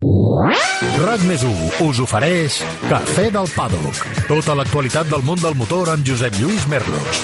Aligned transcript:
RAC 0.00 1.24
més 1.28 1.42
us 1.44 1.98
ofereix 2.00 2.54
Cafè 2.88 3.26
del 3.34 3.48
Paddock. 3.52 3.98
Tota 4.30 4.54
l'actualitat 4.56 5.10
del 5.12 5.20
món 5.26 5.36
del 5.42 5.58
motor 5.60 5.90
amb 5.92 6.06
Josep 6.08 6.38
Lluís 6.40 6.64
Merlos. 6.72 7.20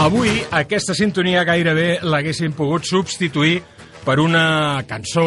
Avui 0.00 0.38
aquesta 0.62 0.94
sintonia 0.94 1.42
gairebé 1.44 1.98
l'haguessin 2.06 2.54
pogut 2.54 2.86
substituir 2.86 3.58
per 4.06 4.20
una 4.22 4.84
cançó 4.86 5.26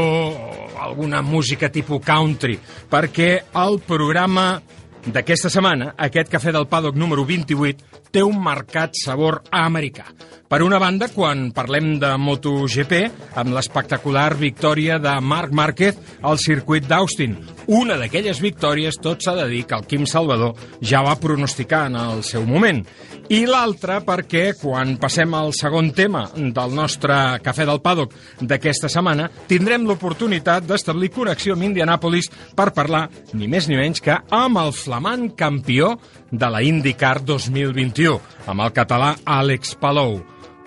alguna 0.84 1.21
música 1.21 1.71
tipus 1.71 2.04
country, 2.05 2.59
perquè 2.89 3.31
el 3.63 3.79
programa 3.88 4.61
d'aquesta 5.04 5.49
setmana, 5.52 5.93
aquest 5.99 6.29
cafè 6.31 6.53
del 6.55 6.70
paddock 6.71 6.95
número 6.95 7.26
28, 7.27 7.99
té 8.13 8.21
un 8.23 8.38
marcat 8.40 8.93
sabor 8.95 9.41
americà. 9.52 10.05
Per 10.48 10.59
una 10.62 10.77
banda, 10.77 11.07
quan 11.09 11.48
parlem 11.55 11.95
de 11.99 12.12
MotoGP, 12.21 12.99
amb 13.41 13.55
l'espectacular 13.55 14.35
victòria 14.38 14.99
de 15.02 15.16
Marc 15.20 15.52
Márquez 15.52 15.98
al 16.21 16.38
circuit 16.38 16.85
d'Austin. 16.88 17.34
Una 17.73 17.98
d'aquelles 17.98 18.40
victòries, 18.43 18.99
tot 19.02 19.26
s'ha 19.26 19.34
de 19.40 19.48
dir 19.49 19.63
que 19.65 19.79
el 19.79 19.88
Quim 19.90 20.05
Salvador 20.05 20.54
ja 20.79 21.02
va 21.04 21.18
pronosticar 21.20 21.88
en 21.90 21.98
el 21.98 22.21
seu 22.27 22.45
moment. 22.45 22.84
I 23.32 23.45
l'altra 23.48 24.02
perquè 24.04 24.52
quan 24.59 24.98
passem 25.00 25.32
al 25.38 25.54
segon 25.55 25.94
tema 25.95 26.26
del 26.36 26.73
nostre 26.76 27.16
Cafè 27.44 27.63
del 27.68 27.80
Paddock 27.84 28.16
d'aquesta 28.44 28.90
setmana, 28.91 29.30
tindrem 29.48 29.86
l'oportunitat 29.88 30.66
d'establir 30.68 31.12
connexió 31.13 31.55
amb 31.55 31.63
Indianapolis 31.70 32.27
per 32.55 32.73
parlar, 32.76 33.08
ni 33.34 33.48
més 33.48 33.70
ni 33.70 33.77
menys 33.80 34.04
que 34.04 34.18
amb 34.27 34.59
el 34.59 34.73
flamant 34.76 35.30
campió 35.40 35.94
de 36.32 36.49
la 36.52 36.63
IndyCar 36.68 37.22
2021, 37.23 38.20
amb 38.52 38.65
el 38.65 38.74
català 38.76 39.13
Àlex 39.24 39.77
Palou. 39.80 40.20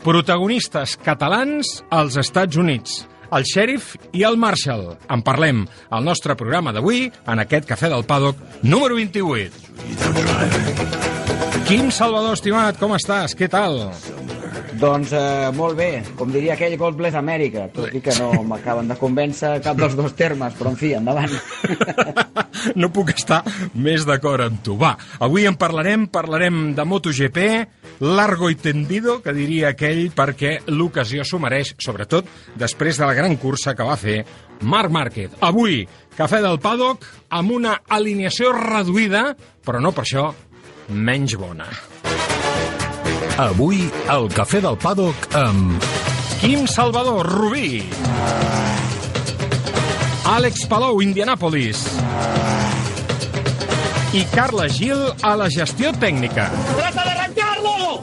Protagonistes 0.07 0.97
catalans 1.05 1.83
als 1.91 2.17
Estats 2.23 2.57
Units, 2.57 3.03
el 3.37 3.45
xèrif 3.45 3.97
i 4.17 4.25
el 4.25 4.41
Marshall. 4.41 4.95
En 5.13 5.21
parlem 5.27 5.67
al 5.91 6.07
nostre 6.07 6.39
programa 6.39 6.73
d'avui, 6.73 7.11
en 7.27 7.45
aquest 7.45 7.69
Cafè 7.69 7.93
del 7.93 8.09
Paddock 8.09 8.63
número 8.63 8.97
28. 8.97 11.16
Quim 11.67 11.89
Salvador, 11.91 12.37
estimat, 12.37 12.77
com 12.79 12.93
estàs? 12.95 13.33
Què 13.35 13.49
tal? 13.51 13.81
Doncs 14.79 15.11
eh, 15.19 15.49
molt 15.57 15.75
bé, 15.75 15.89
com 16.15 16.31
diria 16.31 16.53
aquell 16.55 16.77
God 16.79 16.95
Bless 17.01 17.19
America, 17.19 17.65
tot 17.75 17.91
i 17.91 17.99
que 18.05 18.15
no 18.21 18.45
m'acaben 18.47 18.87
de 18.87 18.95
convèncer 19.01 19.57
cap 19.65 19.81
dels 19.81 19.97
dos 19.99 20.15
termes, 20.15 20.55
però 20.55 20.71
en 20.71 20.79
fi, 20.79 20.93
endavant. 20.95 21.35
no 22.81 22.93
puc 22.95 23.11
estar 23.17 23.41
més 23.75 24.07
d'acord 24.07 24.47
amb 24.47 24.63
tu. 24.63 24.77
Va, 24.79 24.93
avui 25.27 25.49
en 25.51 25.59
parlarem, 25.59 26.07
parlarem 26.07 26.71
de 26.79 26.87
MotoGP, 26.87 27.43
largo 28.15 28.53
i 28.53 28.61
tendido, 28.63 29.19
que 29.25 29.35
diria 29.35 29.75
aquell, 29.75 30.07
perquè 30.15 30.61
l'ocasió 30.71 31.27
s'ho 31.27 31.43
mereix, 31.43 31.75
sobretot 31.83 32.31
després 32.55 33.03
de 33.03 33.11
la 33.11 33.19
gran 33.19 33.35
cursa 33.43 33.75
que 33.75 33.91
va 33.91 33.99
fer 33.99 34.21
Marc 34.63 34.95
Márquez. 34.95 35.35
Avui, 35.45 35.83
Cafè 36.17 36.39
del 36.41 36.61
Paddock, 36.63 37.05
amb 37.37 37.59
una 37.59 37.75
alineació 37.93 38.55
reduïda, 38.55 39.33
però 39.67 39.83
no 39.83 39.91
per 39.93 40.07
això 40.07 40.31
menys 40.89 41.37
bona. 41.39 41.67
Avui, 43.39 43.83
el 44.13 44.29
Cafè 44.33 44.63
del 44.65 44.79
Paddock 44.81 45.35
amb... 45.37 45.83
Quim 46.41 46.67
Salvador, 46.69 47.27
Rubí. 47.27 47.83
Àlex 50.37 50.67
Palou, 50.69 51.01
Indianapolis. 51.05 51.81
I 54.17 54.25
Carla 54.33 54.69
Gil 54.69 55.01
a 55.23 55.35
la 55.37 55.49
gestió 55.53 55.93
tècnica. 55.97 56.51
¡Trata 56.77 57.05
de 57.05 57.11
arrancarlo! 57.11 58.03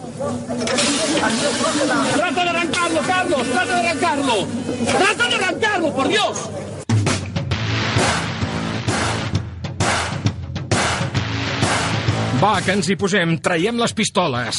¡Trata 2.16 2.44
de 2.44 2.50
arrancarlo, 2.50 3.02
Carlos! 3.08 3.48
¡Trata 3.54 3.76
de 3.76 3.88
arrancarlo! 3.88 4.36
¡Trata 4.98 5.28
de 5.30 5.36
arrancarlo, 5.36 5.94
por 5.96 6.08
Dios! 6.08 6.50
Va, 12.44 12.58
que 12.60 12.74
ens 12.76 12.90
hi 12.92 12.98
posem, 13.00 13.38
traiem 13.40 13.78
les 13.80 13.94
pistoles. 13.96 14.58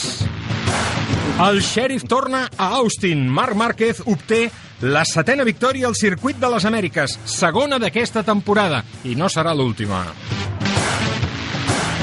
El 1.45 1.59
xèrif 1.61 2.07
torna 2.09 2.47
a 2.57 2.69
Austin. 2.79 3.27
Marc 3.29 3.59
Márquez 3.61 4.01
obté 4.09 4.47
la 4.81 5.03
setena 5.05 5.45
victòria 5.45 5.91
al 5.91 5.97
circuit 5.99 6.41
de 6.41 6.49
les 6.49 6.65
Amèriques, 6.65 7.19
segona 7.29 7.77
d'aquesta 7.83 8.23
temporada, 8.25 8.81
i 9.05 9.13
no 9.21 9.29
serà 9.29 9.53
l'última. 9.53 10.01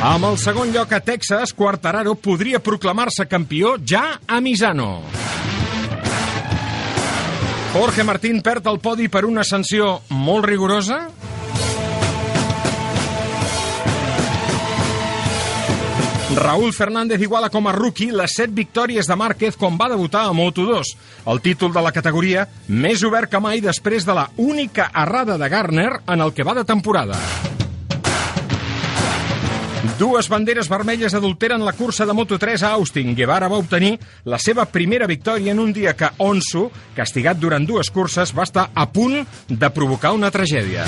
Amb 0.05 0.29
el 0.29 0.37
segon 0.37 0.69
lloc 0.69 0.93
a 0.93 1.01
Texas, 1.01 1.55
Quartararo 1.57 2.13
podria 2.13 2.61
proclamar-se 2.61 3.25
campió 3.25 3.73
ja 3.81 4.19
a 4.27 4.37
Misano. 4.37 4.91
Jorge 7.73 8.05
Martín 8.05 8.45
perd 8.45 8.69
el 8.69 8.77
podi 8.85 9.09
per 9.09 9.25
una 9.25 9.41
sanció 9.41 9.95
molt 10.13 10.45
rigorosa? 10.45 11.07
Raúl 16.35 16.71
Fernández 16.71 17.19
iguala 17.21 17.49
com 17.51 17.67
a 17.67 17.73
rookie 17.75 18.13
les 18.15 18.31
set 18.37 18.53
victòries 18.55 19.07
de 19.07 19.15
Márquez 19.19 19.57
quan 19.59 19.75
va 19.75 19.89
debutar 19.91 20.23
a 20.27 20.31
Moto2, 20.31 20.93
el 21.27 21.41
títol 21.43 21.73
de 21.75 21.83
la 21.83 21.91
categoria 21.91 22.45
més 22.67 23.03
obert 23.03 23.27
que 23.31 23.41
mai 23.43 23.59
després 23.59 24.07
de 24.07 24.15
la 24.15 24.29
única 24.39 24.87
errada 24.95 25.37
de 25.37 25.49
Garner 25.51 25.91
en 26.07 26.23
el 26.23 26.31
que 26.31 26.47
va 26.47 26.55
de 26.55 26.63
temporada. 26.63 27.19
Dues 29.99 30.29
banderes 30.29 30.69
vermelles 30.69 31.13
adulteren 31.17 31.65
la 31.65 31.73
cursa 31.73 32.05
de 32.05 32.13
Moto3 32.13 32.63
a 32.63 32.73
Austin. 32.77 33.15
Guevara 33.15 33.49
va 33.49 33.59
obtenir 33.59 33.97
la 34.23 34.39
seva 34.39 34.65
primera 34.65 35.07
victòria 35.09 35.51
en 35.51 35.59
un 35.59 35.73
dia 35.73 35.97
que 35.97 36.13
Onsu, 36.17 36.69
castigat 36.95 37.41
durant 37.41 37.67
dues 37.67 37.91
curses, 37.91 38.31
va 38.31 38.47
estar 38.47 38.69
a 38.73 38.87
punt 38.93 39.25
de 39.49 39.69
provocar 39.73 40.13
una 40.15 40.31
tragèdia. 40.31 40.87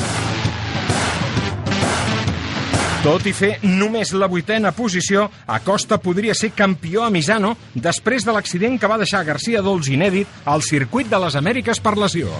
Tot 3.03 3.25
i 3.27 3.33
fer 3.35 3.57
només 3.67 4.13
la 4.15 4.29
vuitena 4.31 4.69
posició, 4.71 5.25
Acosta 5.51 5.97
podria 5.99 6.31
ser 6.39 6.53
campió 6.55 7.01
a 7.03 7.09
Misano 7.11 7.49
després 7.75 8.23
de 8.23 8.31
l'accident 8.31 8.77
que 8.79 8.87
va 8.87 8.95
deixar 9.01 9.25
García 9.27 9.59
Dols 9.65 9.89
inèdit 9.91 10.47
al 10.47 10.63
circuit 10.63 11.11
de 11.11 11.19
les 11.19 11.35
Amèriques 11.35 11.83
per 11.83 11.97
lesió. 11.99 12.31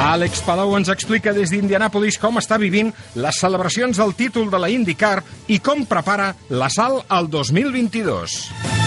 Àlex 0.00 0.40
Palau 0.48 0.72
ens 0.78 0.88
explica 0.88 1.36
des 1.36 1.52
d'Indianapolis 1.52 2.16
com 2.16 2.40
està 2.40 2.56
vivint 2.56 2.88
les 3.20 3.44
celebracions 3.44 4.00
del 4.00 4.16
títol 4.16 4.48
de 4.48 4.64
la 4.64 4.72
IndyCar 4.72 5.18
i 5.52 5.60
com 5.60 5.84
prepara 5.84 6.32
l'assalt 6.48 7.04
al 7.12 7.28
2022. 7.28 8.79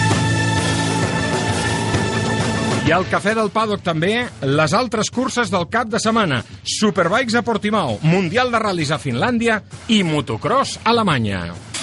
Al 2.94 3.08
Cafè 3.10 3.32
del 3.34 3.50
Paddock 3.50 3.82
també 3.82 4.12
les 4.46 4.74
altres 4.76 5.10
curses 5.10 5.50
del 5.50 5.66
cap 5.72 5.90
de 5.90 5.98
setmana. 5.98 6.42
Superbikes 6.76 7.34
a 7.34 7.42
Portimao, 7.42 7.98
Mundial 8.06 8.54
de 8.54 8.62
Ral·lis 8.62 8.94
a 8.94 9.02
Finlàndia 9.02 9.60
i 9.90 10.04
Motocross 10.06 10.78
a 10.78 10.92
Alemanya. 10.94 11.73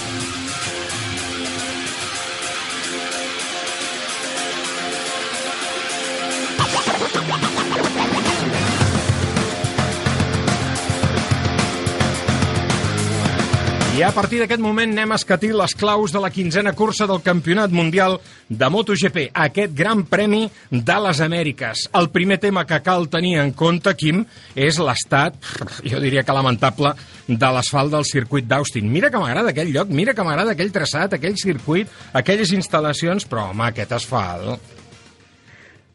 I 13.92 14.00
a 14.00 14.08
partir 14.08 14.38
d'aquest 14.40 14.62
moment 14.64 14.88
anem 14.94 15.10
a 15.12 15.16
escatir 15.20 15.50
les 15.52 15.74
claus 15.76 16.14
de 16.14 16.20
la 16.24 16.30
quinzena 16.32 16.70
cursa 16.72 17.04
del 17.04 17.20
Campionat 17.20 17.74
Mundial 17.76 18.14
de 18.48 18.70
MotoGP, 18.72 19.26
aquest 19.36 19.74
gran 19.76 20.06
premi 20.08 20.46
de 20.70 20.96
les 21.04 21.20
Amèriques. 21.20 21.82
El 22.00 22.08
primer 22.14 22.38
tema 22.40 22.64
que 22.64 22.78
cal 22.80 23.04
tenir 23.12 23.34
en 23.42 23.52
compte, 23.52 23.92
Quim, 24.00 24.24
és 24.56 24.80
l'estat, 24.80 25.36
jo 25.84 26.00
diria 26.00 26.24
que 26.24 26.38
lamentable, 26.38 26.94
de 27.28 27.52
l'asfalt 27.52 27.92
del 27.92 28.08
circuit 28.08 28.48
d'Austin. 28.48 28.88
Mira 28.88 29.12
que 29.12 29.20
m'agrada 29.20 29.52
aquell 29.52 29.76
lloc, 29.76 29.92
mira 29.92 30.16
que 30.16 30.24
m'agrada 30.24 30.56
aquell 30.56 30.72
traçat, 30.72 31.20
aquell 31.20 31.36
circuit, 31.36 31.92
aquelles 32.16 32.56
instal·lacions, 32.56 33.28
però 33.28 33.50
home, 33.52 33.68
aquest 33.68 33.92
asfalt... 34.00 34.74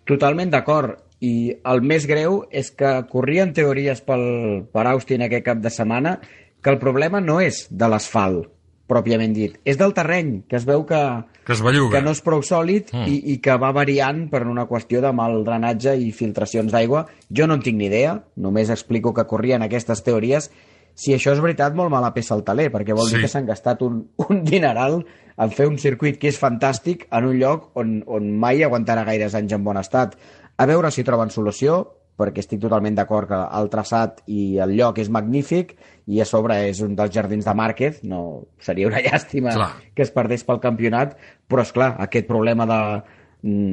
Totalment 0.05 0.53
d'acord. 0.53 1.01
I 1.17 1.57
el 1.65 1.79
més 1.81 2.05
greu 2.05 2.43
és 2.53 2.69
que 2.77 2.99
corrien 3.09 3.49
teories 3.57 4.05
pel, 4.05 4.67
per 4.69 4.83
Austin 4.85 5.25
aquest 5.25 5.47
cap 5.49 5.63
de 5.63 5.71
setmana 5.73 6.19
que 6.61 6.69
el 6.69 6.79
problema 6.79 7.21
no 7.21 7.39
és 7.41 7.67
de 7.69 7.87
l'asfalt, 7.87 8.47
pròpiament 8.87 9.33
dit, 9.35 9.57
és 9.67 9.77
del 9.77 9.93
terreny, 9.93 10.43
que 10.47 10.55
es 10.55 10.65
veu 10.65 10.85
que, 10.87 10.99
Que 11.45 11.53
es 11.53 11.61
belluga. 11.61 11.97
que 11.97 12.03
no 12.03 12.11
és 12.11 12.21
prou 12.21 12.41
sòlid 12.41 12.93
Mm. 12.93 13.07
i, 13.07 13.17
i 13.33 13.37
que 13.43 13.57
va 13.57 13.71
variant 13.71 14.29
per 14.29 14.45
una 14.47 14.65
qüestió 14.67 15.01
de 15.01 15.11
mal 15.11 15.43
drenatge 15.43 15.95
i 15.99 16.11
filtracions 16.11 16.71
d'aigua. 16.71 17.05
Jo 17.29 17.47
no 17.47 17.55
en 17.55 17.61
tinc 17.61 17.77
ni 17.77 17.85
idea, 17.87 18.23
només 18.35 18.69
explico 18.69 19.13
que 19.13 19.25
corrien 19.25 19.61
aquestes 19.61 20.03
teories. 20.03 20.49
Si 20.95 21.13
això 21.13 21.31
és 21.33 21.39
veritat, 21.41 21.75
molt 21.75 21.91
mala 21.91 22.13
peça 22.13 22.33
al 22.33 22.43
taler, 22.43 22.71
perquè 22.71 22.95
vol 22.95 23.07
Sí. 23.07 23.15
dir 23.15 23.21
que 23.21 23.27
s'han 23.27 23.45
gastat 23.45 23.81
un, 23.83 24.09
un 24.29 24.43
dineral 24.43 25.05
en 25.37 25.51
fer 25.51 25.67
un 25.67 25.77
circuit 25.77 26.17
que 26.17 26.27
és 26.29 26.39
fantàstic 26.41 27.05
en 27.11 27.25
un 27.25 27.37
lloc 27.37 27.69
on, 27.75 28.03
on 28.07 28.31
mai 28.39 28.63
aguantarà 28.63 29.03
gaires 29.05 29.35
anys 29.35 29.53
en 29.53 29.63
bon 29.63 29.77
estat. 29.77 30.15
A 30.57 30.65
veure 30.65 30.89
si 30.91 31.03
troben 31.03 31.29
solució, 31.29 31.96
perquè 32.17 32.41
estic 32.41 32.59
totalment 32.63 32.95
d'acord 32.97 33.29
que 33.29 33.37
el 33.59 33.69
traçat 33.69 34.23
i 34.25 34.57
el 34.63 34.73
lloc 34.77 34.97
és 35.03 35.09
magnífic 35.13 35.75
i 36.07 36.21
a 36.21 36.25
sobre 36.25 36.55
és 36.69 36.81
un 36.81 36.95
dels 36.97 37.13
jardins 37.13 37.45
de 37.45 37.53
Márquez, 37.53 38.01
no 38.03 38.47
seria 38.59 38.87
una 38.89 39.01
llàstima 39.05 39.53
Clar. 39.53 39.69
que 39.93 40.01
es 40.07 40.11
perdés 40.15 40.43
pel 40.47 40.59
campionat, 40.63 41.15
però 41.47 41.61
és 41.61 41.71
clar, 41.75 41.93
aquest 42.01 42.25
problema 42.27 42.65
de, 42.65 42.79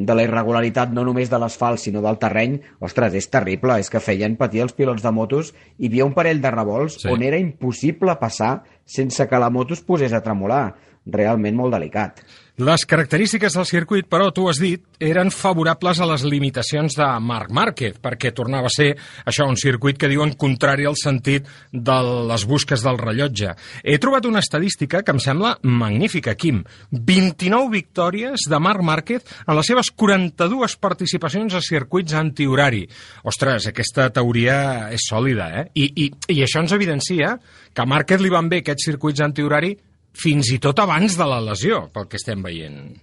de 0.05 0.14
la 0.14 0.23
irregularitat 0.26 0.93
no 0.93 1.06
només 1.08 1.31
de 1.32 1.38
l'asfalt 1.41 1.81
sinó 1.81 2.02
del 2.05 2.19
terreny, 2.20 2.58
ostres, 2.85 3.14
és 3.17 3.31
terrible 3.32 3.79
és 3.81 3.88
que 3.91 4.02
feien 4.05 4.37
patir 4.37 4.61
els 4.67 4.76
pilots 4.76 5.02
de 5.02 5.11
motos 5.17 5.55
i 5.79 5.87
hi 5.87 5.88
havia 5.88 6.05
un 6.05 6.12
parell 6.14 6.43
de 6.44 6.50
revolts 6.52 6.99
Sí. 7.00 7.08
sí. 7.08 7.12
on 7.14 7.23
era 7.25 7.40
impossible 7.40 8.19
passar 8.20 8.58
sense 8.85 9.25
que 9.26 9.38
la 9.40 9.49
moto 9.50 9.73
es 9.75 9.81
posés 9.81 10.12
a 10.12 10.20
tremolar 10.23 10.75
realment 11.06 11.56
molt 11.56 11.73
delicat 11.73 12.20
Les 12.55 12.85
característiques 12.87 13.51
del 13.59 13.67
circuit, 13.67 14.06
però, 14.06 14.29
tu 14.31 14.45
has 14.47 14.61
dit, 14.62 14.79
eren 15.03 15.33
favorables 15.35 15.99
a 15.99 16.06
les 16.06 16.23
limitacions 16.23 16.95
de 16.95 17.06
Marc 17.19 17.49
Márquez, 17.51 17.97
perquè 17.99 18.31
tornava 18.31 18.69
a 18.71 18.71
ser 18.71 18.93
això, 19.27 19.49
un 19.51 19.56
circuit 19.59 19.97
que 19.99 20.06
diuen 20.06 20.37
contrari 20.39 20.87
al 20.87 20.95
sentit 20.95 21.49
de 21.73 21.97
les 22.31 22.45
busques 22.47 22.85
del 22.85 23.01
rellotge. 23.01 23.56
He 23.83 23.97
trobat 23.99 24.29
una 24.31 24.39
estadística 24.39 25.01
que 25.03 25.11
em 25.11 25.19
sembla 25.19 25.56
magnífica, 25.67 26.37
Quim. 26.39 26.61
29 26.93 27.73
victòries 27.73 28.47
de 28.47 28.61
Marc 28.62 28.87
Márquez 28.87 29.27
en 29.49 29.59
les 29.59 29.71
seves 29.73 29.91
42 29.91 30.77
participacions 30.79 31.57
a 31.59 31.62
circuits 31.65 32.15
antihorari. 32.15 32.85
Ostres, 33.27 33.67
aquesta 33.73 34.12
teoria 34.15 34.93
és 34.95 35.09
sòlida, 35.11 35.49
eh? 35.59 35.67
I, 35.75 35.91
i, 36.05 36.07
i 36.37 36.39
això 36.47 36.62
ens 36.62 36.77
evidencia 36.79 37.35
que 37.75 37.83
a 37.83 37.89
Márquez 37.91 38.23
li 38.23 38.31
van 38.31 38.47
bé 38.47 38.62
aquests 38.62 38.87
circuits 38.93 39.27
antihorari 39.27 39.73
fins 40.14 40.50
i 40.55 40.61
tot 40.62 40.78
abans 40.82 41.16
de 41.19 41.26
la 41.28 41.40
lesió, 41.43 41.87
pel 41.94 42.08
que 42.08 42.20
estem 42.20 42.43
veient. 42.44 42.94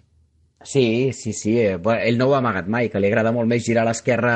Sí, 0.63 1.11
sí, 1.13 1.33
sí. 1.33 1.57
eh, 1.59 1.79
Ell 2.05 2.19
no 2.19 2.29
ho 2.29 2.35
ha 2.35 2.41
amagat 2.43 2.67
mai, 2.69 2.89
que 2.89 3.01
li 3.01 3.09
agrada 3.09 3.33
molt 3.33 3.49
més 3.49 3.65
girar 3.65 3.83
a 3.83 3.89
l'esquerra 3.89 4.35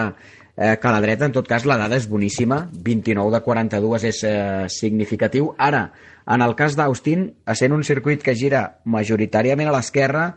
eh, 0.58 0.76
que 0.82 0.88
a 0.88 0.94
la 0.96 1.02
dreta. 1.04 1.28
En 1.30 1.36
tot 1.36 1.48
cas, 1.48 1.66
la 1.70 1.78
dada 1.78 1.98
és 2.00 2.08
boníssima. 2.10 2.66
29 2.74 3.32
de 3.36 3.42
42 3.46 4.08
és 4.10 4.24
eh, 4.26 4.66
significatiu. 4.74 5.54
Ara, 5.58 5.88
en 6.26 6.42
el 6.42 6.56
cas 6.58 6.76
d'Austin, 6.76 7.30
essent 7.46 7.76
un 7.76 7.86
circuit 7.86 8.24
que 8.26 8.36
gira 8.36 8.66
majoritàriament 8.86 9.70
a 9.70 9.76
l'esquerra, 9.76 10.32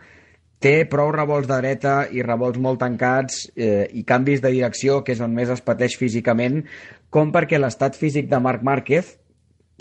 té 0.59 0.83
prou 0.91 1.13
revolts 1.15 1.47
de 1.49 1.57
dreta 1.63 1.95
i 2.11 2.23
revolts 2.27 2.59
molt 2.59 2.81
tancats 2.83 3.45
eh, 3.55 3.87
i 3.95 4.03
canvis 4.05 4.43
de 4.43 4.51
direcció, 4.53 5.03
que 5.07 5.15
és 5.15 5.23
on 5.25 5.33
més 5.35 5.51
es 5.55 5.63
pateix 5.65 5.97
físicament, 5.97 6.65
com 7.15 7.31
perquè 7.33 7.61
l'estat 7.63 7.97
físic 7.97 8.29
de 8.29 8.41
Marc 8.43 8.67
Márquez, 8.67 9.15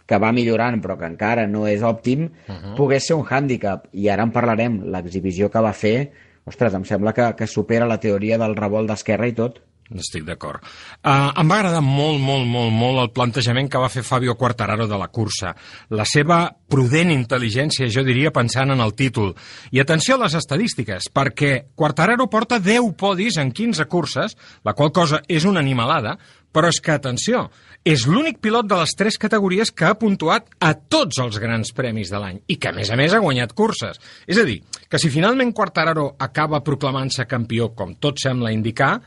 que 0.08 0.20
va 0.24 0.32
millorant 0.32 0.80
però 0.82 0.96
que 0.98 1.10
encara 1.10 1.46
no 1.52 1.66
és 1.68 1.84
òptim, 1.84 2.24
uh 2.26 2.54
-huh. 2.54 2.76
pogués 2.76 3.06
ser 3.08 3.16
un 3.16 3.26
hàndicap. 3.26 3.88
I 3.92 4.10
ara 4.10 4.24
en 4.24 4.32
parlarem. 4.32 4.82
L'exhibició 4.86 5.52
que 5.52 5.60
va 5.60 5.74
fer, 5.74 6.12
ostres, 6.46 6.74
em 6.74 6.86
sembla 6.86 7.14
que, 7.14 7.36
que 7.36 7.48
supera 7.48 7.86
la 7.86 8.00
teoria 8.00 8.38
del 8.38 8.56
revolt 8.56 8.88
d'esquerra 8.88 9.28
i 9.28 9.34
tot. 9.34 9.62
Estic 9.96 10.26
d'acord. 10.28 10.64
Uh, 11.00 11.32
em 11.40 11.48
va 11.48 11.62
agradar 11.62 11.82
molt, 11.84 12.20
molt, 12.20 12.44
molt, 12.50 12.74
molt 12.76 13.00
el 13.06 13.12
plantejament 13.16 13.70
que 13.72 13.80
va 13.80 13.92
fer 13.92 14.04
Fabio 14.04 14.36
Quartararo 14.36 14.88
de 14.88 14.98
la 15.00 15.08
cursa. 15.08 15.54
La 15.96 16.04
seva 16.04 16.42
prudent 16.68 17.14
intel·ligència, 17.14 17.88
jo 17.94 18.04
diria, 18.04 18.34
pensant 18.36 18.74
en 18.76 18.84
el 18.84 18.92
títol. 19.00 19.32
I 19.72 19.80
atenció 19.80 20.18
a 20.18 20.26
les 20.26 20.36
estadístiques, 20.36 21.08
perquè 21.14 21.70
Quartararo 21.76 22.28
porta 22.28 22.60
10 22.60 22.92
podis 23.00 23.40
en 23.40 23.54
15 23.56 23.88
curses, 23.88 24.36
la 24.68 24.76
qual 24.76 24.92
cosa 24.92 25.22
és 25.28 25.48
una 25.48 25.64
animalada, 25.64 26.18
però 26.52 26.72
és 26.72 26.80
que, 26.82 26.96
atenció, 26.96 27.46
és 27.88 28.04
l'únic 28.10 28.40
pilot 28.44 28.68
de 28.68 28.80
les 28.80 28.94
tres 28.98 29.18
categories 29.22 29.70
que 29.72 29.86
ha 29.88 29.98
puntuat 30.00 30.50
a 30.60 30.74
tots 30.76 31.20
els 31.24 31.38
grans 31.40 31.72
premis 31.76 32.12
de 32.12 32.20
l'any 32.20 32.42
i 32.50 32.58
que, 32.58 32.72
a 32.72 32.76
més 32.76 32.92
a 32.92 32.98
més, 33.00 33.14
ha 33.14 33.24
guanyat 33.24 33.54
curses. 33.56 34.02
És 34.28 34.40
a 34.42 34.46
dir, 34.48 34.58
que 34.90 35.00
si 35.00 35.12
finalment 35.14 35.54
Quartararo 35.56 36.10
acaba 36.20 36.64
proclamant-se 36.66 37.28
campió, 37.30 37.70
com 37.78 37.94
tot 38.02 38.20
sembla 38.24 38.52
indicar, 38.56 38.98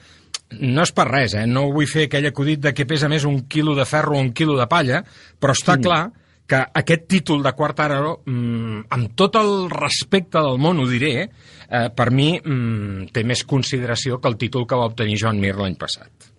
no 0.58 0.82
és 0.82 0.92
per 0.94 1.06
res, 1.08 1.36
eh? 1.38 1.46
no 1.46 1.68
vull 1.70 1.88
fer 1.90 2.08
aquell 2.08 2.26
acudit 2.30 2.62
de 2.64 2.72
que 2.74 2.88
pesa 2.88 3.08
més 3.08 3.26
un 3.28 3.44
quilo 3.50 3.76
de 3.78 3.86
ferro 3.86 4.16
o 4.16 4.22
un 4.22 4.32
quilo 4.34 4.56
de 4.58 4.66
palla, 4.70 5.04
però 5.38 5.54
està 5.56 5.76
mm. 5.76 5.84
clar 5.86 6.02
que 6.50 6.58
aquest 6.80 7.06
títol 7.06 7.44
de 7.44 7.52
Quartararo, 7.54 8.16
mmm, 8.26 8.80
amb 8.90 9.12
tot 9.14 9.38
el 9.38 9.70
respecte 9.70 10.42
del 10.42 10.58
món, 10.58 10.80
ho 10.82 10.88
diré, 10.90 11.12
eh, 11.22 11.86
per 11.94 12.08
mi 12.10 12.32
mmm, 12.40 13.06
té 13.14 13.22
més 13.22 13.44
consideració 13.46 14.18
que 14.18 14.28
el 14.32 14.36
títol 14.40 14.66
que 14.66 14.78
va 14.78 14.88
obtenir 14.90 15.20
Joan 15.20 15.38
Mir 15.38 15.54
l'any 15.54 15.78
passat. 15.78 16.30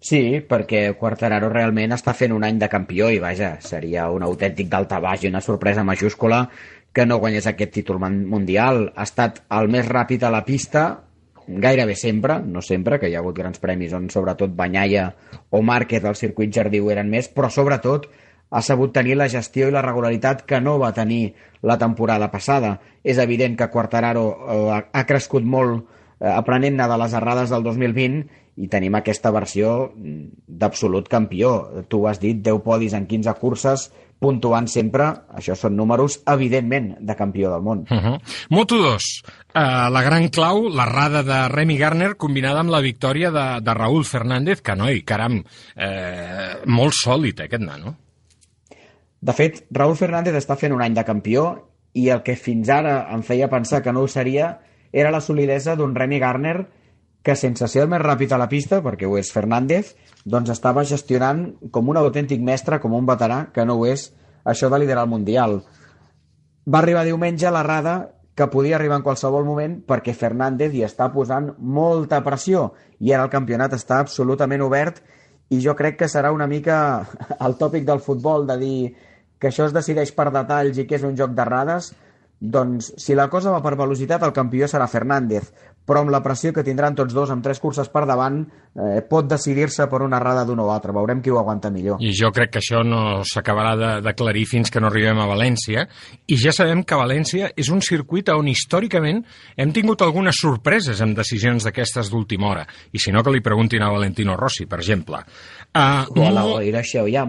Sí, 0.00 0.20
perquè 0.48 0.94
Quartararo 0.96 1.48
realment 1.52 1.92
està 1.96 2.12
fent 2.16 2.32
un 2.32 2.44
any 2.44 2.60
de 2.60 2.68
campió 2.72 3.08
i 3.12 3.18
vaja, 3.20 3.54
seria 3.64 4.06
un 4.12 4.24
autèntic 4.24 4.68
daltabaix 4.68 5.24
i 5.24 5.32
una 5.32 5.42
sorpresa 5.44 5.84
majúscula 5.84 6.46
que 6.92 7.04
no 7.06 7.20
guanyés 7.20 7.48
aquest 7.48 7.72
títol 7.72 8.00
mundial. 8.00 8.86
Ha 8.96 9.04
estat 9.08 9.42
el 9.56 9.68
més 9.72 9.88
ràpid 9.88 10.24
a 10.24 10.32
la 10.32 10.44
pista 10.44 10.86
gairebé 11.58 11.96
sempre, 11.96 12.38
no 12.44 12.62
sempre, 12.62 12.98
que 13.00 13.08
hi 13.10 13.14
ha 13.16 13.20
hagut 13.24 13.36
grans 13.38 13.58
premis 13.58 13.92
on 13.96 14.08
sobretot 14.12 14.52
Banyaia 14.56 15.08
o 15.50 15.62
Márquez 15.62 16.02
del 16.02 16.16
circuit 16.16 16.52
Jardiu 16.54 16.90
eren 16.94 17.10
més, 17.10 17.28
però 17.28 17.50
sobretot 17.50 18.06
ha 18.50 18.62
sabut 18.66 18.92
tenir 18.94 19.14
la 19.18 19.28
gestió 19.30 19.68
i 19.68 19.74
la 19.74 19.82
regularitat 19.82 20.42
que 20.46 20.58
no 20.60 20.78
va 20.78 20.92
tenir 20.92 21.34
la 21.62 21.76
temporada 21.78 22.30
passada. 22.32 22.80
És 23.04 23.18
evident 23.22 23.56
que 23.56 23.68
Quartararo 23.70 24.24
eh, 24.30 24.82
ha- 24.92 25.06
crescut 25.06 25.44
molt 25.46 25.84
eh, 26.20 26.26
aprenent-ne 26.32 26.88
de 26.90 26.98
les 26.98 27.14
errades 27.14 27.50
del 27.54 27.62
2020 27.62 28.24
i 28.60 28.66
tenim 28.68 28.94
aquesta 28.98 29.30
versió 29.30 29.92
mm, 29.94 30.24
d'absolut 30.60 31.06
campió. 31.08 31.84
Tu 31.88 32.02
has 32.10 32.18
dit 32.20 32.42
10 32.42 32.58
podis 32.66 32.92
en 32.98 33.06
15 33.06 33.34
curses, 33.40 33.90
puntuant 34.20 34.68
sempre, 34.68 35.06
això 35.32 35.56
són 35.56 35.74
números, 35.78 36.18
evidentment, 36.28 36.92
de 37.00 37.16
campió 37.16 37.50
del 37.50 37.62
món. 37.64 37.86
Uh 37.88 37.96
-huh. 37.96 38.20
Moto 38.50 38.76
2, 38.76 39.06
uh, 39.54 39.88
la 39.90 40.02
gran 40.02 40.28
clau, 40.28 40.68
l'errada 40.68 41.22
de 41.22 41.48
Remy 41.48 41.76
Garner 41.78 42.16
combinada 42.16 42.60
amb 42.60 42.70
la 42.70 42.80
victòria 42.80 43.30
de, 43.30 43.60
de 43.60 43.74
Raúl 43.74 44.04
Fernández, 44.04 44.60
que 44.60 44.76
noi, 44.76 45.02
caram, 45.02 45.42
eh, 45.76 46.60
molt 46.66 46.92
sòlid 46.92 47.40
aquest 47.40 47.62
nano. 47.62 47.96
De 49.20 49.32
fet, 49.32 49.66
Raúl 49.70 49.96
Fernández 49.96 50.34
està 50.34 50.56
fent 50.56 50.72
un 50.72 50.82
any 50.82 50.94
de 50.94 51.04
campió 51.04 51.66
i 51.92 52.08
el 52.08 52.22
que 52.22 52.36
fins 52.36 52.68
ara 52.68 53.08
em 53.12 53.22
feia 53.22 53.48
pensar 53.48 53.82
que 53.82 53.92
no 53.92 54.00
ho 54.00 54.08
seria 54.08 54.60
era 54.92 55.10
la 55.10 55.20
solidesa 55.20 55.76
d'un 55.76 55.94
Remy 55.94 56.18
Garner 56.18 56.66
que 57.22 57.36
sense 57.36 57.66
ser 57.68 57.82
el 57.84 57.90
més 57.92 58.00
ràpid 58.00 58.32
a 58.32 58.38
la 58.40 58.48
pista, 58.48 58.80
perquè 58.84 59.08
ho 59.08 59.18
és 59.20 59.32
Fernández, 59.32 59.94
doncs 60.24 60.52
estava 60.54 60.86
gestionant 60.88 61.44
com 61.70 61.90
un 61.92 62.00
autèntic 62.00 62.40
mestre, 62.40 62.80
com 62.80 62.94
un 62.96 63.08
veterà, 63.08 63.46
que 63.52 63.66
no 63.68 63.76
ho 63.76 63.86
és, 63.86 64.08
això 64.44 64.70
de 64.72 64.80
liderar 64.80 65.04
el 65.04 65.12
Mundial. 65.12 65.60
Va 66.70 66.80
arribar 66.80 67.04
diumenge 67.04 67.46
a 67.46 67.52
l'errada 67.52 67.98
que 68.34 68.46
podia 68.48 68.76
arribar 68.76 68.96
en 69.00 69.04
qualsevol 69.04 69.44
moment 69.44 69.80
perquè 69.84 70.14
Fernández 70.16 70.72
hi 70.72 70.84
està 70.86 71.10
posant 71.12 71.50
molta 71.60 72.22
pressió 72.24 72.70
i 73.00 73.12
ara 73.12 73.26
el 73.26 73.32
campionat 73.32 73.74
està 73.76 73.98
absolutament 74.00 74.62
obert 74.64 75.02
i 75.52 75.58
jo 75.60 75.74
crec 75.76 75.98
que 76.00 76.08
serà 76.08 76.30
una 76.32 76.46
mica 76.48 76.76
el 77.46 77.58
tòpic 77.60 77.84
del 77.84 78.00
futbol 78.00 78.46
de 78.48 78.56
dir 78.62 78.78
que 79.40 79.50
això 79.50 79.66
es 79.66 79.74
decideix 79.76 80.14
per 80.16 80.30
detalls 80.32 80.78
i 80.78 80.86
que 80.86 80.96
és 80.96 81.04
un 81.04 81.18
joc 81.18 81.34
d'errades 81.36 81.90
doncs 82.40 82.94
si 82.96 83.14
la 83.14 83.28
cosa 83.28 83.50
va 83.52 83.60
per 83.60 83.76
velocitat 83.76 84.22
el 84.24 84.32
campió 84.32 84.66
serà 84.68 84.86
Fernández 84.88 85.50
però 85.90 86.04
amb 86.04 86.12
la 86.12 86.20
pressió 86.22 86.52
que 86.54 86.62
tindran 86.62 86.94
tots 86.94 87.12
dos 87.16 87.30
amb 87.32 87.42
tres 87.42 87.58
curses 87.60 87.88
per 87.90 88.04
davant 88.06 88.38
eh, 88.76 89.00
pot 89.10 89.26
decidir-se 89.28 89.88
per 89.90 90.00
una 90.04 90.16
errada 90.20 90.44
d'un 90.46 90.60
o 90.62 90.68
altre 90.72 90.92
veurem 90.94 91.20
qui 91.20 91.32
ho 91.32 91.38
aguanta 91.40 91.68
millor 91.72 91.98
I 92.00 92.12
jo 92.16 92.30
crec 92.32 92.52
que 92.54 92.60
això 92.62 92.80
no 92.86 93.20
s'acabarà 93.26 93.74
de- 93.76 94.00
d'aclarir 94.04 94.46
fins 94.46 94.70
que 94.70 94.80
no 94.80 94.86
arribem 94.88 95.18
a 95.18 95.26
València. 95.26 95.86
I 96.28 96.36
ja 96.38 96.52
sabem 96.52 96.84
que 96.84 96.94
València 96.96 97.50
és 97.56 97.68
un 97.74 97.80
circuit 97.82 98.28
on 98.32 98.48
històricament 98.48 99.24
hem 99.56 99.72
tingut 99.72 100.00
algunes 100.02 100.38
sorpreses 100.40 101.00
amb 101.02 101.16
decisions 101.18 101.64
d'aquestes 101.66 102.08
d'última 102.12 102.48
hora. 102.52 102.66
I 102.92 102.98
si 102.98 103.10
no, 103.12 103.24
que 103.24 103.32
li 103.34 103.40
preguntin 103.42 103.82
a 103.82 103.90
Valentino 103.90 104.36
Rossi, 104.36 104.66
per 104.66 104.78
exemple. 104.78 105.24
Uh, 105.74 106.06
o 106.16 106.26
a 106.28 106.30
la 106.30 106.44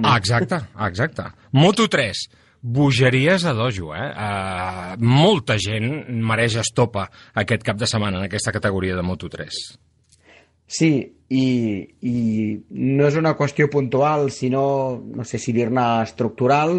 Ah, 0.07 0.17
exacte, 0.17 0.61
exacte. 0.87 1.23
Moto 1.51 1.87
3, 1.89 2.27
bogeries 2.61 3.45
a 3.45 3.53
dojo, 3.57 3.91
eh? 3.97 4.07
Uh, 4.13 4.95
molta 5.01 5.57
gent 5.57 6.05
mereix 6.21 6.59
estopa 6.61 7.07
aquest 7.33 7.65
cap 7.65 7.79
de 7.79 7.89
setmana 7.89 8.21
en 8.21 8.27
aquesta 8.29 8.53
categoria 8.53 8.95
de 8.95 9.05
Moto 9.05 9.29
3. 9.29 9.61
Sí, 10.71 10.91
i, 11.27 11.45
i 12.07 12.15
no 12.71 13.07
és 13.09 13.17
una 13.19 13.33
qüestió 13.35 13.67
puntual, 13.71 14.29
sinó, 14.31 14.63
no 15.01 15.25
sé 15.27 15.39
si 15.41 15.51
dir-ne 15.55 16.03
estructural, 16.05 16.77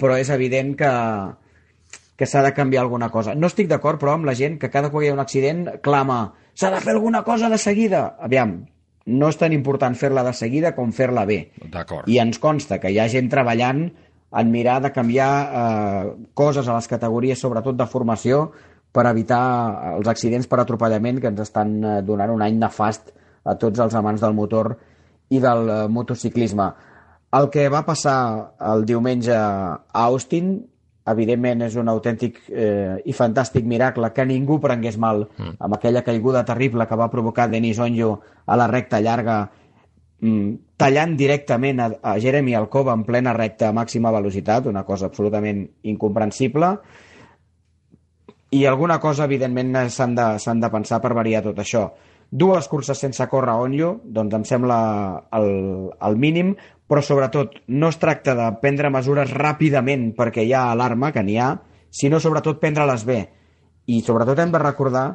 però 0.00 0.18
és 0.20 0.28
evident 0.34 0.74
que, 0.76 0.90
que 2.20 2.28
s'ha 2.28 2.42
de 2.44 2.52
canviar 2.56 2.82
alguna 2.84 3.08
cosa. 3.12 3.36
No 3.36 3.48
estic 3.48 3.70
d'acord, 3.70 4.00
però, 4.00 4.18
amb 4.18 4.28
la 4.28 4.36
gent 4.36 4.58
que 4.60 4.72
cada 4.72 4.90
cop 4.92 5.04
hi 5.04 5.08
ha 5.08 5.16
un 5.16 5.24
accident 5.24 5.64
clama 5.84 6.20
s'ha 6.52 6.72
de 6.74 6.82
fer 6.84 6.92
alguna 6.96 7.22
cosa 7.24 7.48
de 7.48 7.56
seguida. 7.60 8.02
Aviam, 8.20 8.58
no 9.06 9.30
és 9.32 9.40
tan 9.40 9.54
important 9.56 9.96
fer-la 9.96 10.24
de 10.26 10.34
seguida 10.36 10.74
com 10.76 10.92
fer-la 10.92 11.24
bé. 11.28 11.40
D'acord. 11.72 12.08
I 12.12 12.20
ens 12.20 12.40
consta 12.42 12.80
que 12.82 12.92
hi 12.92 13.00
ha 13.00 13.08
gent 13.08 13.30
treballant 13.32 13.86
en 14.32 14.50
mirar 14.50 14.80
de 14.82 14.92
canviar 14.92 15.32
eh, 15.42 16.12
coses 16.34 16.68
a 16.68 16.76
les 16.76 16.88
categories, 16.88 17.40
sobretot 17.40 17.76
de 17.76 17.86
formació, 17.90 18.50
per 18.92 19.06
evitar 19.10 19.94
els 19.96 20.08
accidents 20.10 20.48
per 20.50 20.60
atropellament 20.62 21.20
que 21.22 21.30
ens 21.30 21.42
estan 21.46 21.76
eh, 21.82 21.98
donant 22.06 22.32
un 22.34 22.42
any 22.46 22.58
nefast 22.58 23.12
a 23.44 23.56
tots 23.58 23.80
els 23.80 23.94
amants 23.94 24.22
del 24.22 24.34
motor 24.34 24.74
i 25.30 25.42
del 25.42 25.68
eh, 25.68 25.82
motociclisme. 25.88 26.70
El 27.38 27.46
que 27.54 27.68
va 27.70 27.84
passar 27.86 28.18
el 28.72 28.84
diumenge 28.86 29.34
a 29.36 29.76
Austin, 30.06 30.56
evidentment 31.10 31.62
és 31.66 31.76
un 31.78 31.88
autèntic 31.90 32.40
eh, 32.50 32.98
i 33.06 33.14
fantàstic 33.16 33.66
miracle 33.66 34.10
que 34.14 34.26
ningú 34.26 34.58
prengués 34.62 34.98
mal 35.00 35.24
mm. 35.26 35.56
amb 35.58 35.76
aquella 35.78 36.02
caiguda 36.06 36.44
terrible 36.46 36.86
que 36.86 36.98
va 36.98 37.10
provocar 37.10 37.48
Denis 37.50 37.78
Onyo 37.78 38.16
a 38.46 38.58
la 38.58 38.66
recta 38.70 39.00
llarga 39.00 39.40
tallant 40.80 41.14
directament 41.16 41.80
a, 41.80 41.90
a 42.02 42.18
Jeremy 42.20 42.54
Alcoba 42.54 42.92
en 42.96 43.04
plena 43.08 43.32
recta 43.36 43.70
a 43.70 43.76
màxima 43.76 44.12
velocitat, 44.12 44.66
una 44.68 44.84
cosa 44.84 45.08
absolutament 45.08 45.64
incomprensible, 45.82 46.74
i 48.50 48.64
alguna 48.66 48.98
cosa, 48.98 49.24
evidentment, 49.24 49.76
s'han 49.88 50.16
de, 50.18 50.26
de 50.36 50.70
pensar 50.70 50.98
per 51.00 51.14
variar 51.14 51.44
tot 51.44 51.58
això. 51.62 51.86
Dues 52.30 52.66
curses 52.70 52.98
sense 52.98 53.26
córrer 53.30 53.54
a 53.54 53.62
Onllo, 53.62 53.94
doncs 54.04 54.36
em 54.38 54.44
sembla 54.46 54.78
el, 55.38 55.48
el 55.94 56.18
mínim, 56.18 56.52
però 56.90 57.02
sobretot 57.02 57.60
no 57.70 57.90
es 57.90 57.98
tracta 58.02 58.34
de 58.38 58.48
prendre 58.62 58.90
mesures 58.90 59.30
ràpidament 59.30 60.10
perquè 60.18 60.44
hi 60.46 60.52
ha 60.54 60.68
alarma, 60.70 61.12
que 61.14 61.22
n'hi 61.22 61.38
ha, 61.38 61.52
sinó 61.90 62.20
sobretot 62.22 62.60
prendre-les 62.62 63.06
bé. 63.06 63.20
I 63.86 64.02
sobretot 64.06 64.38
hem 64.38 64.54
de 64.54 64.62
recordar 64.62 65.06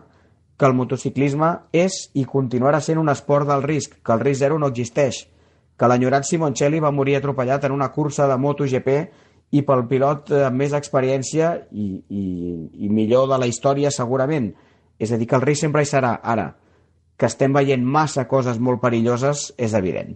que 0.57 0.65
el 0.65 0.75
motociclisme 0.75 1.51
és 1.75 1.97
i 2.15 2.25
continuarà 2.25 2.79
sent 2.81 2.99
un 3.01 3.11
esport 3.11 3.47
del 3.49 3.63
risc, 3.63 3.97
que 4.03 4.13
el 4.15 4.23
risc 4.23 4.39
zero 4.43 4.59
no 4.59 4.71
existeix, 4.71 5.25
que 5.75 5.89
l'enyorat 5.91 6.27
Simoncelli 6.27 6.79
va 6.79 6.93
morir 6.95 7.17
atropellat 7.17 7.65
en 7.67 7.75
una 7.75 7.91
cursa 7.91 8.29
de 8.31 8.37
MotoGP 8.39 8.91
i 9.51 9.63
pel 9.67 9.85
pilot 9.89 10.31
amb 10.47 10.63
més 10.63 10.73
experiència 10.73 11.51
i, 11.71 11.89
i, 12.09 12.25
i 12.85 12.89
millor 12.89 13.27
de 13.31 13.39
la 13.41 13.49
història 13.51 13.91
segurament. 13.91 14.53
És 14.99 15.11
a 15.11 15.19
dir, 15.19 15.27
que 15.27 15.35
el 15.35 15.43
risc 15.43 15.65
sempre 15.65 15.83
hi 15.83 15.89
serà. 15.89 16.15
Ara, 16.23 16.53
que 17.19 17.27
estem 17.27 17.53
veient 17.55 17.83
massa 17.83 18.25
coses 18.31 18.59
molt 18.59 18.81
perilloses 18.83 19.49
és 19.57 19.75
evident. 19.75 20.15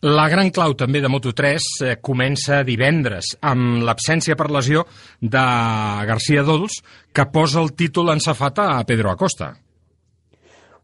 La 0.00 0.30
gran 0.32 0.48
clau 0.48 0.72
també 0.80 1.02
de 1.04 1.08
Moto3 1.12 1.64
eh, 1.84 1.96
comença 2.00 2.62
divendres 2.64 3.34
amb 3.44 3.82
l'absència 3.84 4.32
per 4.32 4.46
lesió 4.48 4.86
de 5.20 5.42
García 6.08 6.40
Dols 6.40 6.78
que 7.12 7.26
posa 7.28 7.60
el 7.60 7.74
títol 7.76 8.08
en 8.08 8.22
safata 8.24 8.78
a 8.78 8.86
Pedro 8.88 9.10
Acosta. 9.10 9.50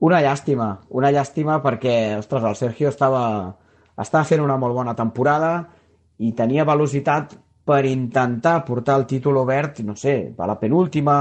Una 0.05 0.21
llàstima, 0.21 0.69
una 0.93 1.09
llàstima 1.09 1.63
perquè, 1.65 2.19
ostres, 2.19 2.45
el 2.45 2.61
Sergio 2.61 2.93
estava, 2.93 3.57
estava 3.97 4.29
fent 4.29 4.45
una 4.45 4.59
molt 4.61 4.77
bona 4.77 4.93
temporada 4.93 5.63
i 6.21 6.35
tenia 6.37 6.69
velocitat 6.69 7.33
per 7.65 7.87
intentar 7.89 8.67
portar 8.69 8.99
el 9.01 9.09
títol 9.09 9.41
obert, 9.41 9.81
no 9.81 9.97
sé, 9.97 10.35
a 10.37 10.47
la 10.47 10.61
penúltima 10.61 11.17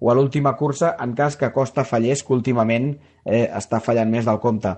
o 0.00 0.08
a 0.10 0.14
l'última 0.16 0.56
cursa, 0.56 0.96
en 0.96 1.12
cas 1.12 1.36
que 1.36 1.52
Costa 1.52 1.84
fallés, 1.84 2.24
que 2.24 2.32
últimament 2.32 2.94
eh, 3.24 3.50
està 3.52 3.84
fallant 3.84 4.08
més 4.08 4.24
del 4.24 4.40
compte. 4.40 4.72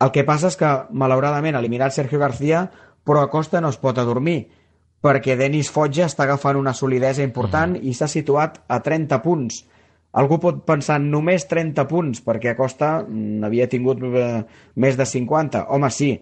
El 0.00 0.12
que 0.14 0.24
passa 0.24 0.48
és 0.48 0.56
que, 0.56 0.70
malauradament, 0.92 1.56
ha 1.56 1.60
eliminat 1.60 1.92
Sergio 1.92 2.18
García, 2.18 2.64
però 3.04 3.24
Acosta 3.24 3.60
no 3.60 3.68
es 3.68 3.78
pot 3.80 3.98
adormir, 3.98 4.46
perquè 5.00 5.36
Denis 5.36 5.70
Fotja 5.72 6.06
està 6.08 6.24
agafant 6.24 6.56
una 6.60 6.76
solidesa 6.76 7.24
important 7.24 7.76
mm. 7.76 7.84
i 7.88 7.96
s'ha 7.96 8.08
situat 8.08 8.62
a 8.68 8.80
30 8.84 9.20
punts 9.24 9.64
Algú 10.10 10.40
pot 10.42 10.64
pensar 10.66 10.96
només 10.98 11.44
30 11.46 11.84
punts, 11.86 12.22
perquè 12.26 12.52
Acosta 12.52 12.98
mm, 13.04 13.44
havia 13.46 13.68
tingut 13.70 14.02
eh, 14.02 14.42
més 14.74 14.96
de 14.98 15.06
50. 15.06 15.68
Home, 15.70 15.90
sí, 15.94 16.16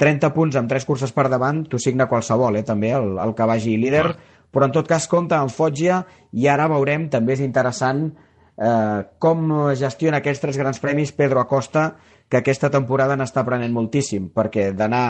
30 0.00 0.30
punts 0.32 0.56
amb 0.56 0.70
3 0.70 0.86
curses 0.88 1.12
per 1.12 1.26
davant, 1.28 1.60
t'ho 1.68 1.80
signa 1.82 2.08
qualsevol, 2.08 2.56
eh, 2.56 2.64
també, 2.64 2.94
el, 2.96 3.18
el 3.20 3.34
que 3.36 3.48
vagi 3.50 3.76
líder. 3.76 4.06
Però 4.48 4.64
en 4.64 4.72
tot 4.72 4.88
cas 4.88 5.10
compta 5.12 5.42
amb 5.42 5.52
Foggia 5.52 6.00
i 6.32 6.48
ara 6.48 6.70
veurem, 6.72 7.10
també 7.12 7.36
és 7.36 7.44
interessant, 7.44 8.06
eh, 8.56 9.00
com 9.20 9.52
gestiona 9.76 10.22
aquests 10.22 10.46
tres 10.46 10.60
grans 10.60 10.80
premis 10.80 11.12
Pedro 11.12 11.44
Acosta, 11.44 11.90
que 12.28 12.40
aquesta 12.40 12.70
temporada 12.70 13.16
n'està 13.16 13.42
aprenent 13.42 13.72
moltíssim, 13.74 14.28
perquè 14.34 14.70
d'anar 14.76 15.04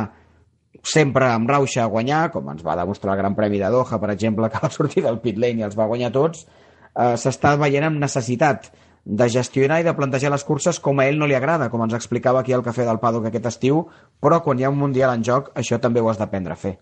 sempre 0.82 1.28
amb 1.32 1.50
rauxa 1.50 1.84
a 1.84 1.90
guanyar, 1.90 2.28
com 2.32 2.50
ens 2.52 2.64
va 2.64 2.76
demostrar 2.78 3.14
el 3.14 3.22
Gran 3.22 3.36
Premi 3.38 3.58
de 3.58 3.70
Doha, 3.72 3.98
per 4.00 4.12
exemple, 4.14 4.50
que 4.50 4.62
va 4.62 4.70
sortir 4.70 5.02
del 5.04 5.20
pit 5.24 5.38
lane 5.38 5.64
i 5.64 5.66
els 5.66 5.78
va 5.78 5.88
guanyar 5.90 6.12
tots, 6.14 6.46
eh, 6.94 7.14
s'està 7.16 7.56
veient 7.58 7.88
amb 7.88 7.98
necessitat 7.98 8.70
de 9.04 9.28
gestionar 9.32 9.80
i 9.80 9.86
de 9.86 9.94
plantejar 9.96 10.30
les 10.30 10.44
curses 10.44 10.78
com 10.84 11.00
a 11.00 11.06
ell 11.08 11.18
no 11.18 11.26
li 11.26 11.34
agrada, 11.34 11.70
com 11.72 11.82
ens 11.82 11.96
explicava 11.96 12.40
aquí 12.40 12.52
el 12.52 12.62
Cafè 12.66 12.84
del 12.84 13.00
Paddock 13.00 13.30
aquest 13.30 13.46
estiu, 13.54 13.86
però 14.20 14.42
quan 14.44 14.58
hi 14.58 14.68
ha 14.68 14.70
un 14.74 14.78
Mundial 14.78 15.14
en 15.16 15.24
joc, 15.24 15.50
això 15.56 15.80
també 15.80 16.00
ho 16.00 16.10
has 16.10 16.20
d'aprendre 16.20 16.52
a 16.52 16.60
fer. 16.60 16.76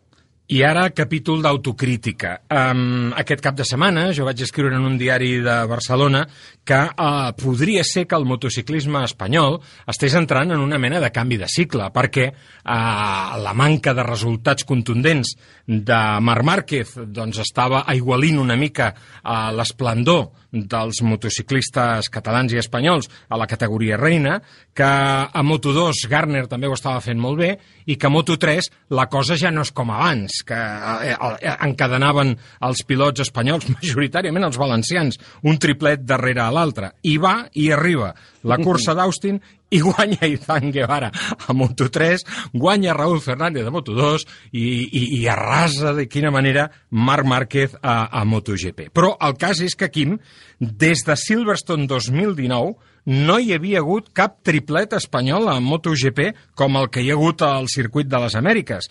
I 0.47 0.61
ara, 0.63 0.85
capítol 0.95 1.41
d'autocrítica. 1.43 2.37
Um, 2.55 3.09
aquest 3.19 3.41
cap 3.43 3.57
de 3.59 3.65
setmana 3.67 4.05
jo 4.15 4.23
vaig 4.29 4.45
escriure 4.45 4.77
en 4.79 4.85
un 4.87 4.95
diari 4.99 5.41
de 5.43 5.57
Barcelona 5.67 6.21
que 6.63 6.79
uh, 6.87 7.33
podria 7.35 7.83
ser 7.83 8.05
que 8.07 8.15
el 8.15 8.29
motociclisme 8.31 9.03
espanyol 9.03 9.59
estés 9.91 10.15
entrant 10.15 10.55
en 10.55 10.63
una 10.63 10.79
mena 10.79 11.01
de 11.03 11.11
canvi 11.11 11.41
de 11.41 11.51
cicle, 11.51 11.89
perquè 11.91 12.29
uh, 12.31 13.35
la 13.43 13.57
manca 13.59 13.91
de 13.91 14.07
resultats 14.07 14.63
contundents 14.69 15.35
de 15.67 16.01
Marc 16.23 16.47
Márquez 16.47 16.95
doncs, 17.11 17.43
estava 17.43 17.83
aigualint 17.91 18.39
una 18.39 18.55
mica 18.55 18.93
uh, 18.95 19.51
l'esplendor 19.51 20.29
dels 20.65 21.03
motociclistes 21.05 22.09
catalans 22.13 22.55
i 22.55 22.61
espanyols 22.61 23.11
a 23.29 23.39
la 23.39 23.49
categoria 23.51 23.99
reina, 24.01 24.39
que 24.77 24.87
a 24.87 25.43
Moto2 25.45 26.07
Garner 26.09 26.47
també 26.49 26.71
ho 26.71 26.77
estava 26.77 27.03
fent 27.05 27.21
molt 27.21 27.41
bé 27.41 27.51
i 27.87 27.97
que 27.97 28.09
a 28.09 28.13
Moto3 28.13 28.71
la 28.97 29.07
cosa 29.13 29.37
ja 29.37 29.53
no 29.53 29.65
és 29.67 29.73
com 29.77 29.93
abans, 29.93 30.41
que 30.47 30.57
eh, 30.57 31.13
eh, 31.15 31.57
encadenaven 31.69 32.35
els 32.69 32.83
pilots 32.89 33.27
espanyols, 33.27 33.69
majoritàriament 33.77 34.49
els 34.49 34.61
valencians, 34.61 35.21
un 35.45 35.61
triplet 35.63 36.05
darrere 36.07 36.47
a 36.47 36.53
l'altre. 36.55 36.95
I 37.05 37.19
va 37.23 37.37
i 37.55 37.71
arriba 37.73 38.15
la 38.47 38.59
cursa 38.63 38.95
d'Austin 38.95 39.41
i 39.71 39.81
guanya 39.83 40.29
Izan 40.31 40.71
Guevara 40.71 41.11
a 41.11 41.55
Moto3, 41.55 42.23
guanya 42.55 42.95
Raúl 42.95 43.21
Fernández 43.21 43.65
de 43.67 43.73
Moto2 43.75 44.27
i, 44.53 44.67
i, 44.87 45.03
i 45.21 45.27
arrasa 45.29 45.95
de 45.97 46.07
quina 46.09 46.31
manera 46.31 46.69
Marc 46.91 47.27
Márquez 47.27 47.75
a, 47.83 48.07
a 48.07 48.25
MotoGP. 48.25 48.91
Però 48.95 49.17
el 49.27 49.35
cas 49.41 49.61
és 49.65 49.75
que, 49.75 49.91
Quim, 49.91 50.19
des 50.61 51.03
de 51.07 51.17
Silverstone 51.19 51.89
2019 51.91 52.77
no 53.07 53.39
hi 53.39 53.53
havia 53.55 53.83
hagut 53.83 54.11
cap 54.15 54.41
triplet 54.47 54.97
espanyol 54.99 55.51
a 55.51 55.61
MotoGP 55.63 56.33
com 56.59 56.79
el 56.79 56.91
que 56.91 57.03
hi 57.03 57.11
ha 57.11 57.19
hagut 57.19 57.43
al 57.47 57.71
circuit 57.71 58.11
de 58.11 58.23
les 58.23 58.35
Amèriques. 58.39 58.91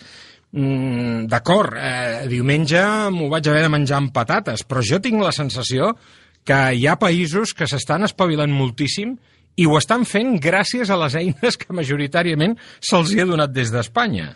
Mm, 0.56 1.26
D'acord, 1.32 1.76
eh, 1.76 2.28
diumenge 2.32 2.84
m'ho 3.12 3.28
vaig 3.32 3.48
haver 3.52 3.66
de 3.66 3.72
menjar 3.72 4.00
amb 4.00 4.14
patates, 4.16 4.64
però 4.64 4.84
jo 4.84 5.02
tinc 5.04 5.20
la 5.24 5.36
sensació 5.36 5.94
que 6.46 6.60
hi 6.78 6.86
ha 6.88 7.00
països 7.02 7.56
que 7.58 7.68
s'estan 7.68 8.06
espavilant 8.08 8.54
moltíssim 8.54 9.18
i 9.56 9.66
ho 9.66 9.78
estan 9.80 10.04
fent 10.08 10.36
gràcies 10.44 10.90
a 10.92 10.98
les 11.00 11.16
eines 11.20 11.58
que 11.60 11.76
majoritàriament 11.76 12.58
se'ls 12.80 13.14
ha 13.16 13.28
donat 13.28 13.54
des 13.56 13.72
d'Espanya. 13.72 14.34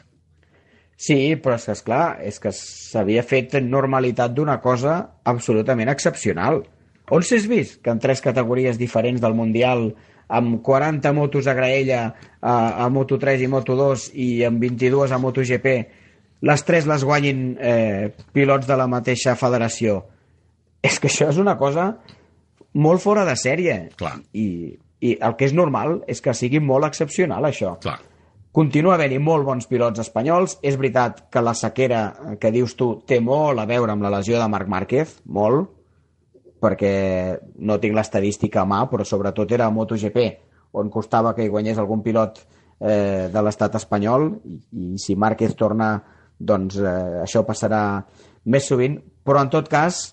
Sí, 0.99 1.35
però 1.39 1.55
és 1.55 1.65
que, 1.65 1.75
esclar, 1.77 2.05
és 2.27 2.39
que 2.43 2.51
s'havia 2.51 3.23
fet 3.23 3.55
normalitat 3.63 4.33
d'una 4.35 4.57
cosa 4.59 4.97
absolutament 5.23 5.91
excepcional. 5.91 6.65
On 7.15 7.23
s'és 7.23 7.47
vist 7.47 7.79
que 7.83 7.93
en 7.93 8.01
tres 8.03 8.19
categories 8.21 8.77
diferents 8.77 9.21
del 9.23 9.37
Mundial, 9.37 9.93
amb 10.27 10.59
40 10.61 11.13
motos 11.15 11.47
a 11.47 11.55
graella 11.57 12.01
a, 12.41 12.83
a 12.83 12.89
Moto3 12.91 13.45
i 13.45 13.49
Moto2 13.49 14.09
i 14.13 14.27
amb 14.45 14.59
22 14.61 15.15
a 15.15 15.21
MotoGP, 15.23 15.71
les 16.45 16.63
tres 16.67 16.85
les 16.87 17.03
guanyin 17.03 17.41
eh, 17.59 18.11
pilots 18.35 18.67
de 18.67 18.77
la 18.77 18.87
mateixa 18.91 19.37
federació? 19.39 20.03
És 20.83 20.99
que 20.99 21.09
això 21.09 21.31
és 21.31 21.39
una 21.39 21.57
cosa 21.59 21.93
molt 22.75 23.01
fora 23.03 23.25
de 23.27 23.39
sèrie. 23.39 23.79
Clar. 23.99 24.17
I, 24.35 24.75
I 25.01 25.15
el 25.23 25.35
que 25.39 25.47
és 25.47 25.55
normal 25.55 26.01
és 26.11 26.21
que 26.21 26.35
sigui 26.35 26.59
molt 26.59 26.87
excepcional, 26.89 27.45
això. 27.47 27.77
Clar. 27.83 27.99
Continua 28.51 28.95
havent-hi 28.97 29.19
molt 29.21 29.45
bons 29.45 29.67
pilots 29.69 30.01
espanyols. 30.01 30.57
És 30.65 30.77
veritat 30.79 31.27
que 31.31 31.43
la 31.45 31.53
sequera 31.55 32.01
que 32.41 32.51
dius 32.51 32.75
tu 32.75 32.95
té 33.07 33.19
molt 33.23 33.61
a 33.61 33.67
veure 33.69 33.93
amb 33.93 34.03
la 34.03 34.11
lesió 34.17 34.39
de 34.41 34.47
Marc 34.51 34.67
Márquez, 34.67 35.19
molt, 35.25 35.69
perquè 36.59 36.93
no 37.63 37.79
tinc 37.79 37.95
l'estadística 37.95 38.63
a 38.63 38.67
mà, 38.67 38.83
però 38.91 39.05
sobretot 39.07 39.51
era 39.55 39.69
a 39.69 39.73
MotoGP, 39.73 40.25
on 40.79 40.89
costava 40.91 41.33
que 41.35 41.45
hi 41.45 41.51
guanyés 41.51 41.79
algun 41.79 42.03
pilot 42.03 42.41
eh, 42.41 43.29
de 43.31 43.43
l'estat 43.45 43.77
espanyol, 43.79 44.27
i, 44.43 44.57
i 44.59 44.99
si 45.01 45.15
Márquez 45.15 45.55
torna, 45.59 45.93
doncs 46.39 46.79
eh, 46.81 47.21
això 47.23 47.45
passarà 47.47 47.83
més 48.49 48.67
sovint, 48.67 48.97
però 49.23 49.43
en 49.45 49.53
tot 49.53 49.69
cas, 49.71 50.09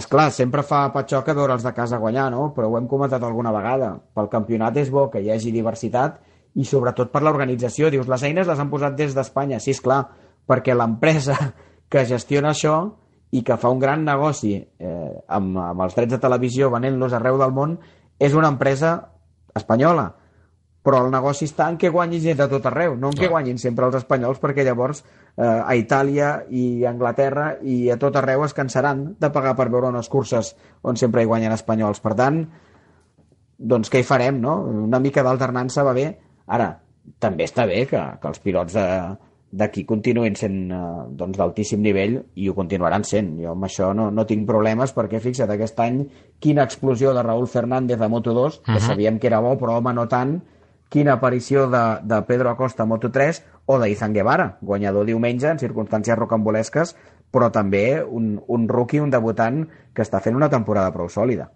és 0.00 0.08
clar, 0.08 0.30
sempre 0.32 0.64
fa 0.64 0.86
patxoca 0.94 1.34
veure'ls 1.36 1.64
de 1.66 1.72
casa 1.76 2.00
guanyar, 2.00 2.30
no? 2.32 2.50
però 2.56 2.70
ho 2.70 2.78
hem 2.78 2.88
comentat 2.88 3.22
alguna 3.26 3.52
vegada. 3.52 3.92
Pel 4.16 4.30
campionat 4.32 4.76
és 4.80 4.90
bo 4.92 5.08
que 5.12 5.20
hi 5.20 5.30
hagi 5.32 5.52
diversitat 5.52 6.18
i 6.56 6.64
sobretot 6.64 7.12
per 7.12 7.22
l'organització. 7.22 7.90
Dius, 7.92 8.08
les 8.08 8.24
eines 8.26 8.48
les 8.48 8.60
han 8.60 8.72
posat 8.72 8.96
des 8.98 9.14
d'Espanya. 9.16 9.60
Sí, 9.60 9.74
és 9.76 9.82
clar, 9.84 10.02
perquè 10.48 10.74
l'empresa 10.76 11.36
que 11.92 12.06
gestiona 12.08 12.54
això 12.54 12.76
i 13.30 13.44
que 13.46 13.58
fa 13.60 13.70
un 13.70 13.78
gran 13.82 14.02
negoci 14.06 14.56
eh, 14.58 15.12
amb, 15.28 15.58
amb 15.62 15.84
els 15.84 15.94
drets 15.94 16.16
de 16.16 16.22
televisió 16.22 16.70
venent-los 16.72 17.14
arreu 17.14 17.38
del 17.38 17.54
món 17.54 17.76
és 18.18 18.34
una 18.34 18.50
empresa 18.50 18.96
espanyola 19.54 20.08
però 20.82 21.02
el 21.04 21.10
negoci 21.12 21.44
està 21.48 21.68
en 21.68 21.76
què 21.80 21.90
guanyin 21.92 22.22
gent 22.24 22.38
de 22.38 22.48
tot 22.48 22.66
arreu, 22.70 22.94
no 22.96 23.10
en 23.10 23.16
Clar. 23.16 23.26
què 23.26 23.32
guanyin 23.32 23.58
sempre 23.60 23.86
els 23.88 23.98
espanyols, 24.00 24.40
perquè 24.40 24.64
llavors 24.64 25.02
eh, 25.02 25.44
a 25.44 25.76
Itàlia 25.76 26.32
i 26.48 26.84
a 26.84 26.90
Anglaterra 26.94 27.50
i 27.60 27.90
a 27.92 27.98
tot 28.00 28.16
arreu 28.16 28.46
es 28.46 28.56
cansaran 28.56 29.10
de 29.20 29.30
pagar 29.30 29.56
per 29.58 29.68
veure 29.68 29.92
unes 29.92 30.08
curses 30.08 30.54
on 30.82 30.96
sempre 30.96 31.22
hi 31.22 31.28
guanyen 31.28 31.52
espanyols. 31.52 32.00
Per 32.00 32.14
tant, 32.16 32.44
doncs 33.60 33.92
què 33.92 34.00
hi 34.00 34.08
farem, 34.08 34.40
no? 34.40 34.56
Una 34.86 35.02
mica 35.04 35.24
d'alternança 35.26 35.84
va 35.84 35.92
bé. 35.96 36.06
Ara, 36.48 36.72
també 37.20 37.44
està 37.44 37.66
bé 37.68 37.84
que, 37.90 38.00
que 38.22 38.30
els 38.30 38.40
pilots 38.40 38.72
de, 38.72 38.86
d'aquí 39.50 39.82
continuïn 39.84 40.36
sent 40.38 40.70
eh, 40.70 40.78
doncs, 41.18 41.36
d'altíssim 41.38 41.82
nivell 41.82 42.16
i 42.40 42.48
ho 42.48 42.54
continuaran 42.56 43.04
sent. 43.04 43.34
Jo 43.42 43.52
amb 43.52 43.66
això 43.66 43.90
no, 43.96 44.08
no 44.14 44.24
tinc 44.26 44.46
problemes 44.48 44.94
perquè 44.96 45.20
fixa't, 45.20 45.50
aquest 45.52 45.82
any 45.84 46.04
quina 46.40 46.64
explosió 46.64 47.12
de 47.16 47.24
Raúl 47.26 47.50
Fernández 47.50 48.00
a 48.00 48.08
Moto2, 48.08 48.62
que 48.62 48.72
uh 48.72 48.76
-huh. 48.78 48.86
sabíem 48.86 49.18
que 49.18 49.26
era 49.26 49.40
bo, 49.40 49.58
però 49.58 49.76
home, 49.78 49.92
no 49.92 50.08
tant, 50.08 50.40
quina 50.90 51.14
aparició 51.16 51.68
de, 51.70 51.84
de 52.02 52.18
Pedro 52.28 52.50
Acosta 52.50 52.84
a 52.84 52.90
Moto3 52.90 53.40
o 53.70 53.78
d'Izan 53.78 54.12
Guevara, 54.12 54.56
guanyador 54.60 55.06
diumenge 55.06 55.48
en 55.48 55.62
circumstàncies 55.62 56.18
rocambolesques, 56.18 56.96
però 57.30 57.48
també 57.54 58.02
un, 58.02 58.34
un 58.50 58.68
rookie, 58.68 59.00
un 59.00 59.14
debutant 59.14 59.62
que 59.94 60.02
està 60.02 60.20
fent 60.20 60.36
una 60.36 60.50
temporada 60.50 60.90
prou 60.92 61.08
sòlida. 61.08 61.48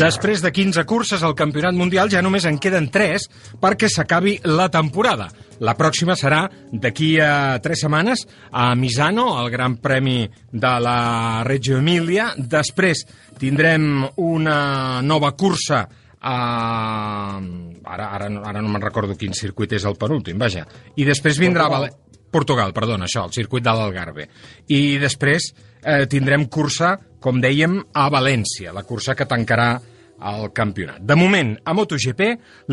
Després 0.00 0.40
de 0.40 0.48
15 0.48 0.86
curses 0.88 1.20
al 1.20 1.34
Campionat 1.36 1.76
Mundial 1.76 2.08
ja 2.08 2.22
només 2.24 2.46
en 2.48 2.56
queden 2.56 2.86
3 2.88 3.26
perquè 3.60 3.90
s'acabi 3.92 4.38
la 4.48 4.70
temporada. 4.72 5.26
La 5.60 5.74
pròxima 5.76 6.16
serà 6.16 6.46
d'aquí 6.72 7.10
a 7.20 7.58
3 7.60 7.82
setmanes 7.84 8.24
a 8.48 8.70
Misano, 8.80 9.34
el 9.42 9.50
Gran 9.52 9.76
Premi 9.76 10.24
de 10.24 10.72
la 10.80 11.44
Reggio 11.44 11.82
Emilia. 11.84 12.30
Després 12.38 13.04
tindrem 13.36 14.06
una 14.24 15.02
nova 15.04 15.34
cursa 15.36 15.82
a... 16.16 16.36
Ara, 17.84 18.06
ara, 18.08 18.30
ara 18.30 18.60
no 18.62 18.72
me'n 18.72 18.86
recordo 18.88 19.18
quin 19.20 19.36
circuit 19.36 19.76
és 19.76 19.84
el 19.84 20.00
penúltim, 20.00 20.40
vaja. 20.40 20.64
I 20.96 21.04
després 21.04 21.36
vindrà... 21.42 21.68
Portugal, 21.68 22.09
Portugal 22.30 22.74
perdona, 22.76 23.08
això, 23.08 23.26
el 23.26 23.34
circuit 23.34 23.64
de 23.64 23.74
l'Algarve. 23.74 24.28
I 24.70 24.98
després 25.02 25.50
eh, 25.50 26.06
tindrem 26.10 26.46
cursa, 26.48 26.96
com 27.20 27.40
dèiem, 27.42 27.80
a 27.92 28.08
València, 28.12 28.74
la 28.74 28.86
cursa 28.88 29.16
que 29.18 29.28
tancarà 29.28 29.72
al 30.20 30.50
campionat. 30.52 31.00
De 31.00 31.16
moment, 31.16 31.54
a 31.64 31.72
MotoGP 31.74 32.20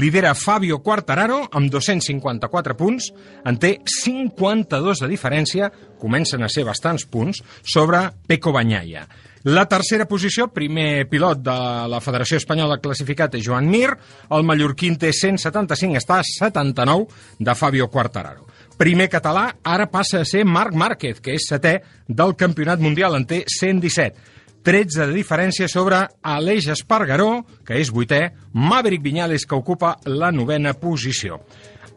lidera 0.02 0.36
Fabio 0.36 0.82
Quartararo 0.84 1.46
amb 1.56 1.72
254 1.72 2.76
punts, 2.78 3.10
en 3.48 3.58
té 3.62 3.78
52 3.88 5.04
de 5.04 5.10
diferència, 5.10 5.72
comencen 6.00 6.44
a 6.44 6.52
ser 6.52 6.68
bastants 6.68 7.08
punts, 7.08 7.42
sobre 7.64 8.04
Peco 8.28 8.52
Banyaia. 8.52 9.08
La 9.48 9.64
tercera 9.70 10.04
posició, 10.10 10.50
primer 10.52 11.08
pilot 11.08 11.40
de 11.40 11.56
la 11.88 12.02
Federació 12.04 12.40
Espanyola 12.42 12.82
classificat 12.84 13.38
és 13.38 13.46
Joan 13.46 13.70
Mir, 13.72 13.94
el 14.36 14.44
mallorquí 14.44 14.90
té 15.00 15.14
175, 15.16 15.96
està 15.96 16.20
a 16.20 16.26
79 16.28 17.08
de 17.40 17.56
Fabio 17.56 17.88
Quartararo. 17.88 18.44
Primer 18.78 19.08
català 19.10 19.48
ara 19.66 19.88
passa 19.90 20.22
a 20.22 20.26
ser 20.26 20.44
Marc 20.46 20.76
Márquez, 20.78 21.18
que 21.20 21.34
és 21.34 21.48
setè 21.50 21.80
del 22.08 22.36
Campionat 22.38 22.80
Mundial, 22.80 23.16
en 23.18 23.26
té 23.26 23.44
117. 23.50 24.36
13 24.68 25.08
de 25.08 25.14
diferència 25.16 25.70
sobre 25.72 26.02
Aleix 26.22 26.68
Espargaró, 26.74 27.46
que 27.66 27.80
és 27.80 27.90
vuitè, 27.90 28.34
Maverick 28.54 29.02
Viñales, 29.02 29.48
que 29.48 29.56
ocupa 29.56 29.96
la 30.06 30.30
novena 30.36 30.76
posició. 30.78 31.40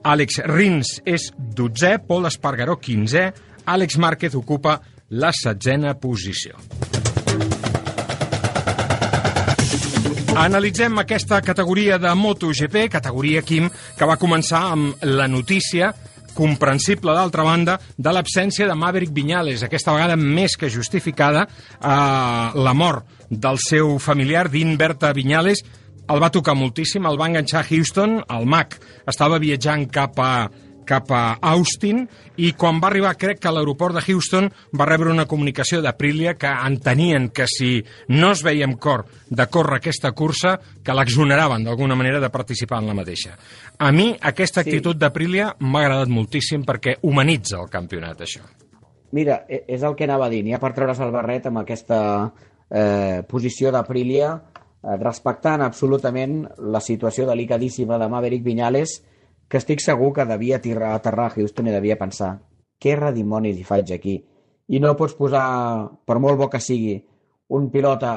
Àlex 0.07 0.41
Rins 0.49 1.01
és 1.05 1.29
dotzè, 1.37 1.99
Pol 2.07 2.29
Espargaró 2.31 2.79
quinzè, 2.81 3.27
Àlex 3.67 3.99
Márquez 4.01 4.39
ocupa 4.39 4.79
la 5.11 5.33
setzena 5.37 5.97
posició. 6.01 6.57
Analitzem 10.41 10.97
aquesta 11.03 11.41
categoria 11.43 11.99
de 11.99 12.15
MotoGP, 12.15 12.87
categoria 12.89 13.43
Quim, 13.43 13.67
que 13.99 14.07
va 14.09 14.17
començar 14.17 14.63
amb 14.71 15.03
la 15.05 15.27
notícia 15.29 15.91
comprensible, 16.37 17.15
d'altra 17.17 17.45
banda, 17.47 17.79
de 17.97 18.15
l'absència 18.15 18.69
de 18.69 18.77
Maverick 18.79 19.13
Viñales, 19.15 19.65
aquesta 19.67 19.95
vegada 19.97 20.17
més 20.17 20.57
que 20.57 20.71
justificada 20.71 21.47
eh, 21.47 21.91
la 22.55 22.75
mort 22.75 23.07
del 23.31 23.61
seu 23.63 23.99
familiar, 23.99 24.49
Dean 24.51 24.77
Berta 24.79 25.13
Viñales, 25.17 25.63
el 26.11 26.19
va 26.23 26.33
tocar 26.35 26.57
moltíssim, 26.59 27.07
el 27.07 27.19
va 27.21 27.29
enganxar 27.31 27.63
a 27.63 27.69
Houston, 27.69 28.19
el 28.35 28.49
Mac 28.51 28.81
estava 29.09 29.39
viatjant 29.39 29.87
cap 29.95 30.19
a 30.19 30.33
cap 30.91 31.13
a 31.15 31.39
Austin 31.53 32.03
i 32.43 32.53
quan 32.59 32.81
va 32.83 32.89
arribar, 32.91 33.15
crec 33.21 33.39
que 33.41 33.51
a 33.51 33.55
l'aeroport 33.55 33.95
de 33.97 34.03
Houston 34.03 34.49
va 34.75 34.89
rebre 34.89 35.13
una 35.13 35.29
comunicació 35.31 35.81
d'Aprilia 35.85 36.35
que 36.41 36.51
entenien 36.51 37.29
que 37.35 37.47
si 37.51 37.79
no 38.11 38.33
es 38.35 38.43
veia 38.47 38.67
amb 38.67 38.81
cor 38.83 39.07
de 39.31 39.47
córrer 39.47 39.79
aquesta 39.79 40.11
cursa, 40.17 40.57
que 40.83 40.97
l'exoneraven 40.97 41.65
d'alguna 41.67 41.99
manera 41.99 42.21
de 42.21 42.33
participar 42.35 42.81
en 42.83 42.91
la 42.91 42.97
mateixa. 42.99 43.37
A 43.79 43.93
mi 43.93 44.11
aquesta 44.33 44.65
actitud 44.65 44.97
sí. 44.97 45.03
d'Aprilia 45.05 45.53
m'ha 45.61 45.85
agradat 45.85 46.11
moltíssim 46.11 46.67
perquè 46.67 46.99
humanitza 47.07 47.61
el 47.61 47.71
campionat, 47.71 48.25
això. 48.27 48.43
Mira, 49.13 49.45
e, 49.49 49.65
és 49.69 49.83
el 49.83 49.97
que 49.99 50.07
anava 50.07 50.27
a 50.27 50.33
dir. 50.33 50.43
N'hi 50.47 50.55
ha 50.55 50.63
per 50.63 50.73
treure's 50.75 51.01
el 51.03 51.13
barret 51.15 51.47
amb 51.51 51.63
aquesta 51.63 52.01
eh, 52.71 53.23
posició 53.29 53.73
d'Aprilia, 53.75 54.35
eh, 54.37 54.97
respectant 55.03 55.63
absolutament 55.67 56.45
la 56.59 56.83
situació 56.83 57.27
delicadíssima 57.29 57.99
de 57.99 58.09
Maverick 58.09 58.47
Viñales, 58.47 59.01
que 59.51 59.59
estic 59.59 59.83
segur 59.83 60.13
que 60.15 60.25
devia 60.29 60.61
aterrar, 60.61 60.95
aterrar 60.95 61.27
a 61.31 61.35
Houston 61.35 61.67
i 61.67 61.75
devia 61.75 61.99
pensar 61.99 62.37
què 62.81 62.95
redimonis 62.97 63.59
hi 63.59 63.67
faig 63.67 63.91
aquí? 63.93 64.17
I 64.71 64.79
no 64.79 64.95
pots 64.97 65.17
posar, 65.19 65.43
per 66.07 66.21
molt 66.23 66.39
bo 66.39 66.47
que 66.49 66.61
sigui, 66.63 66.95
un 67.59 67.67
pilot 67.73 68.05
a, 68.07 68.15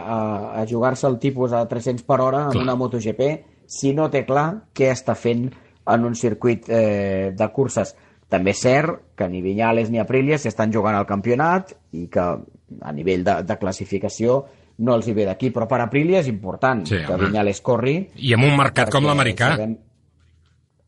a 0.62 0.66
jugar-se 0.70 1.08
el 1.10 1.18
tipus 1.20 1.56
a 1.58 1.66
300 1.68 2.06
per 2.06 2.20
hora 2.22 2.46
en 2.52 2.60
una 2.62 2.76
MotoGP 2.78 3.24
si 3.66 3.96
no 3.98 4.12
té 4.14 4.22
clar 4.28 4.70
què 4.78 4.92
està 4.94 5.16
fent 5.18 5.48
en 5.90 6.04
un 6.06 6.14
circuit 6.16 6.70
eh, 6.70 7.34
de 7.34 7.48
curses. 7.56 7.96
També 8.30 8.54
és 8.54 8.62
cert 8.62 9.00
que 9.18 9.26
ni 9.30 9.42
Vinyales 9.42 9.90
ni 9.90 10.02
Aprilia 10.02 10.38
s'estan 10.38 10.72
jugant 10.74 10.96
al 10.96 11.10
campionat 11.10 11.74
i 11.98 12.06
que 12.14 12.22
a 12.24 12.94
nivell 12.94 13.26
de, 13.26 13.40
de 13.42 13.58
classificació 13.58 14.44
no 14.86 14.94
els 14.98 15.10
hi 15.10 15.18
ve 15.18 15.26
d'aquí, 15.26 15.50
però 15.54 15.66
per 15.70 15.82
Aprilia 15.82 16.22
és 16.22 16.30
important 16.30 16.86
sí, 16.86 17.02
que 17.08 17.18
Vinyales 17.26 17.62
corri. 17.66 17.98
I 18.22 18.38
en 18.38 18.46
un 18.46 18.56
mercat 18.58 18.94
com 18.94 19.10
l'americà. 19.10 19.56
Sabem 19.58 19.76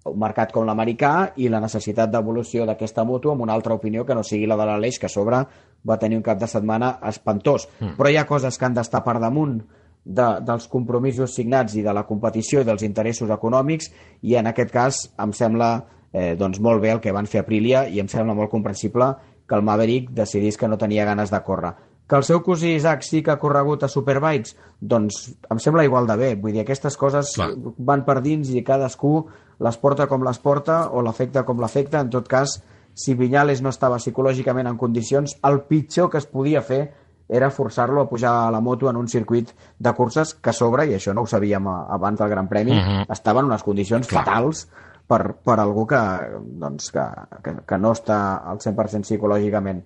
un 0.05 0.19
mercat 0.21 0.51
com 0.53 0.65
l'americà 0.67 1.13
i 1.41 1.47
la 1.49 1.61
necessitat 1.63 2.11
d'evolució 2.13 2.65
d'aquesta 2.65 3.03
moto 3.03 3.31
amb 3.31 3.41
una 3.45 3.55
altra 3.57 3.73
opinió 3.73 4.05
que 4.05 4.15
no 4.15 4.23
sigui 4.23 4.45
la 4.45 4.57
de 4.59 4.67
l'Aleix, 4.69 4.99
que 4.99 5.09
a 5.09 5.13
sobre 5.13 5.41
va 5.85 5.97
tenir 6.01 6.19
un 6.19 6.25
cap 6.25 6.39
de 6.39 6.49
setmana 6.49 6.99
espantós. 7.09 7.67
Mm. 7.79 7.95
Però 7.97 8.11
hi 8.11 8.19
ha 8.21 8.27
coses 8.29 8.57
que 8.57 8.67
han 8.67 8.77
d'estar 8.77 9.01
per 9.05 9.17
damunt 9.19 9.57
de, 10.05 10.27
dels 10.45 10.67
compromisos 10.69 11.33
signats 11.33 11.75
i 11.75 11.83
de 11.85 11.93
la 11.93 12.05
competició 12.05 12.61
i 12.61 12.67
dels 12.67 12.85
interessos 12.85 13.31
econòmics 13.33 13.89
i 14.21 14.37
en 14.37 14.51
aquest 14.51 14.71
cas 14.73 15.01
em 15.21 15.33
sembla 15.33 15.71
eh, 16.13 16.35
doncs 16.37 16.61
molt 16.61 16.83
bé 16.83 16.93
el 16.93 17.01
que 17.01 17.13
van 17.15 17.25
fer 17.25 17.41
a 17.41 17.47
Aprilia 17.47 17.87
i 17.89 17.99
em 17.99 18.11
sembla 18.11 18.37
molt 18.37 18.53
comprensible 18.53 19.09
que 19.45 19.57
el 19.57 19.65
Maverick 19.65 20.13
decidís 20.13 20.57
que 20.57 20.69
no 20.69 20.77
tenia 20.77 21.05
ganes 21.05 21.33
de 21.33 21.41
córrer. 21.45 21.73
Que 22.05 22.17
el 22.19 22.23
seu 22.23 22.43
cosí 22.45 22.75
Isaac 22.77 23.01
sí 23.01 23.23
que 23.25 23.33
ha 23.33 23.41
corregut 23.41 23.83
a 23.83 23.89
Superbikes? 23.89 24.53
Doncs 24.77 25.23
em 25.49 25.61
sembla 25.61 25.85
igual 25.87 26.05
de 26.05 26.17
bé. 26.17 26.29
Vull 26.37 26.53
dir, 26.53 26.61
aquestes 26.61 26.97
coses 27.01 27.33
Clar. 27.33 27.49
van 27.77 28.03
per 28.05 28.19
dins 28.21 28.51
i 28.53 28.61
cadascú 28.65 29.23
les 29.59 29.77
porta 29.77 30.07
com 30.07 30.23
les 30.25 30.39
porta 30.39 30.89
o 30.91 31.01
l'afecta 31.05 31.45
com 31.45 31.59
l'afecta. 31.61 32.01
En 32.01 32.09
tot 32.13 32.27
cas, 32.27 32.59
si 32.93 33.15
Vinyales 33.15 33.61
no 33.61 33.71
estava 33.73 33.99
psicològicament 34.01 34.67
en 34.67 34.77
condicions, 34.77 35.35
el 35.43 35.61
pitjor 35.69 36.09
que 36.11 36.21
es 36.21 36.27
podia 36.27 36.61
fer 36.61 36.83
era 37.27 37.49
forçar-lo 37.49 38.01
a 38.01 38.09
pujar 38.09 38.31
a 38.45 38.51
la 38.53 38.61
moto 38.61 38.89
en 38.89 38.97
un 38.97 39.07
circuit 39.09 39.49
de 39.79 39.93
curses 39.93 40.35
que 40.35 40.51
a 40.51 40.53
sobre, 40.53 40.85
i 40.85 40.93
això 40.93 41.13
no 41.13 41.25
ho 41.25 41.29
sabíem 41.29 41.67
abans 41.67 42.19
del 42.19 42.29
Gran 42.29 42.47
Premi, 42.47 42.71
uh 42.71 42.75
mhm. 42.75 43.01
-huh. 43.01 43.13
estava 43.13 43.39
en 43.39 43.47
unes 43.47 43.63
condicions 43.63 44.07
Clar. 44.07 44.23
fatals 44.23 44.67
per, 45.07 45.33
per 45.33 45.59
algú 45.59 45.85
que, 45.87 46.01
doncs, 46.41 46.91
que, 46.91 47.05
que, 47.43 47.55
que 47.65 47.77
no 47.77 47.91
està 47.91 48.41
al 48.45 48.59
100% 48.59 49.01
psicològicament 49.01 49.83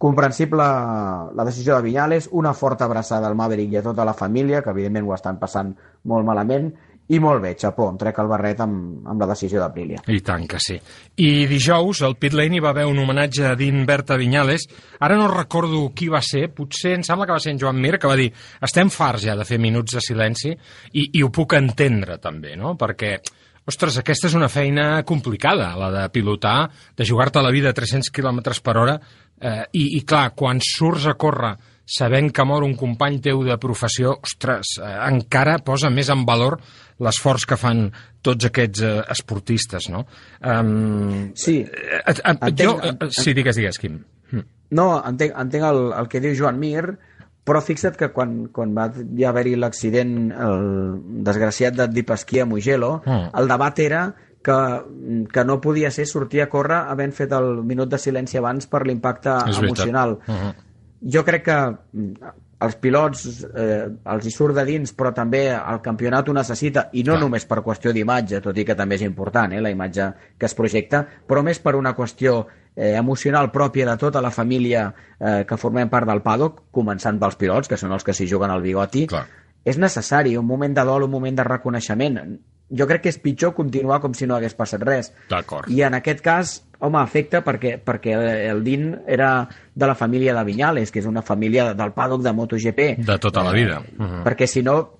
comprensible 0.00 0.64
la 1.36 1.44
decisió 1.44 1.76
de 1.76 1.82
Vinyales, 1.82 2.30
una 2.32 2.54
forta 2.54 2.86
abraçada 2.86 3.28
al 3.28 3.34
Maverick 3.36 3.74
i 3.74 3.76
a 3.76 3.82
tota 3.82 4.04
la 4.08 4.14
família, 4.14 4.62
que 4.62 4.70
evidentment 4.70 5.04
ho 5.04 5.12
estan 5.12 5.38
passant 5.38 5.74
molt 6.04 6.24
malament, 6.24 6.70
i 7.10 7.18
molt 7.22 7.42
bé, 7.42 7.54
xapó, 7.58 7.88
em 7.90 7.98
trec 8.00 8.20
el 8.22 8.28
barret 8.30 8.60
amb, 8.64 9.06
amb 9.10 9.22
la 9.22 9.28
decisió 9.32 9.60
d'Aprilia. 9.62 10.04
I 10.08 10.20
tant 10.26 10.46
que 10.50 10.60
sí. 10.62 10.76
I 11.22 11.46
dijous 11.50 12.04
el 12.06 12.16
Pit 12.20 12.36
Lane 12.38 12.58
hi 12.58 12.62
va 12.62 12.70
haver 12.70 12.86
un 12.88 13.00
homenatge 13.02 13.48
a 13.48 13.56
Dean 13.58 13.82
Berta 13.88 14.18
Vinyales. 14.20 14.68
Ara 15.00 15.18
no 15.18 15.28
recordo 15.32 15.82
qui 15.96 16.08
va 16.12 16.22
ser, 16.24 16.46
potser 16.54 16.94
em 16.98 17.04
sembla 17.06 17.26
que 17.26 17.36
va 17.36 17.42
ser 17.42 17.54
en 17.54 17.60
Joan 17.62 17.80
Mir, 17.82 17.96
que 17.98 18.10
va 18.10 18.18
dir 18.18 18.30
estem 18.62 18.92
farts 18.94 19.26
ja 19.26 19.36
de 19.38 19.46
fer 19.48 19.58
minuts 19.58 19.98
de 19.98 20.04
silenci 20.04 20.54
i, 20.54 21.10
i 21.18 21.22
ho 21.22 21.32
puc 21.34 21.58
entendre 21.58 22.20
també, 22.22 22.56
no? 22.56 22.76
Perquè 22.80 23.18
Ostres, 23.70 23.98
aquesta 24.00 24.26
és 24.26 24.34
una 24.34 24.48
feina 24.50 25.02
complicada, 25.06 25.68
la 25.78 25.90
de 25.92 26.06
pilotar, 26.10 26.64
de 26.96 27.04
jugar-te 27.06 27.42
la 27.44 27.52
vida 27.54 27.70
a 27.70 27.76
300 27.76 28.08
km 28.10 28.40
per 28.64 28.74
hora, 28.80 28.94
Eh, 29.40 29.64
i, 29.72 29.84
I 29.96 30.00
clar, 30.04 30.34
quan 30.36 30.58
surts 30.60 31.06
a 31.08 31.16
córrer 31.16 31.54
sabent 31.90 32.28
que 32.30 32.44
mor 32.44 32.62
un 32.66 32.74
company 32.78 33.16
teu 33.24 33.40
de 33.46 33.56
professió, 33.58 34.12
ostres, 34.20 34.76
eh, 34.78 34.90
encara 35.08 35.56
posa 35.64 35.88
més 35.90 36.10
en 36.12 36.26
valor 36.28 36.58
l'esforç 37.00 37.46
que 37.48 37.58
fan 37.60 37.86
tots 38.22 38.48
aquests 38.50 38.84
eh, 38.86 38.94
esportistes, 39.14 39.90
no? 39.92 40.04
Um, 40.44 41.30
sí. 41.34 41.60
Eh, 41.64 42.00
eh, 42.04 42.16
entenc, 42.34 42.62
jo, 42.62 42.78
eh, 42.84 43.10
sí, 43.16 43.34
digues, 43.36 43.56
digues, 43.56 43.80
Quim. 43.80 44.00
Hm. 44.30 44.48
No, 44.76 44.90
entenc, 45.08 45.36
entenc 45.40 45.68
el, 45.70 45.84
el 45.96 46.10
que 46.12 46.22
diu 46.22 46.36
Joan 46.38 46.60
Mir, 46.60 46.84
però 47.46 47.62
fixa't 47.64 47.96
que 47.98 48.10
quan, 48.14 48.44
quan 48.54 48.74
va 48.76 48.90
ja 48.92 49.30
haver-hi 49.30 49.56
l'accident 49.58 50.16
el 50.30 50.66
desgraciat 51.26 51.78
de 51.78 51.88
Dipasquí 51.90 52.42
a 52.42 52.46
Mugello, 52.46 52.98
mm. 53.04 53.30
el 53.40 53.48
debat 53.50 53.80
era 53.82 54.02
que, 54.44 54.58
que 55.32 55.44
no 55.44 55.60
podia 55.60 55.90
ser 55.90 56.06
sortir 56.06 56.44
a 56.44 56.50
córrer 56.52 56.82
havent 56.92 57.16
fet 57.16 57.32
el 57.36 57.62
minut 57.66 57.90
de 57.92 57.98
silenci 58.00 58.38
abans 58.40 58.68
per 58.70 58.84
l'impacte 58.86 59.34
emocional. 59.56 60.18
Uh 60.26 60.36
-huh. 60.36 60.52
Jo 61.00 61.24
crec 61.24 61.44
que 61.44 61.58
els 62.60 62.76
pilots 62.76 63.24
eh, 63.56 63.88
els 64.12 64.26
hi 64.26 64.32
surt 64.34 64.56
de 64.58 64.64
dins, 64.68 64.92
però 64.96 65.14
també 65.16 65.46
el 65.54 65.80
campionat 65.84 66.28
ho 66.28 66.34
necessita, 66.36 66.88
i 66.92 67.04
no 67.06 67.14
Clar. 67.14 67.24
només 67.24 67.46
per 67.48 67.62
qüestió 67.64 67.94
d'imatge, 67.96 68.42
tot 68.44 68.58
i 68.58 68.66
que 68.68 68.76
també 68.76 68.98
és 68.98 69.04
important, 69.06 69.52
eh, 69.52 69.62
la 69.64 69.72
imatge 69.72 70.10
que 70.38 70.48
es 70.48 70.56
projecta, 70.58 71.02
però 71.26 71.42
més 71.46 71.60
per 71.64 71.74
una 71.78 71.94
qüestió 71.96 72.42
eh, 72.76 72.94
emocional 72.98 73.50
pròpia 73.50 73.88
de 73.88 73.96
tota 74.00 74.20
la 74.20 74.30
família 74.30 74.90
eh, 75.18 75.44
que 75.48 75.60
formem 75.60 75.88
part 75.88 76.08
del 76.08 76.22
paddock, 76.26 76.66
començant 76.70 77.18
pels 77.20 77.40
pilots, 77.40 77.68
que 77.70 77.80
són 77.80 77.96
els 77.96 78.04
que 78.04 78.16
s'hi 78.16 78.28
juguen 78.28 78.52
el 78.52 78.64
bigoti, 78.64 79.06
Clar. 79.08 79.26
és 79.64 79.80
necessari, 79.80 80.36
un 80.36 80.46
moment 80.46 80.76
de 80.76 80.84
dol, 80.84 81.08
un 81.08 81.14
moment 81.16 81.36
de 81.40 81.48
reconeixement. 81.48 82.20
Jo 82.70 82.86
crec 82.86 83.02
que 83.02 83.08
és 83.10 83.18
pitjor 83.18 83.52
continuar 83.54 84.00
com 84.00 84.12
si 84.14 84.26
no 84.26 84.36
hagués 84.36 84.54
passat 84.54 84.82
res. 84.86 85.12
D'acord. 85.28 85.68
I 85.68 85.82
en 85.82 85.94
aquest 85.98 86.20
cas, 86.22 86.52
home, 86.78 86.98
afecta 87.00 87.42
perquè, 87.44 87.80
perquè 87.82 88.14
el 88.50 88.62
Din 88.64 88.92
era 89.08 89.48
de 89.74 89.86
la 89.90 89.94
família 89.98 90.34
de 90.34 90.44
Vinyales, 90.44 90.92
que 90.92 91.00
és 91.00 91.06
una 91.06 91.22
família 91.22 91.72
del 91.74 91.92
paddock 91.92 92.22
de 92.22 92.32
MotoGP. 92.32 92.96
De 93.04 93.18
tota 93.18 93.42
la 93.42 93.52
vida. 93.52 93.82
Eh, 93.84 93.94
Mhm. 93.98 94.22
Perquè 94.24 94.46
si 94.46 94.62
no, 94.62 94.98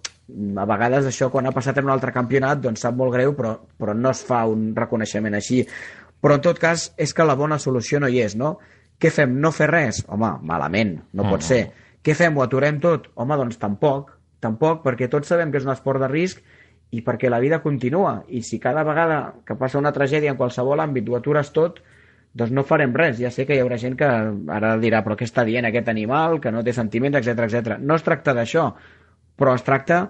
a 0.57 0.65
vegades 0.67 1.07
això 1.07 1.31
quan 1.31 1.47
ha 1.47 1.53
passat 1.53 1.79
en 1.79 1.85
un 1.85 1.91
altre 1.91 2.13
campionat 2.13 2.61
doncs 2.61 2.81
sap 2.81 2.95
molt 2.95 3.13
greu, 3.13 3.37
però, 3.37 3.57
però 3.79 3.95
no 3.95 4.11
es 4.11 4.23
fa 4.25 4.45
un 4.47 4.75
reconeixement 4.77 5.35
així. 5.35 5.65
Però 6.21 6.35
en 6.35 6.41
tot 6.41 6.59
cas 6.59 6.93
és 6.99 7.15
que 7.15 7.25
la 7.25 7.35
bona 7.35 7.59
solució 7.59 7.99
no 8.01 8.09
hi 8.09 8.21
és, 8.21 8.35
no? 8.37 8.59
Què 9.01 9.11
fem? 9.11 9.39
No 9.41 9.51
fer 9.53 9.71
res? 9.71 10.05
Home, 10.09 10.39
malament, 10.43 11.01
no 11.13 11.23
pot 11.23 11.41
Mm. 11.41 11.43
ser. 11.47 11.73
Què 12.03 12.15
fem? 12.15 12.37
Ho 12.37 12.43
aturem 12.43 12.81
tot? 12.81 13.09
Home, 13.15 13.37
doncs 13.37 13.59
tampoc. 13.59 14.11
Tampoc, 14.41 14.83
perquè 14.85 15.09
tots 15.09 15.29
sabem 15.29 15.51
que 15.51 15.59
és 15.59 15.65
un 15.65 15.73
esport 15.73 16.01
de 16.01 16.09
risc 16.09 16.43
i 16.91 17.03
perquè 17.07 17.31
la 17.31 17.39
vida 17.39 17.61
continua. 17.63 18.25
I 18.29 18.43
si 18.43 18.59
cada 18.59 18.83
vegada 18.87 19.21
que 19.47 19.57
passa 19.57 19.79
una 19.79 19.93
tragèdia 19.95 20.33
en 20.35 20.39
qualsevol 20.39 20.83
àmbit 20.83 21.09
ho 21.09 21.17
atures 21.19 21.53
tot, 21.55 21.81
doncs 22.35 22.55
no 22.55 22.65
farem 22.67 22.95
res. 22.95 23.19
Ja 23.19 23.31
sé 23.35 23.47
que 23.47 23.57
hi 23.57 23.63
haurà 23.63 23.79
gent 23.79 23.97
que 23.99 24.07
ara 24.07 24.77
dirà 24.83 25.03
però 25.07 25.17
què 25.19 25.27
està 25.27 25.45
dient 25.47 25.67
aquest 25.67 25.91
animal, 25.91 26.41
que 26.41 26.53
no 26.55 26.65
té 26.67 26.75
sentiments, 26.75 27.19
etc 27.19 27.47
etc. 27.47 27.79
No 27.79 27.99
es 27.99 28.07
tracta 28.07 28.35
d'això, 28.35 28.71
però 29.39 29.55
es 29.59 29.67
tracta 29.67 30.09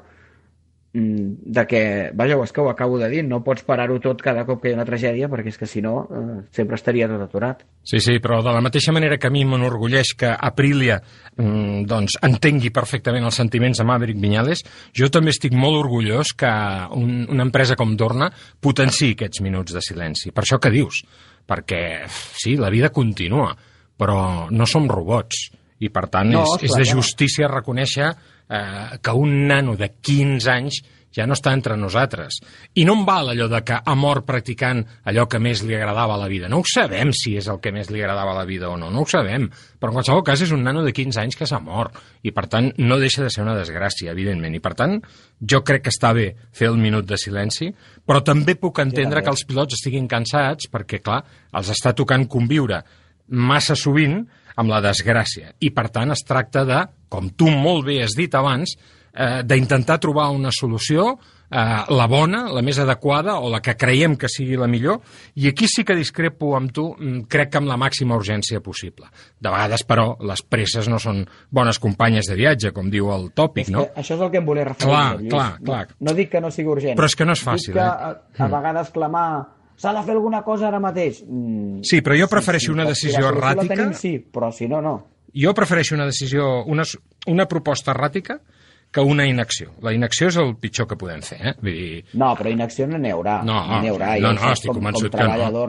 de 0.93 1.67
que, 1.71 2.11
vaja, 2.19 2.35
és 2.43 2.51
que 2.51 2.61
ho 2.61 2.69
acabo 2.69 2.99
de 2.99 3.09
dir, 3.13 3.23
no 3.23 3.45
pots 3.47 3.63
parar-ho 3.63 4.01
tot 4.03 4.23
cada 4.25 4.43
cop 4.47 4.59
que 4.63 4.71
hi 4.71 4.73
ha 4.75 4.79
una 4.81 4.87
tragèdia, 4.89 5.29
perquè 5.31 5.53
és 5.53 5.59
que 5.61 5.69
si 5.71 5.79
no 5.85 5.93
eh, 6.11 6.41
sempre 6.57 6.75
estaria 6.75 7.07
tot 7.07 7.23
aturat. 7.23 7.63
Sí, 7.87 8.01
sí, 8.03 8.17
però 8.19 8.41
de 8.43 8.51
la 8.51 8.63
mateixa 8.65 8.91
manera 8.91 9.19
que 9.19 9.31
a 9.31 9.31
mi 9.31 9.45
m'enorgulleix 9.47 10.17
que 10.19 10.33
Aprilia 10.35 10.99
mm, 11.37 11.85
doncs, 11.91 12.19
entengui 12.27 12.73
perfectament 12.75 13.29
els 13.29 13.39
sentiments 13.39 13.79
de 13.79 13.87
Maverick 13.87 14.19
Viñales, 14.19 14.65
jo 14.97 15.07
també 15.15 15.31
estic 15.31 15.55
molt 15.55 15.79
orgullós 15.85 16.35
que 16.35 16.51
un, 16.99 17.23
una 17.31 17.47
empresa 17.47 17.79
com 17.79 17.95
Dorna 17.95 18.33
potenciï 18.61 19.15
aquests 19.15 19.45
minuts 19.47 19.77
de 19.77 19.85
silenci. 19.87 20.35
Per 20.35 20.43
això 20.43 20.59
que 20.59 20.75
dius, 20.75 21.05
perquè 21.47 21.85
sí, 22.11 22.57
la 22.59 22.73
vida 22.75 22.91
continua, 22.91 23.55
però 24.01 24.51
no 24.51 24.67
som 24.67 24.91
robots 24.91 25.47
i 25.81 25.89
per 25.89 26.09
tant 26.13 26.35
No, 26.35 26.45
és, 26.59 26.67
és 26.67 26.77
de 26.77 26.91
justícia 26.91 27.49
reconèixer 27.49 28.11
eh, 28.51 28.99
que 29.03 29.15
un 29.15 29.47
nano 29.49 29.77
de 29.79 29.95
15 30.01 30.51
anys 30.51 30.83
ja 31.15 31.27
no 31.27 31.35
està 31.35 31.53
entre 31.55 31.77
nosaltres. 31.79 32.39
I 32.79 32.85
no 32.87 32.95
em 32.99 33.03
val 33.07 33.33
allò 33.33 33.49
de 33.51 33.61
que 33.67 33.79
ha 33.79 33.95
mort 33.99 34.25
practicant 34.29 34.83
allò 35.11 35.27
que 35.31 35.41
més 35.43 35.65
li 35.67 35.75
agradava 35.75 36.15
a 36.15 36.21
la 36.21 36.29
vida. 36.31 36.49
No 36.49 36.61
ho 36.63 36.67
sabem 36.71 37.11
si 37.17 37.35
és 37.39 37.49
el 37.51 37.59
que 37.63 37.73
més 37.75 37.91
li 37.91 38.03
agradava 38.03 38.35
a 38.35 38.39
la 38.39 38.47
vida 38.49 38.71
o 38.71 38.77
no, 38.79 38.93
no 38.95 39.03
ho 39.03 39.11
sabem. 39.11 39.49
Però 39.51 39.91
en 39.91 39.99
qualsevol 39.99 40.25
cas 40.27 40.45
és 40.47 40.55
un 40.55 40.63
nano 40.67 40.85
de 40.87 40.95
15 40.95 41.23
anys 41.23 41.39
que 41.39 41.49
s'ha 41.51 41.61
mort. 41.63 41.99
I 42.23 42.35
per 42.37 42.47
tant 42.53 42.71
no 42.79 43.01
deixa 43.03 43.25
de 43.25 43.31
ser 43.35 43.43
una 43.43 43.57
desgràcia, 43.59 44.15
evidentment. 44.15 44.55
I 44.55 44.63
per 44.63 44.75
tant 44.79 44.99
jo 45.41 45.63
crec 45.67 45.89
que 45.89 45.95
està 45.95 46.13
bé 46.17 46.31
fer 46.55 46.71
el 46.71 46.79
minut 46.79 47.09
de 47.09 47.19
silenci, 47.19 47.73
però 48.07 48.23
també 48.23 48.55
puc 48.55 48.79
entendre 48.83 49.25
que 49.25 49.35
els 49.35 49.45
pilots 49.49 49.81
estiguin 49.81 50.09
cansats 50.11 50.71
perquè, 50.71 51.03
clar, 51.03 51.25
els 51.59 51.75
està 51.75 51.95
tocant 51.97 52.29
conviure 52.31 52.85
massa 53.31 53.77
sovint 53.79 54.23
amb 54.59 54.71
la 54.71 54.81
desgràcia. 54.83 55.55
I, 55.63 55.71
per 55.75 55.89
tant, 55.95 56.11
es 56.11 56.23
tracta 56.27 56.65
de, 56.67 56.81
com 57.11 57.29
tu 57.37 57.51
molt 57.51 57.85
bé 57.91 58.01
has 58.05 58.17
dit 58.17 58.35
abans, 58.39 58.77
eh, 59.13 59.43
d'intentar 59.45 59.99
trobar 60.01 60.31
una 60.31 60.51
solució, 60.55 61.19
eh, 61.51 61.59
la 61.91 62.07
bona, 62.07 62.45
la 62.55 62.63
més 62.63 62.79
adequada, 62.79 63.39
o 63.43 63.51
la 63.51 63.61
que 63.61 63.75
creiem 63.77 64.17
que 64.17 64.29
sigui 64.31 64.57
la 64.57 64.69
millor, 64.71 65.01
i 65.35 65.49
aquí 65.51 65.67
sí 65.69 65.85
que 65.85 65.97
discrepo 65.99 66.55
amb 66.57 66.71
tu, 66.73 66.95
mm, 66.95 67.27
crec 67.29 67.51
que 67.51 67.59
amb 67.59 67.69
la 67.69 67.77
màxima 67.77 68.17
urgència 68.17 68.61
possible. 68.63 69.07
De 69.41 69.51
vegades, 69.51 69.85
però, 69.87 70.17
les 70.21 70.43
presses 70.43 70.89
no 70.89 70.99
són 70.99 71.27
bones 71.51 71.79
companyes 71.79 72.27
de 72.31 72.37
viatge, 72.37 72.73
com 72.73 72.91
diu 72.91 73.11
el 73.13 73.33
tòpic, 73.35 73.69
no? 73.69 73.89
això 73.97 74.15
és 74.15 74.21
el 74.21 74.31
que 74.31 74.39
em 74.39 74.47
volia 74.47 74.65
referir. 74.65 74.91
Clar, 74.91 75.17
Lluís. 75.19 75.31
clar, 75.31 75.61
no, 75.61 75.67
clar. 75.67 75.89
No 75.99 76.15
dic 76.15 76.31
que 76.31 76.41
no 76.41 76.51
sigui 76.51 76.69
urgent. 76.69 76.97
Però 76.97 77.07
és 77.07 77.17
que 77.17 77.25
no 77.25 77.33
és 77.33 77.43
fàcil, 77.43 77.75
dic 77.75 77.75
que 77.75 77.81
eh? 77.81 77.89
a, 77.89 78.45
a 78.45 78.49
vegades 78.49 78.91
clamar 78.91 79.31
s'ha 79.81 79.95
de 79.97 80.03
fer 80.05 80.13
alguna 80.15 80.43
cosa 80.45 80.69
ara 80.69 80.79
mateix. 80.79 81.23
Mm, 81.27 81.81
Sí, 81.83 82.03
però 82.05 82.15
jo 82.19 82.29
prefereixo 82.29 82.73
una 82.73 82.85
si 82.85 82.95
decisió 82.95 83.21
la 83.21 83.29
solució 83.29 83.41
la 83.41 83.55
erràtica. 83.55 83.75
Tenim, 83.75 83.95
sí, 83.95 84.19
però 84.33 84.53
si 84.53 84.69
no, 84.69 84.81
no. 84.85 84.95
Jo 85.35 85.55
prefereixo 85.55 85.95
una 85.95 86.07
decisió, 86.09 86.65
una, 86.67 86.85
una 87.31 87.47
proposta 87.47 87.93
erràtica 87.95 88.41
que 88.91 89.01
una 89.07 89.23
inacció. 89.27 89.71
La 89.87 89.93
inacció 89.95 90.27
és 90.33 90.37
el 90.43 90.57
pitjor 90.59 90.89
que 90.91 90.97
podem 90.99 91.21
fer, 91.23 91.37
eh? 91.39 91.53
Vull 91.63 91.77
dir, 91.77 92.01
No, 92.19 92.33
però 92.35 92.51
inacció 92.51 92.89
no 92.91 92.99
n'hi 92.99 93.13
haurà. 93.15 93.37
No, 93.47 93.61
n'hi 93.85 93.93
haurà. 93.93 94.09
no, 94.19 94.33
no, 94.35 94.49
estic 94.51 94.73
com, 94.73 94.81
convençut 94.81 95.13
com 95.15 95.21
que 95.21 95.27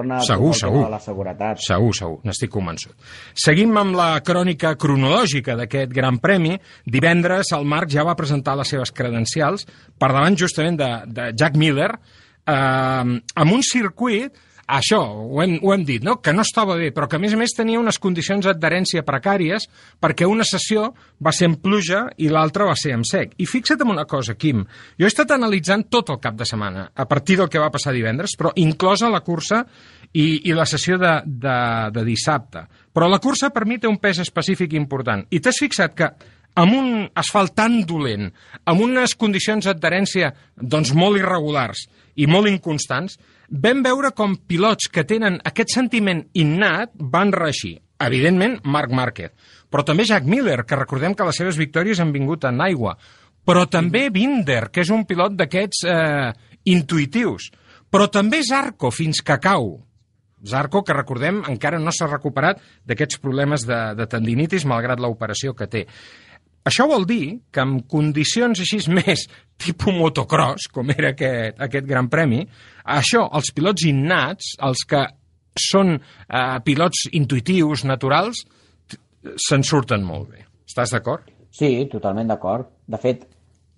no. 0.09 0.21
Segur, 0.25 0.55
segur. 0.57 0.83
De 0.87 0.93
la 0.95 0.99
seguretat. 1.03 1.61
Segur, 1.61 1.93
segur, 1.93 2.17
n'estic 2.25 2.49
convençut. 2.49 2.95
Seguim 3.37 3.77
amb 3.77 3.93
la 3.99 4.09
crònica 4.25 4.73
cronològica 4.73 5.55
d'aquest 5.59 5.93
Gran 5.93 6.17
Premi. 6.23 6.55
Divendres 6.89 7.53
el 7.53 7.69
Marc 7.69 7.93
ja 7.93 8.07
va 8.07 8.17
presentar 8.17 8.57
les 8.57 8.73
seves 8.73 8.89
credencials 8.91 9.67
per 10.01 10.09
davant 10.15 10.37
justament 10.41 10.81
de, 10.81 10.89
de 11.05 11.29
Jack 11.37 11.61
Miller 11.61 11.91
eh, 11.93 12.53
amb 12.55 13.53
un 13.53 13.61
circuit 13.61 14.33
això, 14.71 14.99
ho 15.03 15.41
hem, 15.43 15.57
ho 15.61 15.73
hem 15.73 15.83
dit, 15.85 16.03
no? 16.03 16.17
que 16.23 16.33
no 16.33 16.45
estava 16.45 16.77
bé, 16.79 16.91
però 16.95 17.07
que 17.09 17.17
a 17.17 17.21
més 17.21 17.33
a 17.35 17.39
més 17.39 17.53
tenia 17.55 17.79
unes 17.79 17.99
condicions 17.99 18.45
d'adherència 18.47 19.03
precàries 19.07 19.67
perquè 20.01 20.27
una 20.29 20.45
sessió 20.47 20.87
va 21.23 21.33
ser 21.35 21.49
en 21.51 21.57
pluja 21.61 22.05
i 22.23 22.29
l'altra 22.31 22.67
va 22.69 22.77
ser 22.79 22.95
en 22.95 23.05
sec. 23.07 23.35
I 23.41 23.47
fixa't 23.49 23.83
en 23.83 23.93
una 23.93 24.07
cosa, 24.09 24.37
Quim, 24.39 24.63
jo 24.97 25.07
he 25.07 25.11
estat 25.11 25.33
analitzant 25.35 25.87
tot 25.91 26.13
el 26.13 26.21
cap 26.23 26.37
de 26.39 26.47
setmana, 26.47 26.87
a 26.95 27.07
partir 27.09 27.37
del 27.41 27.49
que 27.51 27.61
va 27.61 27.71
passar 27.73 27.93
divendres, 27.95 28.37
però 28.39 28.53
inclosa 28.55 29.11
la 29.11 29.23
cursa 29.25 29.65
i, 30.13 30.47
i 30.49 30.55
la 30.55 30.67
sessió 30.69 30.99
de, 31.01 31.17
de, 31.25 31.57
de 31.91 32.05
dissabte. 32.07 32.65
Però 32.91 33.07
la 33.11 33.21
cursa 33.23 33.51
per 33.51 33.65
mi 33.67 33.79
té 33.79 33.91
un 33.91 33.99
pes 33.99 34.21
específic 34.23 34.75
important. 34.79 35.25
I 35.31 35.39
t'has 35.43 35.59
fixat 35.61 35.97
que 35.97 36.11
amb 36.59 36.75
un 36.75 36.89
asfalt 37.15 37.55
tan 37.55 37.81
dolent, 37.87 38.29
amb 38.67 38.83
unes 38.83 39.15
condicions 39.15 39.67
d'adherència 39.67 40.33
doncs, 40.55 40.91
molt 40.95 41.19
irregulars 41.19 41.87
i 42.15 42.27
molt 42.27 42.49
inconstants, 42.49 43.17
vam 43.49 43.83
veure 43.85 44.11
com 44.15 44.35
pilots 44.47 44.89
que 44.91 45.05
tenen 45.07 45.39
aquest 45.47 45.73
sentiment 45.75 46.25
innat 46.33 46.93
van 46.95 47.33
reeixir. 47.35 47.77
Evidentment, 48.01 48.57
Marc 48.65 48.93
Márquez, 48.97 49.33
però 49.69 49.83
també 49.85 50.07
Jack 50.09 50.25
Miller, 50.25 50.63
que 50.65 50.79
recordem 50.79 51.13
que 51.13 51.27
les 51.27 51.37
seves 51.37 51.59
victòries 51.59 51.99
han 52.01 52.13
vingut 52.15 52.47
en 52.49 52.63
aigua, 52.65 52.95
però 53.45 53.67
també 53.69 54.09
Binder, 54.13 54.69
que 54.73 54.81
és 54.81 54.89
un 54.93 55.05
pilot 55.05 55.37
d'aquests 55.37 55.85
eh, 55.85 56.31
intuitius, 56.73 57.51
però 57.91 58.07
també 58.09 58.41
Zarco, 58.47 58.91
fins 58.91 59.21
que 59.25 59.37
cau. 59.41 59.75
Zarco, 60.47 60.81
que 60.81 60.95
recordem, 60.97 61.43
encara 61.51 61.79
no 61.79 61.93
s'ha 61.93 62.09
recuperat 62.09 62.61
d'aquests 62.89 63.21
problemes 63.21 63.65
de, 63.67 63.79
de 63.97 64.07
tendinitis, 64.09 64.65
malgrat 64.65 65.01
l'operació 65.01 65.53
que 65.53 65.69
té. 65.69 65.85
Això 66.67 66.85
vol 66.89 67.07
dir 67.09 67.39
que 67.53 67.63
en 67.63 67.79
condicions 67.89 68.59
així 68.61 68.81
més 68.93 69.25
tipus 69.61 69.95
motocross, 69.95 70.67
com 70.73 70.91
era 70.93 71.13
aquest, 71.15 71.57
aquest 71.61 71.87
gran 71.89 72.09
premi, 72.09 72.43
això, 72.85 73.25
els 73.37 73.49
pilots 73.55 73.87
innats, 73.89 74.53
els 74.61 74.85
que 74.89 75.01
són 75.57 75.95
eh, 75.97 76.59
pilots 76.65 77.07
intuitius, 77.17 77.85
naturals, 77.89 78.45
se'n 79.47 79.65
surten 79.65 80.05
molt 80.05 80.29
bé. 80.31 80.45
Estàs 80.69 80.93
d'acord? 80.95 81.27
Sí, 81.51 81.73
totalment 81.91 82.29
d'acord. 82.31 82.69
De 82.87 82.99
fet, 83.01 83.25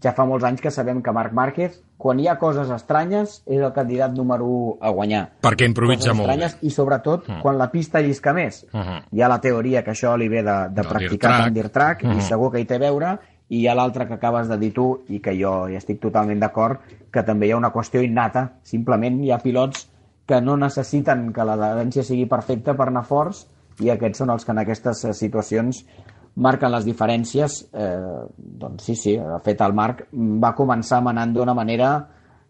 ja 0.03 0.13
fa 0.15 0.27
molts 0.29 0.45
anys 0.47 0.61
que 0.61 0.71
sabem 0.71 1.01
que 1.01 1.15
Marc 1.15 1.33
Márquez, 1.33 1.79
quan 2.03 2.19
hi 2.19 2.27
ha 2.27 2.35
coses 2.39 2.69
estranyes, 2.75 3.37
és 3.47 3.61
el 3.63 3.71
candidat 3.75 4.11
número 4.11 4.45
1 4.45 4.77
a 4.83 4.89
guanyar. 4.91 5.21
Perquè 5.45 5.69
improvisa 5.69 6.09
coses 6.09 6.17
molt 6.19 6.27
bé. 6.27 6.33
estranyes 6.35 6.57
i 6.67 6.71
sobretot 6.75 7.29
mm. 7.29 7.41
quan 7.41 7.57
la 7.57 7.69
pista 7.71 8.01
llisca 8.03 8.33
més. 8.35 8.65
Mhm. 8.73 9.05
Hi 9.15 9.21
ha 9.23 9.29
la 9.31 9.39
teoria 9.39 9.83
que 9.83 9.91
això 9.95 10.17
li 10.19 10.27
ve 10.27 10.43
de, 10.43 10.57
de 10.75 10.83
practicar 10.83 11.37
tant 11.45 11.55
dirt 11.55 11.71
track 11.71 12.03
Mhm. 12.03 12.19
i 12.19 12.27
segur 12.27 12.51
que 12.51 12.59
hi 12.59 12.65
té 12.67 12.75
a 12.75 12.83
veure 12.83 13.13
i 13.49 13.61
hi 13.61 13.67
ha 13.67 13.75
l'altra 13.75 14.07
que 14.07 14.15
acabes 14.19 14.47
de 14.49 14.57
dir 14.57 14.73
tu 14.73 15.03
i 15.09 15.19
que 15.19 15.33
jo 15.39 15.69
hi 15.69 15.75
estic 15.75 15.99
totalment 16.01 16.39
d'acord 16.39 16.79
que 17.11 17.23
també 17.23 17.47
hi 17.47 17.51
ha 17.51 17.57
una 17.57 17.71
qüestió 17.71 18.03
innata 18.03 18.53
simplement 18.63 19.19
hi 19.23 19.31
ha 19.31 19.37
pilots 19.39 19.87
que 20.25 20.39
no 20.41 20.55
necessiten 20.57 21.31
que 21.33 21.43
l'adherència 21.43 22.03
sigui 22.03 22.25
perfecta 22.25 22.73
per 22.79 22.87
anar 22.87 23.03
forts 23.05 23.45
i 23.83 23.89
aquests 23.89 24.17
són 24.23 24.29
els 24.29 24.45
que 24.45 24.51
en 24.51 24.61
aquestes 24.63 25.03
eh, 25.05 25.13
situacions 25.13 25.85
marquen 26.35 26.71
les 26.73 26.85
diferències 26.85 27.59
eh, 27.73 28.25
doncs 28.37 28.87
sí, 28.87 28.95
sí, 28.97 29.13
de 29.17 29.39
fet 29.45 29.61
el 29.61 29.75
Marc 29.77 30.07
va 30.13 30.53
començar 30.57 31.01
manant 31.05 31.33
d'una 31.35 31.53
manera 31.53 31.93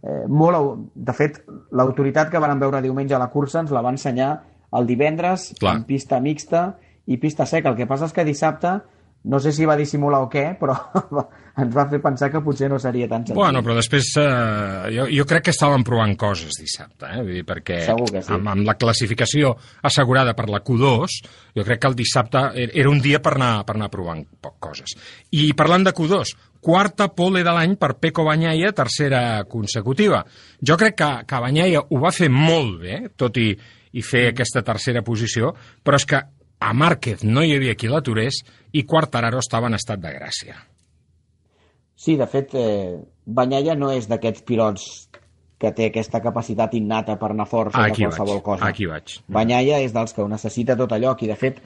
eh, 0.02 0.24
molt... 0.28 0.88
De 0.96 1.16
fet, 1.16 1.42
l'autoritat 1.76 2.32
que 2.32 2.40
vam 2.40 2.60
veure 2.62 2.82
diumenge 2.84 3.16
a 3.16 3.22
la 3.22 3.32
cursa 3.34 3.64
ens 3.64 3.74
la 3.76 3.84
va 3.84 3.92
ensenyar 3.92 4.32
el 4.74 4.88
divendres 4.90 5.52
Clar. 5.60 5.78
en 5.78 5.84
pista 5.90 6.20
mixta 6.24 6.64
i 7.06 7.20
pista 7.20 7.46
seca. 7.46 7.70
El 7.70 7.78
que 7.78 7.88
passa 7.90 8.08
és 8.08 8.16
que 8.16 8.26
dissabte 8.26 8.78
no 9.24 9.40
sé 9.40 9.54
si 9.56 9.64
va 9.66 9.78
dissimular 9.80 10.20
o 10.26 10.30
què, 10.32 10.58
però 10.60 10.74
ens 11.62 11.72
va 11.76 11.86
fer 11.88 12.00
pensar 12.04 12.28
que 12.34 12.42
potser 12.44 12.68
no 12.72 12.80
seria 12.82 13.08
tan 13.08 13.22
senzill. 13.24 13.38
Bueno, 13.40 13.62
però 13.64 13.76
després 13.78 14.10
eh, 14.20 14.90
jo, 14.96 15.06
jo 15.14 15.26
crec 15.30 15.46
que 15.48 15.54
estaven 15.54 15.84
provant 15.88 16.16
coses 16.20 16.58
dissabte, 16.60 17.08
eh? 17.08 17.22
Vull 17.22 17.38
dir, 17.40 17.44
perquè 17.48 17.78
sí. 17.86 17.94
amb, 18.36 18.50
amb 18.52 18.66
la 18.68 18.76
classificació 18.80 19.54
assegurada 19.88 20.34
per 20.36 20.50
la 20.52 20.60
Q2, 20.66 21.20
jo 21.56 21.66
crec 21.68 21.80
que 21.84 21.92
el 21.92 21.96
dissabte 22.00 22.42
er- 22.66 22.74
era 22.84 22.90
un 22.92 23.00
dia 23.04 23.22
per 23.24 23.36
anar, 23.38 23.54
per 23.68 23.78
anar 23.78 23.92
provant 23.94 24.26
coses. 24.60 24.98
I 25.32 25.54
parlant 25.56 25.86
de 25.88 25.94
Q2, 25.96 26.34
quarta 26.64 27.10
pole 27.14 27.44
de 27.44 27.52
l'any 27.56 27.78
per 27.80 27.94
Peco 28.00 28.24
Banyaia, 28.28 28.74
tercera 28.76 29.44
consecutiva. 29.52 30.24
Jo 30.60 30.76
crec 30.80 30.96
que, 31.00 31.12
que 31.28 31.42
Banyaia 31.48 31.82
ho 31.84 32.00
va 32.04 32.12
fer 32.16 32.30
molt 32.34 32.80
bé, 32.84 33.02
tot 33.20 33.38
i, 33.40 33.50
i 33.94 34.02
fer 34.04 34.30
aquesta 34.32 34.64
tercera 34.66 35.04
posició, 35.06 35.54
però 35.84 36.00
és 36.02 36.06
que 36.10 36.22
a 36.64 36.74
Márquez 36.74 37.24
no 37.28 37.44
hi 37.44 37.56
havia 37.58 37.76
qui 37.76 37.90
l'aturés 37.92 38.42
i 38.74 38.86
Quartararo 38.88 39.40
estava 39.44 39.68
en 39.68 39.76
estat 39.80 40.00
de 40.04 40.12
gràcia. 40.16 40.56
Sí, 41.96 42.16
de 42.18 42.28
fet, 42.28 42.54
eh, 42.56 42.98
Banyaia 43.26 43.76
no 43.80 43.92
és 43.94 44.08
d'aquests 44.10 44.44
pilots 44.48 44.86
que 45.60 45.72
té 45.72 45.86
aquesta 45.88 46.20
capacitat 46.24 46.74
innata 46.76 47.16
per 47.20 47.30
anar 47.32 47.46
fort 47.48 47.72
sobre 47.72 47.92
Aquí 47.92 48.04
qualsevol 48.04 48.34
vaig, 48.42 48.44
cosa. 48.44 48.68
aquí 48.68 48.86
vaig. 48.90 49.14
Banyaia 49.32 49.78
és 49.80 49.94
dels 49.96 50.12
que 50.14 50.22
ho 50.22 50.28
necessita 50.28 50.76
tot 50.76 50.92
allò, 50.92 51.14
i 51.24 51.28
de 51.30 51.36
fet, 51.40 51.62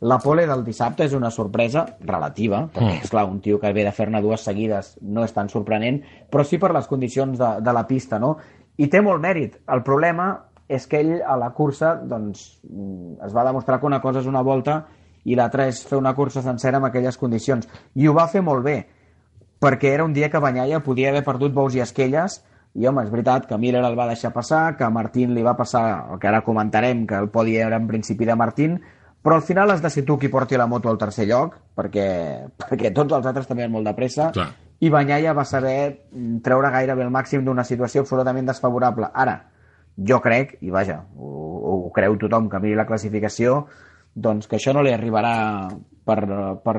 la 0.00 0.16
pole 0.18 0.46
del 0.48 0.64
dissabte 0.64 1.04
és 1.04 1.12
una 1.14 1.30
sorpresa 1.30 1.84
relativa, 2.00 2.62
perquè, 2.72 2.94
Mm. 2.98 3.02
és 3.04 3.10
clar, 3.10 3.26
un 3.28 3.40
tio 3.40 3.60
que 3.60 3.72
ve 3.72 3.84
de 3.84 3.92
fer-ne 3.92 4.22
dues 4.22 4.40
seguides 4.40 4.96
no 5.02 5.24
és 5.24 5.32
tan 5.32 5.48
sorprenent, 5.48 6.00
però 6.30 6.44
sí 6.44 6.58
per 6.58 6.72
les 6.72 6.86
condicions 6.86 7.38
de, 7.38 7.50
de 7.60 7.72
la 7.72 7.86
pista, 7.86 8.18
no? 8.18 8.36
I 8.78 8.88
té 8.88 9.00
molt 9.02 9.20
mèrit. 9.22 9.60
El 9.68 9.82
problema 9.82 10.44
és 10.72 10.86
que 10.88 11.00
ell 11.02 11.20
a 11.20 11.36
la 11.36 11.52
cursa 11.56 11.94
doncs, 12.08 12.46
es 12.62 13.34
va 13.36 13.44
demostrar 13.44 13.78
que 13.80 13.88
una 13.90 14.00
cosa 14.00 14.22
és 14.22 14.30
una 14.30 14.42
volta 14.42 14.82
i 15.24 15.36
l'altra 15.38 15.68
és 15.70 15.82
fer 15.86 15.98
una 16.00 16.14
cursa 16.18 16.42
sencera 16.42 16.80
amb 16.80 16.88
aquelles 16.88 17.18
condicions. 17.18 17.68
I 17.94 18.08
ho 18.08 18.14
va 18.16 18.28
fer 18.32 18.42
molt 18.42 18.64
bé, 18.64 18.78
perquè 19.62 19.92
era 19.94 20.06
un 20.08 20.16
dia 20.16 20.30
que 20.30 20.40
Banyaia 20.42 20.82
podia 20.82 21.12
haver 21.12 21.22
perdut 21.26 21.54
bous 21.54 21.76
i 21.76 21.84
esquelles 21.84 22.40
i 22.74 22.88
home, 22.88 23.04
és 23.04 23.12
veritat 23.12 23.46
que 23.46 23.58
Miller 23.60 23.84
el 23.84 23.98
va 23.98 24.08
deixar 24.08 24.32
passar, 24.32 24.78
que 24.78 24.88
Martín 24.88 25.34
li 25.36 25.44
va 25.44 25.54
passar 25.58 25.84
el 26.10 26.18
que 26.18 26.28
ara 26.30 26.40
comentarem, 26.46 27.04
que 27.06 27.18
el 27.20 27.28
podi 27.30 27.58
era 27.60 27.76
en 27.76 27.86
principi 27.86 28.24
de 28.24 28.36
Martín, 28.36 28.80
però 29.22 29.36
al 29.36 29.44
final 29.46 29.70
has 29.70 29.82
de 29.82 29.90
ser 29.92 30.06
tu 30.08 30.16
qui 30.18 30.32
porti 30.32 30.56
la 30.56 30.66
moto 30.66 30.88
al 30.90 30.98
tercer 30.98 31.28
lloc, 31.28 31.54
perquè, 31.76 32.08
perquè 32.64 32.90
tots 32.96 33.12
els 33.12 33.28
altres 33.28 33.46
també 33.46 33.66
han 33.66 33.74
molt 33.74 33.86
de 33.86 33.94
pressa, 33.94 34.32
Clar. 34.34 34.48
i 34.80 34.90
Banyaia 34.90 35.36
va 35.36 35.44
saber 35.44 35.76
treure 36.42 36.72
gairebé 36.72 37.04
el 37.04 37.12
màxim 37.14 37.44
d'una 37.44 37.62
situació 37.62 38.02
absolutament 38.02 38.48
desfavorable. 38.48 39.12
Ara, 39.14 39.36
jo 39.96 40.20
crec, 40.24 40.56
i 40.62 40.70
vaja, 40.70 41.00
ho, 41.16 41.30
ho 41.86 41.90
creu 41.94 42.16
tothom 42.20 42.48
que 42.50 42.60
miri 42.62 42.78
la 42.78 42.86
classificació, 42.88 43.66
doncs 44.14 44.48
que 44.48 44.58
això 44.58 44.74
no 44.76 44.82
li 44.84 44.92
arribarà 44.92 45.34
per, 46.04 46.18
per 46.64 46.76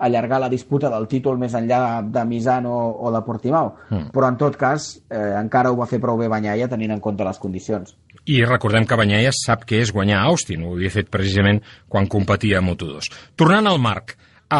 allargar 0.00 0.40
la 0.42 0.48
disputa 0.50 0.90
del 0.90 1.06
títol 1.10 1.38
més 1.38 1.54
enllà 1.54 2.02
de 2.02 2.24
Misano 2.26 2.72
o 2.72 3.12
de 3.14 3.20
Portimao. 3.26 3.74
Mm. 3.90 4.08
Però 4.14 4.30
en 4.30 4.38
tot 4.40 4.56
cas, 4.58 4.88
eh, 5.10 5.34
encara 5.38 5.70
ho 5.70 5.78
va 5.78 5.88
fer 5.90 6.00
prou 6.02 6.18
bé 6.18 6.30
Banyaia 6.32 6.70
tenint 6.70 6.94
en 6.94 7.02
compte 7.04 7.26
les 7.26 7.38
condicions. 7.42 7.94
I 8.24 8.42
recordem 8.46 8.86
que 8.86 8.98
Banyaia 8.98 9.32
sap 9.34 9.66
què 9.68 9.82
és 9.82 9.92
guanyar 9.94 10.22
a 10.22 10.32
Austin, 10.32 10.64
ho 10.64 10.74
havia 10.76 10.92
fet 10.94 11.10
precisament 11.12 11.60
quan 11.88 12.08
competia 12.10 12.58
a 12.58 12.64
Moto2. 12.64 13.12
Tornant 13.36 13.68
al 13.68 13.80
Marc, 13.82 14.16
eh, 14.16 14.58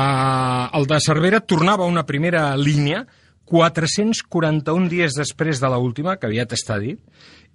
el 0.79 0.87
de 0.87 1.01
Cervera 1.01 1.41
tornava 1.41 1.87
a 1.87 1.91
una 1.91 2.07
primera 2.07 2.53
línia 2.57 3.07
441 3.53 4.89
dies 4.89 5.17
després 5.19 5.61
de 5.61 5.69
l'última, 5.69 6.17
que 6.17 6.29
aviat 6.29 6.55
està 6.57 6.79
dit, 6.81 7.01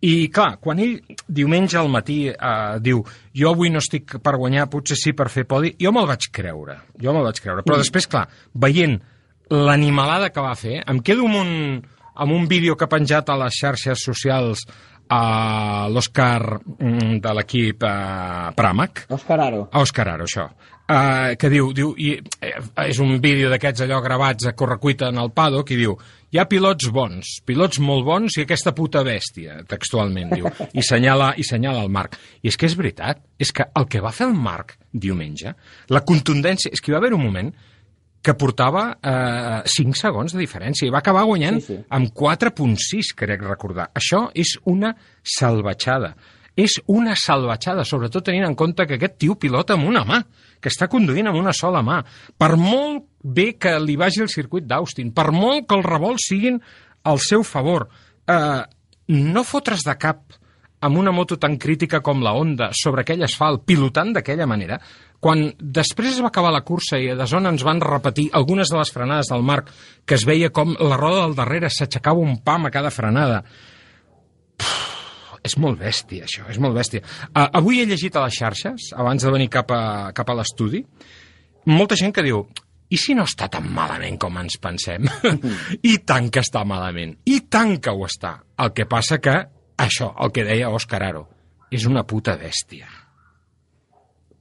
i, 0.06 0.28
clar, 0.30 0.60
quan 0.62 0.78
ell 0.84 1.00
diumenge 1.26 1.78
al 1.80 1.90
matí 1.90 2.20
eh, 2.30 2.78
diu 2.86 3.02
jo 3.34 3.50
avui 3.50 3.72
no 3.74 3.82
estic 3.82 4.20
per 4.22 4.36
guanyar, 4.38 4.68
potser 4.70 4.98
sí 5.00 5.14
per 5.18 5.30
fer 5.34 5.48
podi, 5.50 5.74
jo 5.82 5.92
me'l 5.94 6.10
vaig 6.10 6.30
creure, 6.34 6.78
jo 7.02 7.14
me'l 7.16 7.26
vaig 7.26 7.42
creure. 7.42 7.66
Però 7.66 7.80
després, 7.82 8.06
clar, 8.10 8.28
veient 8.54 9.00
l'animalada 9.50 10.30
que 10.34 10.44
va 10.44 10.54
fer, 10.60 10.84
em 10.86 11.02
quedo 11.02 11.26
amb 11.26 11.40
un, 11.42 11.52
amb 12.14 12.36
un 12.36 12.46
vídeo 12.52 12.76
que 12.78 12.86
ha 12.86 12.94
penjat 12.94 13.30
a 13.30 13.40
les 13.42 13.58
xarxes 13.58 14.06
socials 14.06 14.66
a 15.10 15.88
l'Òscar 15.90 16.42
mm, 16.60 17.20
de 17.24 17.36
l'equip 17.40 17.86
eh, 17.88 18.50
Pramac, 18.58 19.06
Òscar 19.18 19.40
Aro. 19.46 19.68
Òscar 19.82 20.10
Aro, 20.14 20.28
això, 20.28 20.50
uh, 20.90 21.36
que 21.40 21.50
diu, 21.52 21.72
diu 21.76 21.94
i, 21.98 22.16
eh, 22.42 22.54
és 22.88 23.00
un 23.04 23.18
vídeo 23.24 23.52
d'aquests 23.52 23.86
allò 23.86 24.00
gravats 24.04 24.48
a 24.48 24.56
correcuita 24.58 25.12
en 25.12 25.22
el 25.22 25.32
paddock, 25.36 25.72
i 25.72 25.80
diu, 25.80 25.98
hi 26.32 26.42
ha 26.42 26.48
pilots 26.50 26.90
bons, 26.92 27.38
pilots 27.48 27.80
molt 27.84 28.06
bons 28.08 28.38
i 28.38 28.44
aquesta 28.44 28.74
puta 28.76 29.04
bèstia, 29.08 29.62
textualment, 29.70 30.34
diu, 30.36 30.50
i 30.74 30.84
senyala, 30.84 31.34
i 31.40 31.46
senyala 31.48 31.86
el 31.86 31.94
Marc. 31.94 32.18
I 32.44 32.52
és 32.52 32.60
que 32.60 32.68
és 32.68 32.76
veritat, 32.76 33.22
és 33.40 33.54
que 33.56 33.70
el 33.80 33.88
que 33.88 34.04
va 34.04 34.12
fer 34.16 34.28
el 34.28 34.36
Marc 34.36 34.76
diumenge, 34.92 35.56
la 35.94 36.04
contundència, 36.08 36.74
és 36.74 36.84
que 36.84 36.92
hi 36.92 36.98
va 36.98 37.04
haver 37.04 37.14
un 37.16 37.24
moment 37.24 37.54
que 38.28 38.34
portava 38.36 38.90
eh, 39.00 39.62
5 39.72 39.96
segons 39.96 40.34
de 40.34 40.42
diferència 40.42 40.88
i 40.88 40.92
va 40.92 41.00
acabar 41.00 41.24
guanyant 41.30 41.62
Sí, 41.62 41.78
sí. 41.78 41.78
amb 41.96 42.12
4.6, 42.12 43.14
crec 43.16 43.46
recordar. 43.46 43.88
Això 43.96 44.26
és 44.36 44.58
una 44.68 44.92
salvatjada. 45.24 46.12
És 46.58 46.80
una 46.92 47.14
salvatjada, 47.16 47.86
sobretot 47.86 48.26
tenint 48.28 48.48
en 48.48 48.58
compte 48.58 48.88
que 48.90 48.98
aquest 48.98 49.20
tio 49.22 49.38
pilota 49.40 49.78
amb 49.78 49.88
una 49.88 50.04
mà, 50.04 50.20
que 50.62 50.72
està 50.72 50.90
conduint 50.92 51.30
amb 51.30 51.40
una 51.40 51.54
sola 51.56 51.84
mà. 51.86 52.02
Per 52.38 52.56
molt 52.58 53.06
bé 53.22 53.54
que 53.60 53.78
li 53.84 53.98
vagi 54.00 54.24
el 54.24 54.32
circuit 54.32 54.66
d'Austin, 54.68 55.14
per 55.16 55.32
molt 55.36 55.68
que 55.68 55.78
els 55.78 55.88
revolts 55.88 56.28
siguin 56.30 56.60
al 57.08 57.22
seu 57.24 57.44
favor, 57.48 57.88
eh, 58.28 58.64
no 59.08 59.44
fotres 59.48 59.86
de 59.88 59.96
cap 60.00 60.38
amb 60.82 60.98
una 60.98 61.12
moto 61.12 61.38
tan 61.42 61.58
crítica 61.58 62.02
com 62.06 62.22
la 62.22 62.36
Honda 62.38 62.70
sobre 62.78 63.02
aquell 63.02 63.24
asfalt, 63.26 63.64
pilotant 63.66 64.12
d'aquella 64.14 64.46
manera, 64.46 64.78
quan 65.20 65.48
després 65.58 66.14
es 66.14 66.22
va 66.22 66.30
acabar 66.30 66.52
la 66.54 66.62
cursa 66.62 67.00
i 67.02 67.10
a 67.10 67.26
zona 67.26 67.50
ens 67.50 67.66
van 67.66 67.82
repetir 67.82 68.28
algunes 68.38 68.70
de 68.70 68.78
les 68.78 68.92
frenades 68.94 69.32
del 69.32 69.46
Marc, 69.46 69.72
que 70.06 70.16
es 70.16 70.26
veia 70.28 70.52
com 70.54 70.76
la 70.78 71.00
roda 71.00 71.24
del 71.24 71.38
darrere 71.40 71.72
s'aixecava 71.74 72.22
un 72.22 72.38
pam 72.46 72.70
a 72.70 72.74
cada 72.74 72.94
frenada. 72.94 73.42
Pff, 74.58 74.87
és 75.46 75.58
molt 75.62 75.80
bèstia, 75.82 76.26
això, 76.28 76.46
és 76.52 76.60
molt 76.62 76.78
bèstia. 76.78 77.04
Uh, 77.34 77.48
avui 77.60 77.82
he 77.82 77.88
llegit 77.90 78.16
a 78.16 78.26
les 78.26 78.38
xarxes, 78.40 78.92
abans 78.98 79.24
de 79.24 79.34
venir 79.34 79.50
cap 79.54 79.72
a, 79.76 79.82
cap 80.18 80.30
a 80.30 80.38
l'estudi, 80.40 80.84
molta 81.68 81.98
gent 82.00 82.16
que 82.16 82.26
diu 82.26 82.46
i 82.88 82.98
si 83.00 83.16
no 83.18 83.26
està 83.28 83.50
tan 83.52 83.68
malament 83.76 84.16
com 84.22 84.38
ens 84.40 84.56
pensem? 84.64 85.08
I 85.92 85.98
tant 86.08 86.30
que 86.32 86.44
està 86.44 86.64
malament, 86.68 87.18
i 87.28 87.42
tant 87.52 87.76
que 87.84 87.92
ho 87.92 88.06
està. 88.08 88.38
El 88.64 88.72
que 88.76 88.88
passa 88.88 89.20
que, 89.20 89.36
això, 89.84 90.14
el 90.24 90.32
que 90.36 90.48
deia 90.48 90.72
Òscar 90.72 91.02
Aro, 91.10 91.26
és 91.72 91.84
una 91.90 92.06
puta 92.08 92.38
bèstia. 92.40 92.88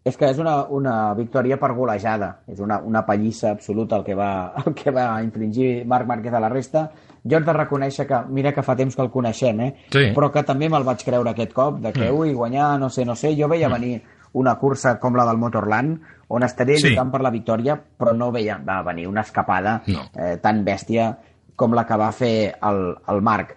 És 0.06 0.14
que 0.16 0.28
és 0.30 0.38
una, 0.38 0.60
una 0.70 1.12
victòria 1.18 1.56
per 1.58 1.72
golejada. 1.74 2.28
És 2.46 2.60
una, 2.62 2.78
una 2.86 3.00
pallissa 3.04 3.50
absoluta 3.50 3.96
el 3.98 4.04
que, 4.06 4.14
va, 4.14 4.52
el 4.64 4.74
que 4.78 4.92
va 4.94 5.08
infringir 5.24 5.84
Marc 5.84 6.06
Márquez 6.06 6.32
a 6.32 6.40
la 6.40 6.48
resta. 6.52 6.84
Jo 7.26 7.40
haig 7.40 7.46
de 7.48 7.52
reconèixer 7.56 8.06
que, 8.06 8.20
mira 8.30 8.52
que 8.54 8.62
fa 8.62 8.76
temps 8.78 8.94
que 8.94 9.02
el 9.02 9.10
coneixem, 9.10 9.60
eh? 9.64 9.72
Sí. 9.90 10.04
però 10.14 10.28
que 10.30 10.44
també 10.46 10.68
me'l 10.70 10.84
vaig 10.86 11.02
creure 11.02 11.32
aquest 11.34 11.52
cop, 11.52 11.80
de 11.82 11.92
que, 11.92 12.06
Mm. 12.12 12.18
ui, 12.20 12.32
guanyar, 12.34 12.78
no 12.78 12.88
sé, 12.88 13.04
no 13.04 13.16
sé. 13.16 13.34
Jo 13.36 13.48
veia 13.48 13.68
venir 13.68 13.96
una 14.34 14.54
cursa 14.60 14.98
com 15.00 15.16
la 15.16 15.24
del 15.26 15.38
Motorland, 15.38 15.98
on 16.28 16.42
estaria 16.44 16.76
Sí. 16.78 16.88
lluitant 16.88 17.10
per 17.10 17.20
la 17.22 17.30
victòria, 17.30 17.74
però 17.98 18.14
no 18.14 18.30
veia 18.30 18.60
va 18.62 18.82
venir 18.82 19.08
una 19.08 19.22
escapada 19.22 19.82
No. 19.88 20.02
eh, 20.14 20.36
tan 20.40 20.64
bèstia 20.64 21.16
com 21.56 21.72
la 21.74 21.84
que 21.86 21.96
va 21.96 22.12
fer 22.12 22.54
el, 22.62 22.94
el 23.08 23.22
Marc. 23.22 23.56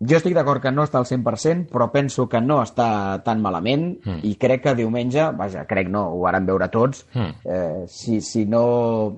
Jo 0.00 0.16
estic 0.16 0.32
d'acord 0.32 0.62
que 0.64 0.70
no 0.72 0.82
està 0.86 0.96
al 0.96 1.04
100%, 1.04 1.66
però 1.68 1.90
penso 1.92 2.24
que 2.28 2.40
no 2.40 2.62
està 2.62 3.20
tan 3.22 3.42
malament 3.44 3.98
Mm. 4.04 4.20
i 4.24 4.34
crec 4.40 4.62
que 4.62 4.74
diumenge, 4.74 5.26
vaja, 5.36 5.66
crec 5.68 5.88
no, 5.92 6.06
ho 6.14 6.20
varen 6.22 6.46
veure 6.46 6.68
tots, 6.68 7.06
Mm. 7.14 7.34
eh, 7.44 7.84
si, 7.86 8.20
si 8.20 8.46
no 8.46 9.16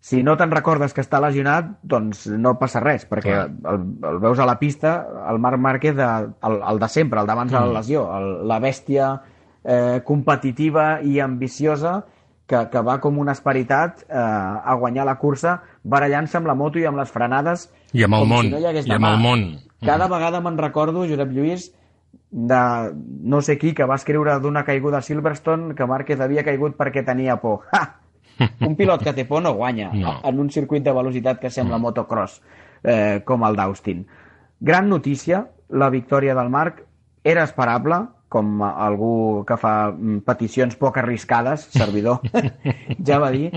si 0.00 0.22
no 0.22 0.36
te'n 0.38 0.50
recordes 0.50 0.94
que 0.94 1.02
està 1.02 1.18
lesionat, 1.20 1.66
doncs 1.82 2.26
no 2.28 2.54
passa 2.58 2.80
res, 2.80 3.02
perquè 3.08 3.32
Clar. 3.34 3.74
el, 3.74 3.80
el 4.08 4.18
veus 4.22 4.38
a 4.38 4.46
la 4.46 4.58
pista, 4.58 5.06
el 5.28 5.38
Marc 5.38 5.58
Márquez, 5.60 5.96
de, 5.96 6.04
el, 6.48 6.60
el 6.70 6.78
de 6.78 6.88
sempre, 6.88 7.20
el 7.20 7.26
d'abans 7.26 7.50
de 7.52 7.58
la 7.58 7.66
Mm. 7.66 7.74
lesió, 7.76 8.04
el, 8.16 8.48
la 8.48 8.58
bèstia 8.60 9.20
eh, 9.64 10.00
competitiva 10.04 11.00
i 11.02 11.18
ambiciosa 11.20 12.04
que, 12.46 12.68
que 12.70 12.80
va 12.80 13.00
com 13.00 13.18
una 13.18 13.32
esperitat 13.32 14.04
eh, 14.08 14.14
a 14.16 14.74
guanyar 14.80 15.04
la 15.04 15.18
cursa, 15.18 15.58
barallant-se 15.82 16.38
amb 16.38 16.46
la 16.46 16.54
moto 16.54 16.78
i 16.78 16.86
amb 16.88 16.96
les 16.96 17.10
frenades 17.10 17.68
I 17.94 18.04
amb 18.04 18.18
el 18.18 18.24
com 18.26 18.32
món, 18.34 18.46
si 18.48 18.52
no 18.52 18.60
hi 18.60 18.68
hagués 18.70 18.86
i 18.88 18.94
amb 18.96 19.08
el 19.08 19.18
món. 19.22 19.44
Cada 19.84 20.08
vegada 20.10 20.40
me'n 20.44 20.58
recordo, 20.58 21.06
Josep 21.08 21.30
Lluís, 21.32 21.70
de 22.30 22.60
no 22.94 23.40
sé 23.40 23.56
qui 23.58 23.72
que 23.74 23.86
va 23.88 23.96
escriure 23.96 24.34
d'una 24.40 24.64
caiguda 24.66 24.98
a 24.98 25.06
Silverstone 25.06 25.74
que 25.74 25.86
Márquez 25.88 26.20
havia 26.20 26.44
caigut 26.44 26.76
perquè 26.76 27.04
tenia 27.06 27.38
por. 27.40 27.64
Ha! 27.72 27.84
Un 28.66 28.76
pilot 28.78 29.02
que 29.02 29.12
té 29.16 29.24
por 29.26 29.42
no 29.42 29.54
guanya 29.56 29.90
No. 29.98 30.20
en 30.24 30.38
un 30.38 30.50
circuit 30.50 30.84
de 30.84 30.92
velocitat 30.94 31.40
que 31.40 31.50
sembla 31.50 31.78
motocross 31.82 32.40
eh, 32.84 33.20
com 33.24 33.42
el 33.48 33.56
d'Austin. 33.58 34.04
Gran 34.60 34.88
notícia, 34.88 35.46
la 35.70 35.88
victòria 35.90 36.34
del 36.34 36.50
Marc 36.50 36.84
era 37.24 37.42
esperable, 37.44 38.04
com 38.28 38.62
algú 38.62 39.44
que 39.48 39.56
fa 39.56 39.90
mm, 39.90 40.20
peticions 40.26 40.76
poc 40.76 40.98
arriscades, 41.00 41.68
servidor, 41.72 42.20
ja 43.08 43.18
va 43.22 43.30
dir, 43.34 43.50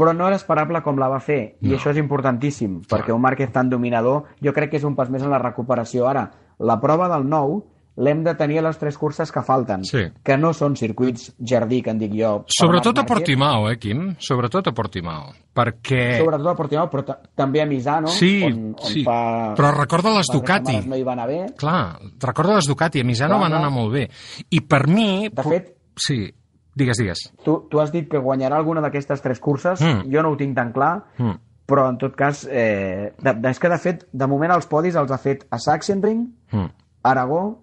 però 0.00 0.14
no 0.16 0.26
era 0.30 0.36
esperable 0.40 0.80
com 0.80 0.96
la 0.98 1.08
va 1.12 1.18
fer, 1.20 1.58
i 1.60 1.68
No. 1.68 1.76
això 1.76 1.90
és 1.92 1.98
importantíssim, 2.00 2.80
perquè 2.88 3.12
un 3.12 3.20
Márquez 3.20 3.52
tan 3.52 3.68
dominador, 3.68 4.24
jo 4.40 4.54
crec 4.56 4.70
que 4.70 4.78
és 4.80 4.84
un 4.88 4.96
pas 4.96 5.10
més 5.12 5.22
en 5.22 5.28
la 5.30 5.38
recuperació. 5.42 6.08
Ara, 6.08 6.30
la 6.58 6.78
prova 6.80 7.10
del 7.12 7.28
nou 7.28 7.60
l'hem 8.00 8.22
de 8.24 8.32
tenir 8.38 8.60
a 8.60 8.62
les 8.62 8.78
tres 8.78 8.96
curses 8.96 9.30
que 9.30 9.42
falten, 9.42 9.82
Sí. 9.84 10.06
que 10.24 10.36
no 10.38 10.54
són 10.54 10.74
circuits 10.76 11.34
jardí, 11.38 11.82
que 11.82 11.90
en 11.90 11.98
dic 11.98 12.12
jo. 12.16 12.44
Sobretot 12.48 12.96
a 12.98 13.04
Portimao, 13.04 13.68
eh, 13.68 13.76
Quim? 13.78 14.14
Sobretot 14.18 14.68
a 14.68 14.72
Portimao. 14.72 15.34
Perquè... 15.52 16.18
Sobretot 16.22 16.46
a 16.46 16.54
Portimao, 16.56 16.88
però 16.88 17.04
ta- 17.04 17.18
també 17.34 17.60
a 17.60 17.66
Misano, 17.66 18.06
Sí, 18.08 18.42
on, 18.46 18.74
on 18.78 18.86
sí. 18.88 19.02
fa... 19.04 19.54
Però 19.58 19.74
recorda 19.76 20.14
les 20.16 20.28
Ducati. 20.32 20.78
No 20.86 20.96
hi 20.96 21.02
va 21.02 21.12
anar 21.12 21.26
bé. 21.28 21.46
Clar, 21.58 21.98
recorda 22.20 22.54
les 22.54 22.66
Ducati, 22.70 23.00
a 23.00 23.04
Misano 23.04 23.34
Clar, 23.36 23.40
van 23.42 23.50
clar. 23.50 23.60
anar 23.60 23.70
molt 23.74 23.92
bé. 23.92 24.08
I 24.48 24.60
per 24.62 24.86
mi... 24.88 25.28
De 25.28 25.42
fet- 25.42 25.76
Sí, 25.96 26.32
digues, 26.74 26.96
digues. 26.98 27.32
Tu, 27.44 27.54
tu 27.70 27.80
has 27.80 27.92
dit 27.92 28.08
que 28.08 28.18
guanyarà 28.18 28.56
alguna 28.56 28.80
d'aquestes 28.80 29.20
tres 29.22 29.40
curses, 29.40 29.80
Mm. 29.80 30.10
jo 30.12 30.22
no 30.22 30.30
ho 30.30 30.36
tinc 30.36 30.54
tan 30.56 30.72
clar, 30.72 31.04
Mm. 31.18 31.34
però 31.66 31.88
en 31.88 31.98
tot 31.98 32.16
cas, 32.16 32.46
eh, 32.50 33.12
de, 33.22 33.48
és 33.50 33.58
que 33.58 33.68
de 33.68 33.78
fet, 33.78 34.06
de 34.12 34.26
moment 34.26 34.52
els 34.52 34.66
podis 34.66 34.96
els 34.96 35.10
ha 35.10 35.18
fet 35.18 35.46
a 35.50 35.58
Sachsenring, 35.58 36.26
Mm. 36.52 36.70
Aragó 37.02 37.58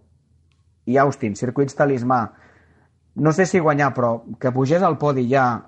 i 0.86 0.98
Austin, 0.98 1.36
circuits 1.36 1.76
talismà. 1.76 2.32
No 3.16 3.32
sé 3.34 3.46
si 3.46 3.60
guanyar, 3.60 3.94
però 3.94 4.24
que 4.40 4.52
pugés 4.52 4.82
al 4.84 4.98
podi 4.98 5.28
ja 5.30 5.66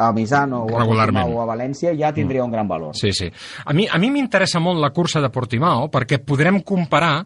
a 0.00 0.12
Misano 0.16 0.64
o 0.64 0.78
a, 0.78 0.84
o 0.84 1.40
a 1.42 1.46
València 1.48 1.92
ja 1.98 2.12
tindria 2.16 2.44
un 2.44 2.52
gran 2.52 2.68
valor. 2.68 2.96
Sí, 2.96 3.12
sí. 3.12 3.28
A 3.64 3.74
mi, 3.76 3.86
a 3.86 3.98
mi 4.00 4.10
m'interessa 4.14 4.62
molt 4.62 4.80
la 4.80 4.92
cursa 4.96 5.20
de 5.20 5.28
Portimao 5.32 5.90
perquè 5.92 6.22
podrem 6.24 6.62
comparar 6.64 7.18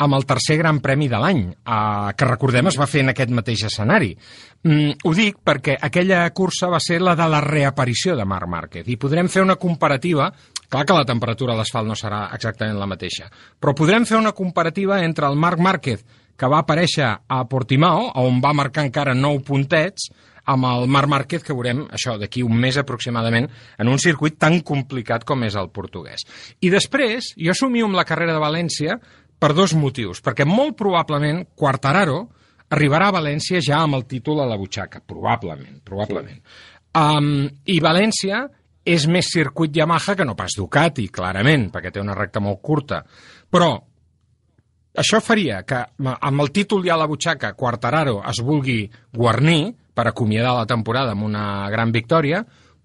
amb 0.00 0.16
el 0.16 0.24
tercer 0.24 0.56
Gran 0.60 0.78
Premi 0.80 1.10
de 1.10 1.18
l'any, 1.20 1.42
eh, 1.50 2.12
que 2.16 2.28
recordem 2.28 2.70
es 2.70 2.78
va 2.78 2.88
fer 2.88 3.02
en 3.04 3.12
aquest 3.12 3.34
mateix 3.34 3.66
escenari. 3.68 4.14
Mm, 4.62 5.02
ho 5.04 5.12
dic 5.16 5.42
perquè 5.44 5.76
aquella 5.80 6.22
cursa 6.36 6.70
va 6.70 6.80
ser 6.80 7.00
la 7.02 7.16
de 7.18 7.26
la 7.28 7.42
reaparició 7.44 8.16
de 8.16 8.28
Marc 8.28 8.48
Márquez 8.48 8.88
i 8.88 8.98
podrem 9.00 9.28
fer 9.28 9.42
una 9.42 9.56
comparativa 9.60 10.30
Clar 10.70 10.84
que 10.86 10.94
la 10.94 11.02
temperatura 11.02 11.56
a 11.56 11.58
l'asfalt 11.58 11.88
no 11.90 11.96
serà 11.98 12.28
exactament 12.36 12.76
la 12.78 12.86
mateixa, 12.86 13.24
però 13.58 13.72
podrem 13.74 14.04
fer 14.06 14.20
una 14.20 14.30
comparativa 14.30 15.00
entre 15.02 15.26
el 15.26 15.34
Marc 15.34 15.58
Márquez 15.58 16.04
que 16.38 16.48
va 16.48 16.60
aparèixer 16.62 17.08
a 17.10 17.38
Portimao, 17.50 18.06
on 18.22 18.38
va 18.40 18.54
marcar 18.54 18.86
encara 18.86 19.16
9 19.18 19.42
puntets, 19.48 20.06
amb 20.50 20.66
el 20.70 20.88
Marc 20.90 21.10
Márquez 21.10 21.44
que 21.46 21.54
veurem, 21.56 21.84
això, 21.94 22.16
d'aquí 22.20 22.42
un 22.46 22.58
mes 22.60 22.78
aproximadament, 22.80 23.48
en 23.78 23.90
un 23.90 24.00
circuit 24.02 24.38
tan 24.40 24.60
complicat 24.66 25.24
com 25.28 25.46
és 25.46 25.56
el 25.58 25.70
portuguès. 25.74 26.26
I 26.60 26.72
després, 26.72 27.32
jo 27.38 27.54
somio 27.56 27.88
amb 27.88 27.98
la 27.98 28.06
carrera 28.08 28.36
de 28.36 28.42
València 28.42 28.98
per 29.40 29.54
dos 29.56 29.74
motius, 29.78 30.20
perquè 30.24 30.46
molt 30.48 30.76
probablement 30.78 31.44
Quartararo 31.56 32.20
arribarà 32.70 33.10
a 33.10 33.16
València 33.18 33.62
ja 33.64 33.82
amb 33.84 33.98
el 33.98 34.06
títol 34.10 34.42
a 34.42 34.48
la 34.48 34.58
butxaca, 34.60 35.02
probablement, 35.06 35.80
probablement. 35.86 36.40
Sí. 36.42 36.66
Um, 37.00 37.46
I 37.70 37.78
València 37.82 38.44
és 38.90 39.06
més 39.06 39.28
circuit 39.30 39.74
Yamaha 39.76 40.16
que 40.18 40.26
no 40.26 40.36
pas 40.38 40.56
Ducati, 40.58 41.06
clarament, 41.12 41.68
perquè 41.70 41.92
té 41.94 42.02
una 42.02 42.16
recta 42.16 42.42
molt 42.42 42.60
curta. 42.64 43.02
Però 43.50 43.70
això 44.98 45.20
faria 45.22 45.62
que 45.62 45.82
amb 46.00 46.42
el 46.42 46.50
títol 46.54 46.82
ja 46.86 46.96
a 46.96 47.00
la 47.00 47.08
butxaca 47.10 47.52
Quartararo 47.58 48.20
es 48.26 48.40
vulgui 48.42 48.82
guarnir 49.14 49.74
per 50.00 50.08
acomiadar 50.08 50.54
la 50.56 50.68
temporada 50.68 51.12
amb 51.12 51.26
una 51.28 51.68
gran 51.68 51.92
victòria, 51.92 52.40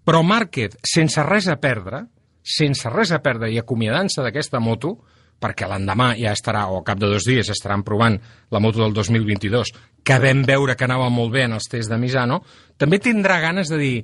però 0.05 0.19
Márquez, 0.27 0.75
sense 0.83 1.23
res 1.23 1.47
a 1.47 1.55
perdre, 1.63 2.03
sense 2.43 2.91
res 2.91 3.13
a 3.15 3.21
perdre 3.23 3.47
i 3.53 3.59
acomiadant-se 3.61 4.19
d'aquesta 4.25 4.59
moto, 4.59 4.97
perquè 5.39 5.67
l'endemà 5.67 6.11
ja 6.19 6.33
estarà, 6.35 6.65
o 6.71 6.83
cap 6.83 6.99
de 6.99 7.07
dos 7.11 7.23
dies, 7.27 7.47
estaran 7.51 7.85
provant 7.87 8.19
la 8.51 8.59
moto 8.59 8.83
del 8.83 8.93
2022, 8.95 9.71
que 10.03 10.19
vam 10.19 10.43
veure 10.47 10.75
que 10.75 10.87
anava 10.87 11.07
molt 11.09 11.31
bé 11.33 11.47
en 11.47 11.55
els 11.55 11.71
tests 11.71 11.89
de 11.91 11.99
Misano, 12.01 12.41
també 12.77 12.99
tindrà 12.99 13.39
ganes 13.47 13.71
de 13.71 13.81
dir 13.81 13.97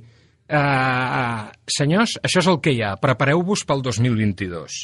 Uh, 0.52 1.48
senyors, 1.70 2.18
això 2.20 2.42
és 2.42 2.48
el 2.50 2.58
que 2.60 2.74
hi 2.74 2.82
ha. 2.84 2.90
Prepareu-vos 3.00 3.62
pel 3.64 3.80
2022. 3.86 4.74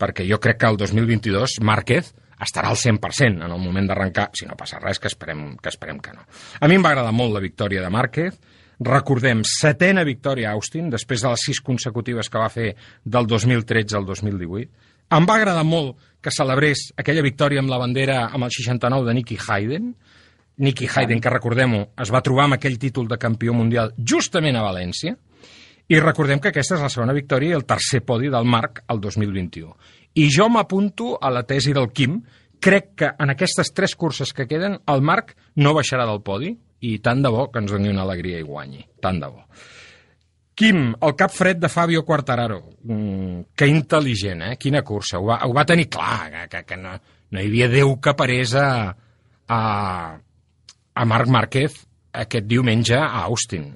Perquè 0.00 0.24
jo 0.26 0.40
crec 0.42 0.58
que 0.58 0.70
el 0.72 0.78
2022 0.80 1.60
Márquez 1.62 2.08
estarà 2.46 2.70
al 2.72 2.78
100% 2.80 3.44
en 3.44 3.50
el 3.50 3.60
moment 3.60 3.88
d'arrencar, 3.88 4.30
si 4.34 4.48
no 4.48 4.56
passa 4.58 4.80
res, 4.82 5.00
que 5.00 5.10
esperem, 5.10 5.56
que 5.62 5.70
esperem 5.72 6.00
que 6.02 6.14
no. 6.16 6.26
A 6.60 6.68
mi 6.68 6.78
em 6.78 6.84
va 6.84 6.92
agradar 6.94 7.12
molt 7.14 7.34
la 7.36 7.42
victòria 7.44 7.82
de 7.84 7.90
Márquez. 7.92 8.38
Recordem, 8.82 9.44
setena 9.46 10.02
victòria 10.04 10.50
a 10.50 10.56
Austin, 10.58 10.88
després 10.90 11.22
de 11.22 11.30
les 11.30 11.44
sis 11.48 11.60
consecutives 11.62 12.28
que 12.28 12.40
va 12.40 12.50
fer 12.50 12.72
del 13.04 13.28
2013 13.30 13.98
al 13.98 14.08
2018. 14.08 14.88
Em 15.12 15.28
va 15.28 15.36
agradar 15.36 15.64
molt 15.68 15.98
que 16.22 16.32
celebrés 16.32 16.88
aquella 16.96 17.22
victòria 17.22 17.60
amb 17.60 17.70
la 17.70 17.78
bandera 17.78 18.24
amb 18.30 18.46
el 18.46 18.54
69 18.54 19.06
de 19.08 19.14
Nicky 19.18 19.38
Hayden, 19.46 19.92
Nicky 20.62 20.88
Hayden, 20.94 21.20
que 21.20 21.30
recordem-ho, 21.32 21.82
es 22.00 22.10
va 22.12 22.22
trobar 22.24 22.46
amb 22.46 22.56
aquell 22.58 22.78
títol 22.78 23.08
de 23.08 23.18
campió 23.18 23.54
mundial 23.56 23.94
justament 23.98 24.56
a 24.56 24.64
València, 24.64 25.16
i 25.88 25.98
recordem 26.00 26.40
que 26.40 26.52
aquesta 26.52 26.76
és 26.76 26.84
la 26.84 26.90
segona 26.92 27.14
victòria 27.16 27.52
i 27.52 27.56
el 27.56 27.66
tercer 27.68 28.00
podi 28.06 28.30
del 28.32 28.46
Marc 28.48 28.84
al 28.88 29.00
2021. 29.02 29.72
I 30.14 30.28
jo 30.32 30.48
m'apunto 30.52 31.16
a 31.16 31.30
la 31.32 31.44
tesi 31.48 31.72
del 31.72 31.90
Quim, 31.92 32.20
crec 32.62 32.94
que 33.00 33.10
en 33.18 33.32
aquestes 33.32 33.72
tres 33.74 33.96
curses 33.96 34.32
que 34.32 34.46
queden 34.46 34.78
el 34.86 35.02
Marc 35.02 35.34
no 35.56 35.74
baixarà 35.74 36.06
del 36.08 36.22
podi 36.22 36.52
i 36.86 36.98
tant 37.02 37.22
de 37.22 37.30
bo 37.32 37.48
que 37.50 37.62
ens 37.62 37.72
doni 37.72 37.90
una 37.90 38.04
alegria 38.06 38.40
i 38.40 38.46
guanyi, 38.46 38.84
tant 39.02 39.20
de 39.22 39.30
bo. 39.30 39.42
Quim, 40.54 40.90
el 41.00 41.14
cap 41.16 41.32
fred 41.32 41.58
de 41.62 41.70
Fabio 41.72 42.02
Quartararo. 42.04 42.60
Mm, 42.84 43.54
que 43.56 43.66
intel·ligent, 43.70 44.44
eh? 44.50 44.56
Quina 44.60 44.82
cursa. 44.84 45.18
Ho 45.18 45.30
va, 45.30 45.40
ho 45.46 45.54
va 45.56 45.64
tenir 45.66 45.88
clar, 45.90 46.46
que, 46.52 46.60
que, 46.68 46.76
no, 46.76 46.92
no 47.32 47.40
hi 47.40 47.48
havia 47.48 47.70
Déu 47.72 47.96
que 48.04 48.12
parés 48.18 48.52
a, 48.60 48.68
a, 49.48 49.60
a 50.92 51.06
Marc 51.08 51.32
Márquez 51.32 51.78
aquest 52.12 52.46
diumenge 52.46 52.98
a 53.00 53.24
Austin. 53.24 53.70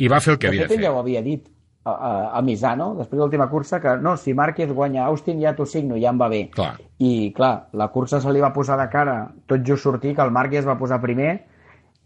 I 0.00 0.08
va 0.08 0.22
fer 0.22 0.36
el 0.36 0.40
que 0.40 0.52
havia 0.52 0.68
de 0.70 0.78
ell 0.78 0.84
ja 0.86 0.88
fer. 0.88 0.94
ho 0.94 1.02
havia 1.02 1.24
dit 1.26 1.49
a, 1.84 1.90
a, 1.92 2.38
a 2.38 2.42
Misano, 2.42 2.94
després 2.98 3.16
de 3.18 3.22
l'última 3.24 3.48
cursa, 3.48 3.80
que 3.80 3.96
no, 3.96 4.16
si 4.20 4.34
Márquez 4.34 4.72
guanya 4.72 5.06
Austin 5.06 5.40
ja 5.40 5.54
t'ho 5.56 5.64
signo, 5.66 5.96
ja 5.96 6.10
em 6.12 6.18
va 6.20 6.28
bé. 6.28 6.42
Clar. 6.54 6.74
I, 6.98 7.32
clar, 7.36 7.68
la 7.72 7.88
cursa 7.88 8.20
se 8.20 8.32
li 8.32 8.40
va 8.42 8.52
posar 8.52 8.76
de 8.80 8.88
cara 8.92 9.16
tot 9.46 9.64
just 9.66 9.82
sortir, 9.82 10.14
que 10.14 10.22
el 10.22 10.30
Márquez 10.30 10.66
va 10.68 10.78
posar 10.78 11.00
primer, 11.00 11.38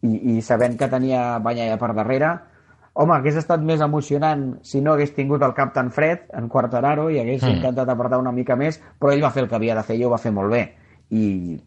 i, 0.04 0.36
i 0.36 0.42
sabent 0.42 0.76
que 0.78 0.88
tenia 0.92 1.38
Banyalla 1.42 1.78
per 1.80 1.94
darrere, 1.96 2.32
home, 2.94 3.16
hagués 3.16 3.34
estat 3.40 3.60
més 3.66 3.80
emocionant 3.82 4.60
si 4.62 4.80
no 4.80 4.92
hagués 4.92 5.14
tingut 5.16 5.42
el 5.42 5.54
cap 5.56 5.72
tan 5.74 5.90
fred 5.90 6.28
en 6.38 6.46
Quartararo 6.48 7.08
i 7.10 7.18
hagués 7.18 7.42
Mm. 7.42 7.56
intentat 7.56 7.88
apretar 7.88 8.20
una 8.22 8.30
mica 8.32 8.54
més, 8.54 8.78
però 9.00 9.10
ell 9.12 9.24
va 9.24 9.32
fer 9.34 9.42
el 9.42 9.48
que 9.48 9.56
havia 9.56 9.74
de 9.74 9.82
fer 9.82 9.96
i 9.98 10.04
ho 10.04 10.10
va 10.12 10.18
fer 10.22 10.30
molt 10.30 10.52
bé. 10.52 10.62
I 11.10 11.58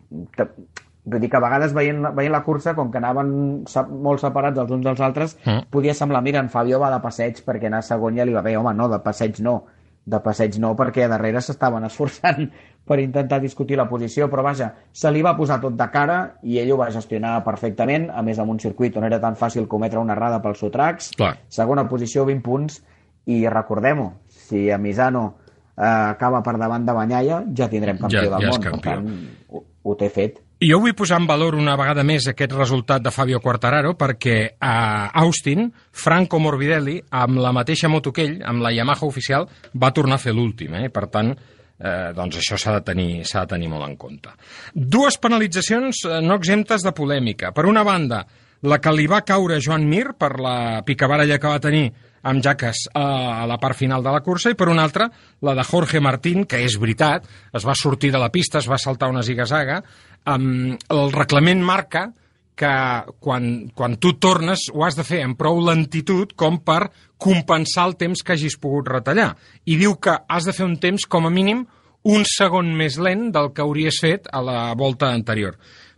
vull 1.08 1.22
dir 1.24 1.30
que 1.32 1.38
a 1.40 1.44
vegades 1.44 1.72
veient, 1.74 2.02
la- 2.04 2.12
veient 2.12 2.32
la 2.36 2.44
cursa, 2.44 2.76
com 2.76 2.92
que 2.92 3.00
anaven 3.00 3.64
molt 4.04 4.20
separats 4.20 4.60
els 4.60 4.72
uns 4.76 4.84
dels 4.86 5.00
altres, 5.02 5.38
Mm. 5.46 5.70
podia 5.72 5.94
semblar, 5.96 6.22
mira, 6.22 6.40
en 6.44 6.50
Fabio 6.52 6.80
va 6.84 6.92
de 6.92 7.00
passeig 7.02 7.40
perquè 7.46 7.68
anar 7.72 7.82
segon 7.84 8.16
ja 8.20 8.26
li 8.26 8.34
va 8.36 8.42
bé. 8.44 8.58
Home, 8.58 8.74
no, 8.76 8.90
de 8.90 9.00
passeig 9.00 9.40
no. 9.40 9.64
De 10.08 10.20
passeig 10.24 10.56
no, 10.60 10.74
perquè 10.76 11.04
a 11.04 11.08
darrere 11.12 11.42
s'estaven 11.42 11.84
esforçant 11.84 12.50
per 12.88 13.00
intentar 13.00 13.42
discutir 13.42 13.76
la 13.76 13.90
posició, 13.90 14.30
però 14.32 14.44
vaja, 14.44 14.70
se 14.94 15.12
li 15.12 15.22
va 15.22 15.36
posar 15.36 15.60
tot 15.60 15.76
de 15.76 15.88
cara 15.92 16.38
i 16.44 16.60
ell 16.60 16.72
ho 16.72 16.78
va 16.78 16.90
gestionar 16.92 17.44
perfectament, 17.44 18.10
a 18.10 18.22
més 18.22 18.40
amb 18.40 18.50
un 18.52 18.60
circuit 18.60 18.96
on 18.96 19.04
era 19.04 19.20
tan 19.20 19.36
fàcil 19.36 19.68
cometre 19.68 20.00
una 20.00 20.14
errada 20.14 20.42
pels 20.42 20.60
sotracs. 20.60 21.12
Clar. 21.18 21.34
Segona 21.50 21.84
posició, 21.90 22.24
20 22.26 22.42
punts, 22.42 22.82
i 23.26 23.46
recordem-ho, 23.50 24.14
si 24.30 24.70
a 24.72 24.78
Misano 24.78 25.36
eh, 25.78 25.84
acaba 25.84 26.42
per 26.42 26.58
davant 26.58 26.86
de 26.88 26.94
Banyalla, 26.94 27.44
ja 27.54 27.68
tindrem 27.70 27.98
campió 28.00 28.22
Ja- 28.24 28.30
del 28.38 28.42
ja 28.46 28.50
món. 28.50 28.62
Per 28.62 28.72
campió. 28.72 28.92
tant, 28.94 29.30
ho, 29.50 29.64
ho 29.84 29.96
té 29.96 30.08
fet. 30.10 30.40
Jo 30.58 30.80
vull 30.82 30.96
posar 30.98 31.20
en 31.22 31.28
valor 31.30 31.54
una 31.54 31.76
vegada 31.78 32.02
més 32.02 32.26
aquest 32.32 32.56
resultat 32.56 33.04
de 33.06 33.12
Fabio 33.14 33.38
Quartararo 33.44 33.92
perquè 33.94 34.56
a 34.58 35.12
Austin, 35.22 35.68
Franco 35.94 36.40
Morbidelli, 36.42 36.96
amb 37.14 37.38
la 37.44 37.52
mateixa 37.54 37.92
moto 37.94 38.10
que 38.10 38.26
ell, 38.26 38.40
amb 38.42 38.66
la 38.66 38.72
Yamaha 38.74 39.06
oficial, 39.06 39.46
va 39.78 39.92
tornar 39.94 40.18
a 40.18 40.24
fer 40.24 40.34
l'últim. 40.34 40.74
Eh? 40.82 40.90
Per 40.90 41.06
tant, 41.14 41.30
eh, 41.30 42.10
doncs 42.18 42.40
això 42.42 42.58
s'ha 42.58 42.74
de, 42.80 42.82
tenir, 42.90 43.22
de 43.22 43.46
tenir 43.54 43.70
molt 43.70 43.86
en 43.86 43.94
compte. 44.02 44.34
Dues 44.74 45.20
penalitzacions 45.22 46.02
eh, 46.08 46.18
no 46.26 46.40
exemptes 46.42 46.82
de 46.82 46.96
polèmica. 47.04 47.54
Per 47.54 47.70
una 47.70 47.86
banda, 47.86 48.24
la 48.66 48.82
que 48.82 48.98
li 48.98 49.06
va 49.06 49.22
caure 49.22 49.62
Joan 49.62 49.86
Mir 49.86 50.16
per 50.18 50.40
la 50.42 50.82
picabaralla 50.82 51.38
que 51.38 51.54
va 51.54 51.62
tenir 51.62 51.86
amb 52.28 52.44
jaques 52.44 52.88
a 52.98 53.46
la 53.48 53.60
part 53.62 53.78
final 53.78 54.04
de 54.04 54.12
la 54.12 54.22
cursa, 54.26 54.52
i 54.52 54.58
per 54.58 54.68
una 54.68 54.84
altra, 54.84 55.08
la 55.46 55.54
de 55.56 55.64
Jorge 55.64 56.02
Martín, 56.04 56.44
que 56.50 56.60
és 56.66 56.76
veritat, 56.82 57.28
es 57.56 57.66
va 57.66 57.76
sortir 57.78 58.12
de 58.12 58.20
la 58.20 58.32
pista, 58.34 58.60
es 58.60 58.68
va 58.68 58.80
saltar 58.82 59.10
una 59.14 59.24
ziga-zaga, 59.24 59.82
um, 60.28 60.76
el 60.76 61.12
reglament 61.16 61.64
marca 61.66 62.10
que 62.58 62.74
quan, 63.22 63.70
quan 63.78 63.98
tu 64.02 64.16
tornes 64.18 64.68
ho 64.74 64.84
has 64.84 64.98
de 64.98 65.06
fer 65.06 65.22
amb 65.24 65.38
prou 65.38 65.60
lentitud 65.62 66.34
com 66.36 66.58
per 66.66 66.90
compensar 67.22 67.86
el 67.92 67.98
temps 68.02 68.24
que 68.26 68.34
hagis 68.34 68.58
pogut 68.62 68.90
retallar. 68.90 69.36
I 69.70 69.78
diu 69.78 69.96
que 70.02 70.16
has 70.28 70.50
de 70.50 70.56
fer 70.58 70.66
un 70.66 70.80
temps 70.82 71.06
com 71.06 71.30
a 71.30 71.34
mínim 71.34 71.68
un 72.08 72.24
segon 72.26 72.72
més 72.78 72.98
lent 72.98 73.30
del 73.36 73.52
que 73.54 73.62
hauries 73.62 74.00
fet 74.02 74.30
a 74.34 74.42
la 74.42 74.62
volta 74.80 75.12
anterior. 75.14 75.58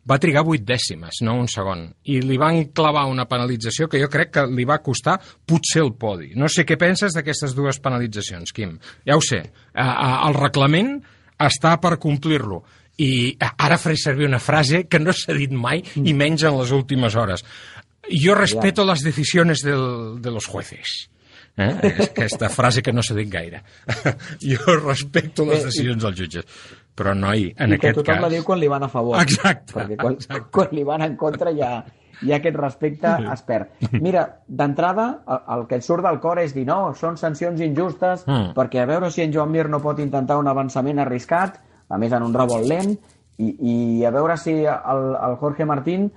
Va 0.10 0.18
trigar 0.18 0.42
8 0.48 0.66
dècimes, 0.66 1.20
no 1.22 1.36
un 1.38 1.48
segon. 1.52 1.84
I 2.10 2.18
li 2.26 2.40
van 2.42 2.72
clavar 2.74 3.06
una 3.12 3.28
penalització 3.30 3.88
que 3.88 4.00
jo 4.02 4.10
crec 4.10 4.32
que 4.34 4.46
li 4.50 4.66
va 4.66 4.80
costar 4.82 5.20
potser 5.20 5.84
el 5.84 5.94
podi. 6.00 6.32
No 6.40 6.50
sé 6.50 6.66
què 6.66 6.80
penses 6.82 7.14
d'aquestes 7.14 7.54
dues 7.56 7.80
penalitzacions, 7.84 8.56
Quim. 8.56 8.78
Ja 9.06 9.20
ho 9.20 9.22
sé, 9.22 9.44
eh, 9.44 9.84
eh, 9.84 10.16
el 10.28 10.38
reglament 10.40 10.98
està 11.40 11.76
per 11.80 12.00
complir-lo. 12.02 12.64
I 13.00 13.38
ara 13.40 13.78
faré 13.80 13.96
servir 13.98 14.28
una 14.28 14.40
frase 14.44 14.84
que 14.92 15.00
no 15.00 15.14
s'ha 15.16 15.34
dit 15.38 15.52
mai, 15.56 15.84
i 16.04 16.14
menys 16.14 16.44
en 16.44 16.58
les 16.60 16.72
últimes 16.76 17.16
hores. 17.16 17.46
Yo 18.10 18.36
respeto 18.36 18.84
las 18.86 19.02
decisiones 19.06 19.62
del, 19.62 20.22
de 20.22 20.32
los 20.32 20.46
jueces. 20.48 21.10
Eh? 21.60 21.94
Aquesta 22.10 22.48
frase 22.50 22.82
que 22.82 22.92
no 22.96 23.04
s'ha 23.04 23.16
dit 23.16 23.30
gaire. 23.32 23.62
jo 24.42 24.76
respecto 24.80 25.46
les 25.46 25.64
decisions 25.68 26.04
dels 26.04 26.18
jutges. 26.18 26.46
Però, 27.00 27.14
noi, 27.16 27.50
en 27.56 27.72
I 27.72 27.78
que 27.80 27.90
aquest 27.90 28.02
tothom 28.02 28.18
cas... 28.18 28.24
la 28.26 28.30
diu 28.34 28.44
quan 28.48 28.60
li 28.60 28.68
van 28.72 28.84
a 28.84 28.90
favor. 28.92 29.20
Exacte, 29.22 29.72
Perquè 29.76 29.96
quan, 30.00 30.18
exacte. 30.20 30.50
quan 30.56 30.74
li 30.76 30.84
van 30.88 31.04
en 31.06 31.16
contra 31.20 31.54
ja, 31.56 31.70
ja 32.20 32.36
aquest 32.40 32.58
respecte 32.60 33.14
es 33.32 33.44
perd. 33.48 33.72
Mira, 34.04 34.26
d'entrada, 34.48 35.06
el, 35.28 35.40
el 35.56 35.64
que 35.70 35.80
et 35.80 35.86
surt 35.88 36.04
del 36.08 36.20
cor 36.24 36.42
és 36.44 36.52
dir 36.56 36.66
no, 36.68 36.82
són 37.00 37.16
sancions 37.20 37.64
injustes, 37.64 38.26
Mm. 38.28 38.52
perquè 38.58 38.84
a 38.84 38.90
veure 38.90 39.12
si 39.12 39.24
en 39.24 39.32
Joan 39.36 39.52
Mir 39.56 39.68
no 39.72 39.80
pot 39.84 40.00
intentar 40.04 40.40
un 40.40 40.48
avançament 40.52 41.00
arriscat, 41.00 41.60
a 41.90 41.98
més 41.98 42.14
en 42.14 42.24
un 42.24 42.34
revolt 42.34 42.68
lent, 42.70 42.96
i, 43.40 43.50
i 43.60 44.06
a 44.06 44.12
veure 44.12 44.36
si 44.38 44.54
el, 44.64 45.04
el 45.16 45.36
Jorge 45.42 45.66
Martín, 45.66 46.10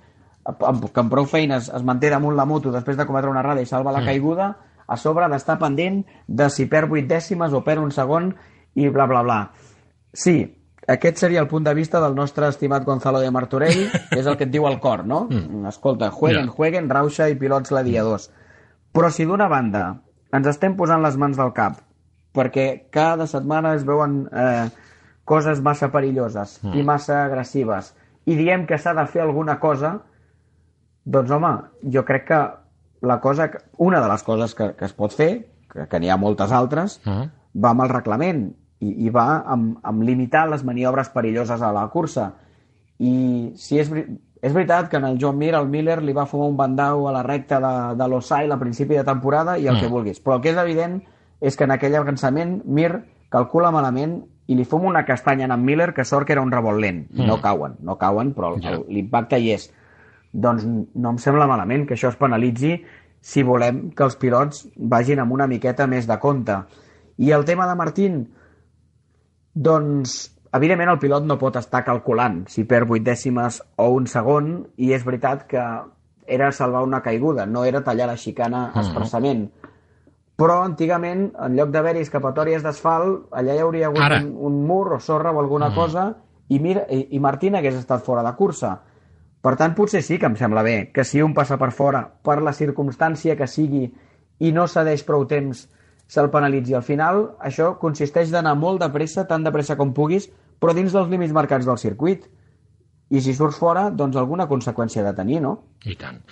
que 0.42 1.00
amb 1.00 1.12
prou 1.12 1.26
feines 1.30 1.68
es 1.70 1.84
manté 1.86 2.10
damunt 2.10 2.34
la 2.36 2.46
moto 2.48 2.72
després 2.74 2.96
de 2.98 3.06
cometre 3.06 3.30
una 3.30 3.40
errada 3.44 3.62
i 3.62 3.68
salva 3.68 3.92
la 3.94 4.02
caiguda, 4.04 4.48
a 4.86 4.96
sobre 4.98 5.28
d'estar 5.30 5.58
pendent 5.60 6.02
de 6.26 6.48
si 6.50 6.66
perd 6.68 6.90
vuit 6.90 7.06
dècimes 7.08 7.54
o 7.54 7.62
perd 7.64 7.80
un 7.80 7.92
segon 7.94 8.32
i 8.74 8.88
bla, 8.88 9.06
bla, 9.06 9.22
bla. 9.22 9.38
Sí, 10.12 10.42
aquest 10.90 11.22
seria 11.22 11.40
el 11.40 11.48
punt 11.48 11.64
de 11.64 11.74
vista 11.78 12.00
del 12.02 12.16
nostre 12.18 12.48
estimat 12.50 12.84
Gonzalo 12.84 13.20
de 13.22 13.30
Martorell, 13.30 13.86
que 14.10 14.18
és 14.18 14.26
el 14.26 14.36
que 14.36 14.48
et 14.48 14.52
diu 14.52 14.66
el 14.66 14.80
cor, 14.82 15.06
no? 15.06 15.28
Mm. 15.30 15.66
Escolta, 15.70 16.10
jueguen, 16.10 16.50
Ja. 16.50 16.56
jueguen, 16.58 16.90
rauxa 16.90 17.28
i 17.30 17.38
pilots 17.38 17.70
gladiadors. 17.70 18.30
Però 18.92 19.08
si 19.10 19.24
d'una 19.24 19.48
banda 19.48 20.02
ens 20.34 20.50
estem 20.50 20.74
posant 20.76 21.00
les 21.04 21.16
mans 21.16 21.38
del 21.38 21.54
cap 21.54 21.78
perquè 22.32 22.88
cada 22.90 23.26
setmana 23.28 23.74
es 23.76 23.84
veuen 23.84 24.26
eh, 24.32 24.68
coses 25.32 25.64
massa 25.64 25.88
perilloses 25.92 26.58
mm. 26.62 26.76
i 26.76 26.84
massa 26.86 27.22
agressives 27.26 27.94
i 28.28 28.36
diem 28.38 28.66
que 28.68 28.78
s'ha 28.78 28.92
de 28.94 29.06
fer 29.10 29.24
alguna 29.24 29.56
cosa, 29.58 29.96
doncs 31.04 31.30
home, 31.34 31.52
jo 31.90 32.04
crec 32.06 32.28
que 32.28 32.40
la 33.02 33.16
cosa, 33.20 33.48
una 33.82 34.00
de 34.00 34.08
les 34.12 34.22
coses 34.22 34.54
que, 34.54 34.68
que 34.78 34.86
es 34.86 34.92
pot 34.94 35.10
fer, 35.10 35.30
que, 35.72 35.88
que 35.90 35.98
n'hi 35.98 36.10
ha 36.12 36.18
moltes 36.20 36.52
altres, 36.54 37.00
Ah. 37.10 37.24
va 37.58 37.72
amb 37.74 37.82
el 37.82 37.90
reglament 37.90 38.44
i, 38.78 38.92
i 39.06 39.10
va 39.10 39.40
amb, 39.50 39.80
amb 39.82 40.04
limitar 40.06 40.44
les 40.50 40.62
maniobres 40.64 41.10
perilloses 41.10 41.60
a 41.62 41.72
la 41.74 41.88
cursa. 41.90 42.28
I 43.02 43.50
si 43.58 43.80
és, 43.82 43.90
és 43.90 44.54
veritat 44.54 44.88
que 44.90 45.00
en 45.00 45.08
el 45.08 45.18
John 45.20 45.38
Mir, 45.38 45.52
el 45.58 45.66
Miller, 45.70 45.98
li 46.02 46.14
va 46.14 46.28
fumar 46.30 46.46
un 46.52 46.56
bandau 46.56 47.08
a 47.10 47.12
la 47.18 47.24
recta 47.26 47.58
de, 47.62 47.72
de 47.98 48.08
l'Osail 48.08 48.54
a 48.54 48.58
principi 48.60 48.94
de 49.00 49.04
temporada 49.08 49.58
i 49.58 49.66
el 49.66 49.76
Mm. 49.76 49.80
que 49.80 49.90
vulguis. 49.90 50.22
Però 50.22 50.36
el 50.38 50.42
que 50.46 50.50
és 50.54 50.62
evident 50.62 51.00
és 51.40 51.56
que 51.58 51.64
en 51.66 51.74
aquell 51.74 51.96
avançament 51.98 52.60
Mir 52.64 52.92
calcula 53.30 53.72
malament 53.74 54.20
i 54.46 54.56
li 54.58 54.64
fuma 54.64 54.88
una 54.90 55.04
castanya 55.06 55.46
en 55.46 55.64
Miller 55.64 55.92
que 55.94 56.04
sort 56.04 56.26
que 56.26 56.34
era 56.34 56.42
un 56.42 56.50
revolt 56.52 56.80
lent. 56.80 57.06
Mm. 57.12 57.26
No 57.28 57.38
cauen, 57.40 57.76
no 57.80 57.96
cauen, 57.98 58.32
però 58.34 58.54
l'impacte 58.56 59.38
hi 59.38 59.52
és. 59.54 59.68
Doncs 60.32 60.64
no 60.66 61.12
em 61.12 61.20
sembla 61.20 61.46
malament 61.46 61.86
que 61.86 61.94
això 61.94 62.10
es 62.10 62.18
penalitzi 62.18 62.76
si 63.22 63.44
volem 63.46 63.90
que 63.94 64.04
els 64.04 64.18
pilots 64.18 64.66
vagin 64.76 65.22
amb 65.22 65.32
una 65.36 65.46
miqueta 65.46 65.86
més 65.86 66.08
de 66.10 66.18
compte. 66.18 66.58
I 67.22 67.30
el 67.30 67.44
tema 67.46 67.68
de 67.70 67.76
Martín, 67.78 68.22
doncs, 69.54 70.32
evidentment 70.52 70.90
el 70.90 70.98
pilot 70.98 71.28
no 71.28 71.38
pot 71.38 71.56
estar 71.60 71.84
calculant 71.86 72.42
si 72.50 72.64
perd 72.68 72.88
vuit 72.90 73.04
dècimes 73.06 73.60
o 73.78 73.90
un 73.94 74.08
segon, 74.10 74.54
i 74.76 74.90
és 74.96 75.04
veritat 75.06 75.46
que 75.46 75.62
era 76.26 76.50
salvar 76.52 76.82
una 76.82 77.02
caiguda, 77.02 77.46
no 77.46 77.64
era 77.64 77.82
tallar 77.84 78.08
la 78.10 78.18
xicana 78.18 78.70
expressament. 78.74 79.50
Però 80.42 80.58
antigament, 80.66 81.28
en 81.38 81.54
lloc 81.54 81.70
d'haver-hi 81.70 82.02
escapatòries 82.02 82.64
d'asfalt, 82.64 83.28
allà 83.38 83.54
hi 83.54 83.62
hauria 83.62 83.90
hagut 83.92 84.02
Ara. 84.02 84.18
un, 84.24 84.32
un 84.48 84.62
mur 84.66 84.96
o 84.96 84.98
sorra 85.00 85.30
o 85.30 85.38
alguna 85.38 85.68
cosa, 85.76 86.08
i, 86.48 86.58
mira, 86.58 86.82
i, 86.90 87.04
i 87.14 87.20
Martín 87.22 87.54
hagués 87.54 87.76
estat 87.78 88.02
fora 88.02 88.24
de 88.26 88.32
cursa. 88.38 88.72
Per 89.42 89.52
tant, 89.58 89.76
potser 89.78 90.02
sí 90.02 90.18
que 90.18 90.26
em 90.26 90.34
sembla 90.38 90.64
bé 90.66 90.76
que 90.94 91.04
si 91.06 91.22
un 91.22 91.34
passa 91.34 91.58
per 91.58 91.70
fora, 91.74 92.02
per 92.26 92.40
la 92.42 92.54
circumstància 92.54 93.36
que 93.38 93.46
sigui, 93.46 93.86
i 94.42 94.50
no 94.54 94.66
cedeix 94.66 95.04
prou 95.06 95.24
temps, 95.30 95.64
se'l 96.10 96.30
penalitzi. 96.30 96.74
Al 96.74 96.84
final, 96.86 97.22
això 97.40 97.72
consisteix 97.80 98.30
d'anar 98.34 98.54
molt 98.58 98.82
de 98.82 98.90
pressa, 98.94 99.26
tan 99.30 99.46
de 99.46 99.52
pressa 99.54 99.78
com 99.78 99.94
puguis, 99.94 100.28
però 100.58 100.74
dins 100.74 100.94
dels 100.94 101.10
límits 101.10 101.34
marcats 101.34 101.66
del 101.68 101.78
circuit. 101.78 102.26
I 103.12 103.20
si 103.20 103.34
surts 103.36 103.58
fora, 103.60 103.88
doncs 103.90 104.16
alguna 104.16 104.48
conseqüència 104.50 105.02
ha 105.02 105.10
de 105.10 105.14
tenir, 105.18 105.40
no? 105.44 105.56
I 105.84 105.96
tant. 106.00 106.22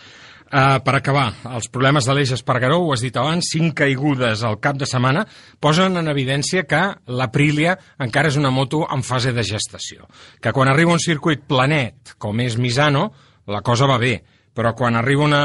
Uh, 0.51 0.81
per 0.83 0.97
acabar, 0.99 1.29
els 1.55 1.69
problemes 1.71 2.09
de 2.09 2.15
l'Eix 2.17 2.33
Espargaró, 2.35 2.81
ho 2.83 2.89
has 2.91 3.05
dit 3.05 3.15
abans, 3.15 3.53
cinc 3.53 3.77
caigudes 3.79 4.41
al 4.43 4.57
cap 4.59 4.81
de 4.81 4.89
setmana, 4.89 5.23
posen 5.63 5.95
en 6.01 6.11
evidència 6.11 6.65
que 6.67 6.81
l'Aprilia 7.07 7.77
encara 8.03 8.33
és 8.33 8.39
una 8.41 8.51
moto 8.51 8.81
en 8.91 9.05
fase 9.07 9.31
de 9.31 9.45
gestació. 9.47 10.09
Que 10.43 10.51
quan 10.51 10.67
arriba 10.67 10.97
un 10.97 10.99
circuit 10.99 11.47
planet, 11.47 12.17
com 12.19 12.43
és 12.43 12.59
Misano, 12.59 13.13
la 13.47 13.63
cosa 13.63 13.87
va 13.87 14.01
bé, 14.03 14.17
però 14.51 14.75
quan 14.75 14.99
arriba 14.99 15.29
una, 15.29 15.45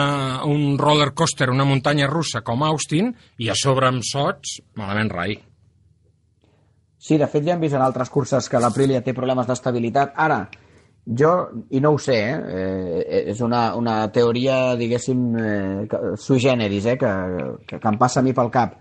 un 0.49 0.73
roller 0.81 1.11
coaster, 1.13 1.51
una 1.53 1.69
muntanya 1.69 2.09
russa 2.09 2.41
com 2.41 2.65
Austin, 2.65 3.13
i 3.37 3.53
a 3.53 3.55
sobre 3.61 3.91
amb 3.91 4.01
sots, 4.01 4.57
malament 4.73 5.13
rai. 5.13 5.37
Sí, 6.97 7.19
de 7.21 7.29
fet 7.29 7.45
ja 7.45 7.53
hem 7.53 7.61
vist 7.61 7.77
en 7.77 7.85
altres 7.85 8.09
curses 8.09 8.49
que 8.49 8.57
l'Aprilia 8.57 9.05
té 9.05 9.13
problemes 9.13 9.45
d'estabilitat. 9.45 10.17
Ara, 10.17 10.47
jo, 11.05 11.49
i 11.69 11.79
no 11.81 11.91
ho 11.91 11.99
sé, 12.01 12.17
eh, 12.17 13.01
eh, 13.05 13.21
és 13.31 13.41
una, 13.45 13.75
una 13.77 14.11
teoria, 14.11 14.75
diguéssim, 14.75 15.27
eh, 15.37 16.15
sui 16.17 16.41
generis, 16.41 16.85
eh, 16.85 16.97
que, 16.97 17.11
que, 17.67 17.79
que 17.79 17.91
em 17.91 17.99
passa 18.01 18.21
a 18.21 18.25
mi 18.25 18.33
pel 18.33 18.49
cap. 18.53 18.79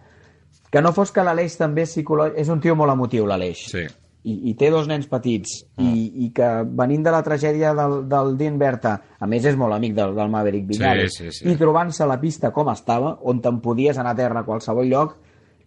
Que 0.72 0.82
no 0.82 0.94
fos 0.96 1.12
que 1.14 1.22
l'Aleix 1.22 1.58
també 1.60 1.84
és 1.84 1.92
psicològic... 1.92 2.40
És 2.40 2.48
un 2.50 2.62
tio 2.64 2.74
molt 2.74 2.94
emotiu, 2.94 3.28
l'Aleix. 3.28 3.66
Sí. 3.70 3.84
I, 4.24 4.34
i 4.50 4.54
té 4.56 4.70
dos 4.72 4.86
nens 4.88 5.04
petits 5.04 5.58
i, 5.84 5.90
i 6.24 6.30
que 6.32 6.46
venint 6.64 7.02
de 7.04 7.12
la 7.12 7.20
tragèdia 7.22 7.74
del, 7.76 7.98
del 8.08 8.38
Dean 8.40 8.56
Berta, 8.56 8.94
a 9.20 9.28
més 9.28 9.44
és 9.44 9.58
molt 9.60 9.76
amic 9.76 9.92
del, 9.98 10.14
del 10.16 10.32
Maverick 10.32 10.64
Viñales, 10.70 11.18
sí, 11.20 11.28
sí. 11.28 11.44
i 11.52 11.58
trobant-se 11.60 12.08
la 12.08 12.16
pista 12.22 12.48
com 12.56 12.70
estava, 12.72 13.18
on 13.20 13.42
te'n 13.44 13.60
podies 13.60 14.00
anar 14.00 14.14
a 14.16 14.18
terra 14.22 14.40
a 14.40 14.48
qualsevol 14.48 14.88
lloc, 14.88 15.12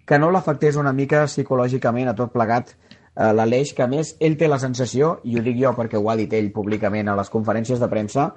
que 0.10 0.18
no 0.18 0.32
l'afectés 0.34 0.82
una 0.82 0.95
mica 0.95 1.28
psicològicament 1.30 2.10
a 2.10 2.16
tot 2.18 2.34
plegat 2.34 2.74
eh, 2.74 2.87
l'Aleix, 3.18 3.74
que 3.74 3.86
a 3.86 3.89
més 3.89 4.15
ell 4.22 4.38
té 4.38 4.49
la 4.49 4.59
sensació, 4.61 5.18
i 5.26 5.38
ho 5.38 5.43
dic 5.45 5.57
jo 5.57 5.74
perquè 5.78 5.97
ho 5.97 6.09
ha 6.11 6.18
dit 6.20 6.34
ell 6.38 6.51
públicament 6.53 7.09
a 7.09 7.18
les 7.18 7.32
conferències 7.34 7.82
de 7.82 7.89
premsa, 7.89 8.32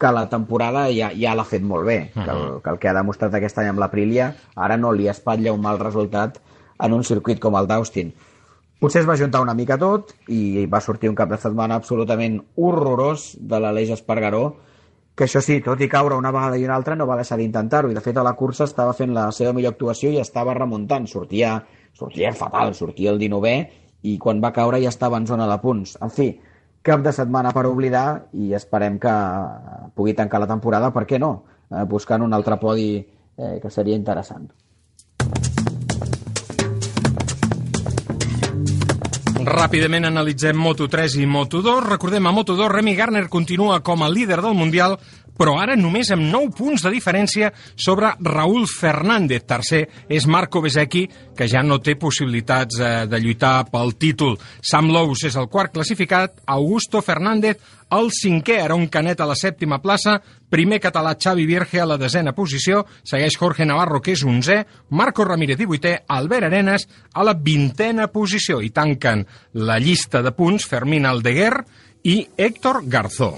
que 0.00 0.10
la 0.12 0.28
temporada 0.28 0.88
ja, 0.90 1.10
ja 1.14 1.34
l'ha 1.36 1.46
fet 1.46 1.62
molt 1.62 1.86
bé, 1.86 1.98
que, 2.14 2.26
el, 2.26 2.44
que 2.64 2.72
el 2.72 2.78
que 2.82 2.90
ha 2.90 2.96
demostrat 2.96 3.34
aquest 3.36 3.60
any 3.62 3.70
amb 3.70 3.82
l'Aprilia 3.82 4.32
ara 4.56 4.76
no 4.80 4.92
li 4.92 5.06
espatlla 5.12 5.54
un 5.54 5.62
mal 5.62 5.78
resultat 5.78 6.40
en 6.82 6.96
un 6.96 7.04
circuit 7.06 7.38
com 7.40 7.54
el 7.60 7.68
d'Austin. 7.70 8.10
Potser 8.80 9.04
es 9.04 9.08
va 9.08 9.16
juntar 9.16 9.40
una 9.44 9.54
mica 9.54 9.78
tot 9.78 10.10
i 10.28 10.66
va 10.68 10.82
sortir 10.82 11.08
un 11.08 11.14
cap 11.16 11.30
de 11.30 11.38
setmana 11.40 11.78
absolutament 11.78 12.40
horrorós 12.56 13.30
de 13.38 13.60
l'Aleix 13.60 13.94
Espargaró, 13.94 14.56
que 15.14 15.28
això 15.28 15.38
sí, 15.44 15.60
tot 15.62 15.80
i 15.80 15.88
caure 15.88 16.18
una 16.18 16.32
vegada 16.34 16.58
i 16.58 16.64
una 16.66 16.74
altra, 16.74 16.96
no 16.98 17.06
va 17.06 17.20
deixar 17.20 17.38
d'intentar-ho, 17.38 17.92
i 17.92 17.94
de 17.94 18.02
fet 18.02 18.18
a 18.18 18.26
la 18.26 18.34
cursa 18.34 18.66
estava 18.66 18.96
fent 18.98 19.14
la 19.14 19.28
seva 19.32 19.54
millor 19.54 19.76
actuació 19.76 20.10
i 20.10 20.18
estava 20.18 20.56
remuntant, 20.58 21.06
sortia, 21.06 21.54
sortia 21.94 22.34
fatal, 22.34 22.74
sortia 22.74 23.14
el 23.14 23.22
19è, 23.22 23.83
i 24.04 24.18
quan 24.20 24.42
va 24.44 24.52
caure 24.52 24.80
ja 24.82 24.92
estava 24.92 25.18
en 25.20 25.26
zona 25.26 25.48
de 25.48 25.56
punts. 25.62 25.96
En 26.04 26.12
fi, 26.12 26.28
cap 26.84 27.00
de 27.04 27.12
setmana 27.16 27.54
per 27.56 27.64
oblidar 27.70 28.26
i 28.36 28.52
esperem 28.56 28.98
que 29.00 29.14
pugui 29.96 30.12
tancar 30.16 30.42
la 30.42 30.50
temporada, 30.50 30.92
per 30.92 31.06
què 31.08 31.20
no? 31.20 31.32
Eh, 31.70 31.86
buscant 31.88 32.22
un 32.22 32.36
altre 32.36 32.60
podi 32.60 32.90
eh, 33.00 33.56
que 33.62 33.72
seria 33.72 33.96
interessant. 33.96 34.50
Ràpidament 39.44 40.06
analitzem 40.08 40.56
Moto3 40.56 41.18
i 41.20 41.26
Moto2. 41.28 41.80
Recordem, 41.84 42.26
a 42.26 42.32
Moto2 42.32 42.68
Remy 42.72 42.94
Garner 42.96 43.26
continua 43.28 43.80
com 43.84 44.02
a 44.02 44.08
líder 44.08 44.40
del 44.40 44.56
Mundial, 44.56 44.96
però 45.38 45.56
ara 45.60 45.76
només 45.76 46.10
amb 46.14 46.28
9 46.30 46.54
punts 46.56 46.84
de 46.84 46.92
diferència 46.94 47.52
sobre 47.74 48.14
Raúl 48.20 48.66
Fernández. 48.70 49.44
Tercer 49.48 49.84
és 50.08 50.26
Marco 50.26 50.62
Bezzecchi, 50.64 51.06
que 51.36 51.48
ja 51.50 51.62
no 51.62 51.80
té 51.82 51.96
possibilitats 52.00 52.80
eh, 52.80 52.92
de 53.10 53.20
lluitar 53.20 53.64
pel 53.70 53.96
títol. 53.98 54.38
Sam 54.62 54.92
Lowe's 54.94 55.26
és 55.28 55.38
el 55.40 55.50
quart 55.52 55.74
classificat, 55.74 56.38
Augusto 56.46 57.02
Fernández 57.02 57.58
el 57.94 58.10
cinquè, 58.10 58.58
Aaron 58.62 58.86
Canet 58.88 59.20
a 59.20 59.28
la 59.28 59.36
sèptima 59.38 59.80
plaça, 59.82 60.16
primer 60.50 60.80
català 60.82 61.14
Xavi 61.20 61.46
Virge 61.46 61.80
a 61.82 61.86
la 61.88 61.98
desena 62.00 62.34
posició, 62.36 62.84
segueix 63.06 63.38
Jorge 63.38 63.66
Navarro, 63.68 64.00
que 64.02 64.14
és 64.14 64.24
11è, 64.24 64.64
Marco 64.90 65.24
Ramírez 65.24 65.58
18è, 65.60 66.04
Albert 66.08 66.50
Arenas 66.50 66.88
a 67.12 67.26
la 67.26 67.34
vintena 67.34 68.08
posició 68.12 68.60
i 68.62 68.72
tanquen 68.74 69.26
la 69.54 69.78
llista 69.78 70.22
de 70.22 70.34
punts 70.34 70.66
Fermín 70.70 71.06
Aldeguer 71.06 71.54
i 72.04 72.20
Héctor 72.36 72.82
Garzó. 72.86 73.34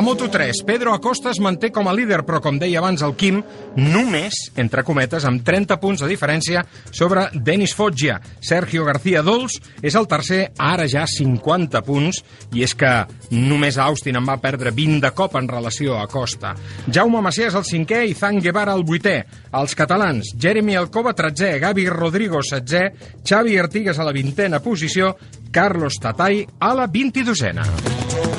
A 0.00 0.02
Moto3, 0.02 0.64
Pedro 0.64 0.94
Acosta 0.94 1.28
es 1.28 1.38
manté 1.44 1.68
com 1.68 1.84
a 1.84 1.92
líder, 1.92 2.22
però 2.24 2.38
com 2.40 2.56
deia 2.56 2.78
abans 2.80 3.02
el 3.04 3.12
Quim, 3.20 3.42
només, 3.76 4.32
entre 4.56 4.80
cometes, 4.80 5.26
amb 5.28 5.42
30 5.44 5.76
punts 5.76 6.00
de 6.00 6.08
diferència 6.08 6.62
sobre 6.88 7.26
Denis 7.34 7.74
Foggia. 7.76 8.14
Sergio 8.40 8.86
García 8.86 9.20
Dols 9.20 9.58
és 9.84 9.98
el 10.00 10.08
tercer, 10.08 10.54
ara 10.56 10.86
ja 10.88 11.04
50 11.04 11.84
punts, 11.84 12.22
i 12.56 12.64
és 12.64 12.72
que 12.72 12.94
només 13.36 13.76
Austin 13.76 14.16
en 14.16 14.24
va 14.24 14.38
perdre 14.40 14.72
20 14.72 15.04
de 15.04 15.12
cop 15.12 15.36
en 15.36 15.52
relació 15.52 15.98
a 15.98 16.06
Acosta. 16.08 16.54
Jaume 16.88 17.20
Macià 17.20 17.52
és 17.52 17.60
el 17.60 17.68
cinquè 17.68 18.00
i 18.08 18.16
Zan 18.16 18.40
Guevara 18.40 18.72
el 18.80 18.88
vuitè. 18.88 19.18
Els 19.52 19.76
catalans, 19.76 20.32
Jeremy 20.32 20.80
Alcoba, 20.80 21.12
13è, 21.12 21.58
Gavi 21.60 21.90
Rodrigo, 21.92 22.40
16è, 22.40 22.86
Xavi 23.20 23.60
Artigas 23.60 24.00
a 24.00 24.08
la 24.08 24.16
vintena 24.16 24.64
posició, 24.64 25.12
Carlos 25.52 26.00
Tatay 26.00 26.46
a 26.56 26.72
la 26.72 26.88
22a. 26.88 28.29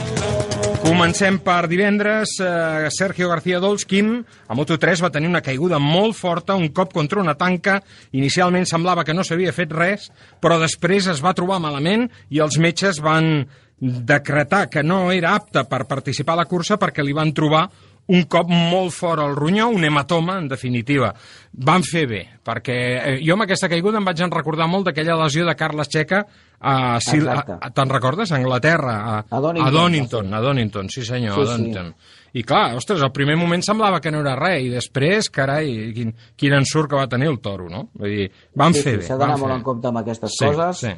Comencem 0.91 1.37
per 1.39 1.69
divendres. 1.71 2.33
Eh, 2.43 2.89
Sergio 2.91 3.29
García 3.29 3.61
Dols, 3.63 3.85
Quim, 3.87 4.09
a 4.51 4.55
Moto3 4.59 4.99
va 4.99 5.09
tenir 5.09 5.29
una 5.29 5.39
caiguda 5.39 5.77
molt 5.79 6.17
forta, 6.19 6.57
un 6.59 6.67
cop 6.75 6.91
contra 6.91 7.21
una 7.21 7.37
tanca. 7.39 7.77
Inicialment 8.11 8.67
semblava 8.67 9.05
que 9.07 9.15
no 9.15 9.23
s'havia 9.23 9.53
fet 9.55 9.71
res, 9.71 10.09
però 10.43 10.57
després 10.59 11.07
es 11.07 11.23
va 11.23 11.31
trobar 11.31 11.61
malament 11.63 12.09
i 12.27 12.43
els 12.43 12.59
metges 12.59 12.99
van 12.99 13.45
decretar 13.79 14.65
que 14.69 14.83
no 14.83 15.13
era 15.15 15.31
apte 15.39 15.63
per 15.71 15.87
participar 15.87 16.35
a 16.35 16.41
la 16.43 16.49
cursa 16.51 16.75
perquè 16.77 17.07
li 17.07 17.15
van 17.15 17.31
trobar 17.31 17.69
un 18.11 18.23
cop 18.27 18.49
molt 18.51 18.91
fort 18.91 19.21
al 19.23 19.35
ronyó, 19.37 19.69
un 19.71 19.83
hematoma, 19.87 20.37
en 20.41 20.47
definitiva. 20.51 21.13
Van 21.51 21.83
fer 21.83 22.05
bé, 22.09 22.21
perquè 22.43 22.75
eh, 22.99 23.17
jo 23.23 23.35
amb 23.37 23.45
aquesta 23.45 23.69
caiguda 23.71 23.99
em 24.01 24.07
vaig 24.07 24.21
en 24.25 24.31
recordar 24.33 24.67
molt 24.67 24.89
d'aquella 24.89 25.15
lesió 25.23 25.45
de 25.47 25.55
Carles 25.59 25.87
Checa 25.91 26.21
a, 26.59 26.99
Sil 27.03 27.27
a, 27.31 27.37
a 27.59 27.69
te'n 27.75 27.89
recordes? 27.91 28.31
A 28.31 28.37
Anglaterra, 28.39 28.95
a, 29.13 29.19
A 29.29 29.39
Donington, 29.39 29.67
a 29.67 29.71
Donington, 29.71 30.33
a 30.33 30.41
Donington, 30.43 30.89
sí 30.91 31.05
senyor, 31.07 31.35
Sí, 31.35 31.41
a 31.41 31.45
sí. 31.45 31.51
Donington. 31.61 31.93
I 32.33 32.43
clar, 32.47 32.75
ostres, 32.79 33.01
al 33.03 33.11
primer 33.11 33.35
moment 33.35 33.63
semblava 33.63 33.99
que 33.99 34.11
no 34.11 34.21
era 34.23 34.37
res, 34.39 34.63
i 34.63 34.69
després, 34.71 35.27
carai, 35.29 35.71
quin, 35.95 36.13
quin 36.39 36.53
ensurt 36.55 36.89
que 36.91 36.95
va 36.99 37.07
tenir 37.11 37.27
el 37.27 37.39
toro, 37.43 37.67
no? 37.67 37.89
Vull 37.99 38.13
dir, 38.21 38.27
van 38.55 38.73
Sí, 38.73 38.83
fer 38.85 38.93
sí, 38.93 38.99
bé. 39.01 39.07
S'ha 39.09 39.17
d'anar 39.19 39.37
molt 39.41 39.55
en 39.57 39.63
compte 39.65 39.87
amb 39.91 39.99
aquestes 39.99 40.37
Sí, 40.37 40.45
coses. 40.47 40.79
sí. 40.85 40.93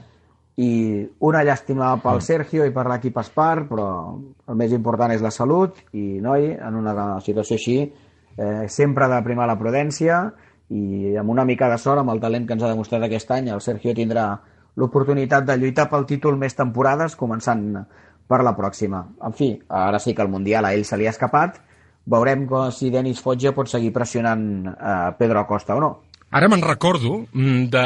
I 0.61 0.69
una 1.25 1.41
llàstima 1.43 1.95
pel 2.03 2.21
Sergio 2.21 2.65
i 2.67 2.71
per 2.73 2.85
l'equip 2.85 3.17
Espar, 3.17 3.63
però 3.65 3.87
el 4.47 4.57
més 4.59 4.71
important 4.75 5.11
és 5.15 5.23
la 5.25 5.31
salut 5.33 5.79
i, 5.97 6.19
noi, 6.21 6.51
en 6.53 6.75
una 6.77 7.19
situació 7.25 7.57
així, 7.57 7.77
eh, 8.37 8.67
sempre 8.69 9.05
ha 9.07 9.09
de 9.15 9.23
primar 9.25 9.47
la 9.49 9.57
prudència 9.57 10.27
i 10.69 11.15
amb 11.17 11.29
una 11.33 11.45
mica 11.45 11.69
de 11.69 11.77
sort, 11.81 11.99
amb 12.03 12.13
el 12.13 12.21
talent 12.21 12.45
que 12.47 12.53
ens 12.53 12.63
ha 12.63 12.69
demostrat 12.69 13.03
aquest 13.05 13.31
any, 13.33 13.49
el 13.49 13.61
Sergio 13.65 13.93
tindrà 13.97 14.27
l'oportunitat 14.77 15.45
de 15.45 15.57
lluitar 15.57 15.87
pel 15.89 16.05
títol 16.09 16.37
més 16.37 16.55
temporades, 16.57 17.17
començant 17.17 17.67
per 18.29 18.41
la 18.45 18.55
pròxima. 18.57 19.03
En 19.25 19.33
fi, 19.37 19.51
ara 19.69 19.99
sí 19.99 20.13
que 20.13 20.21
el 20.21 20.31
Mundial 20.33 20.65
a 20.65 20.73
ell 20.73 20.85
se 20.85 20.97
li 20.97 21.05
ha 21.05 21.13
escapat, 21.13 21.59
veurem 22.05 22.47
com- 22.47 22.71
si 22.71 22.89
Denis 22.93 23.21
Fotja 23.21 23.53
pot 23.53 23.69
seguir 23.69 23.93
pressionant 23.93 24.67
eh, 24.69 25.11
Pedro 25.17 25.39
Acosta 25.43 25.75
o 25.75 25.81
no. 25.81 25.91
Ara 26.33 26.49
me'n 26.49 26.63
recordo 26.65 27.25
mm, 27.31 27.63
de 27.69 27.85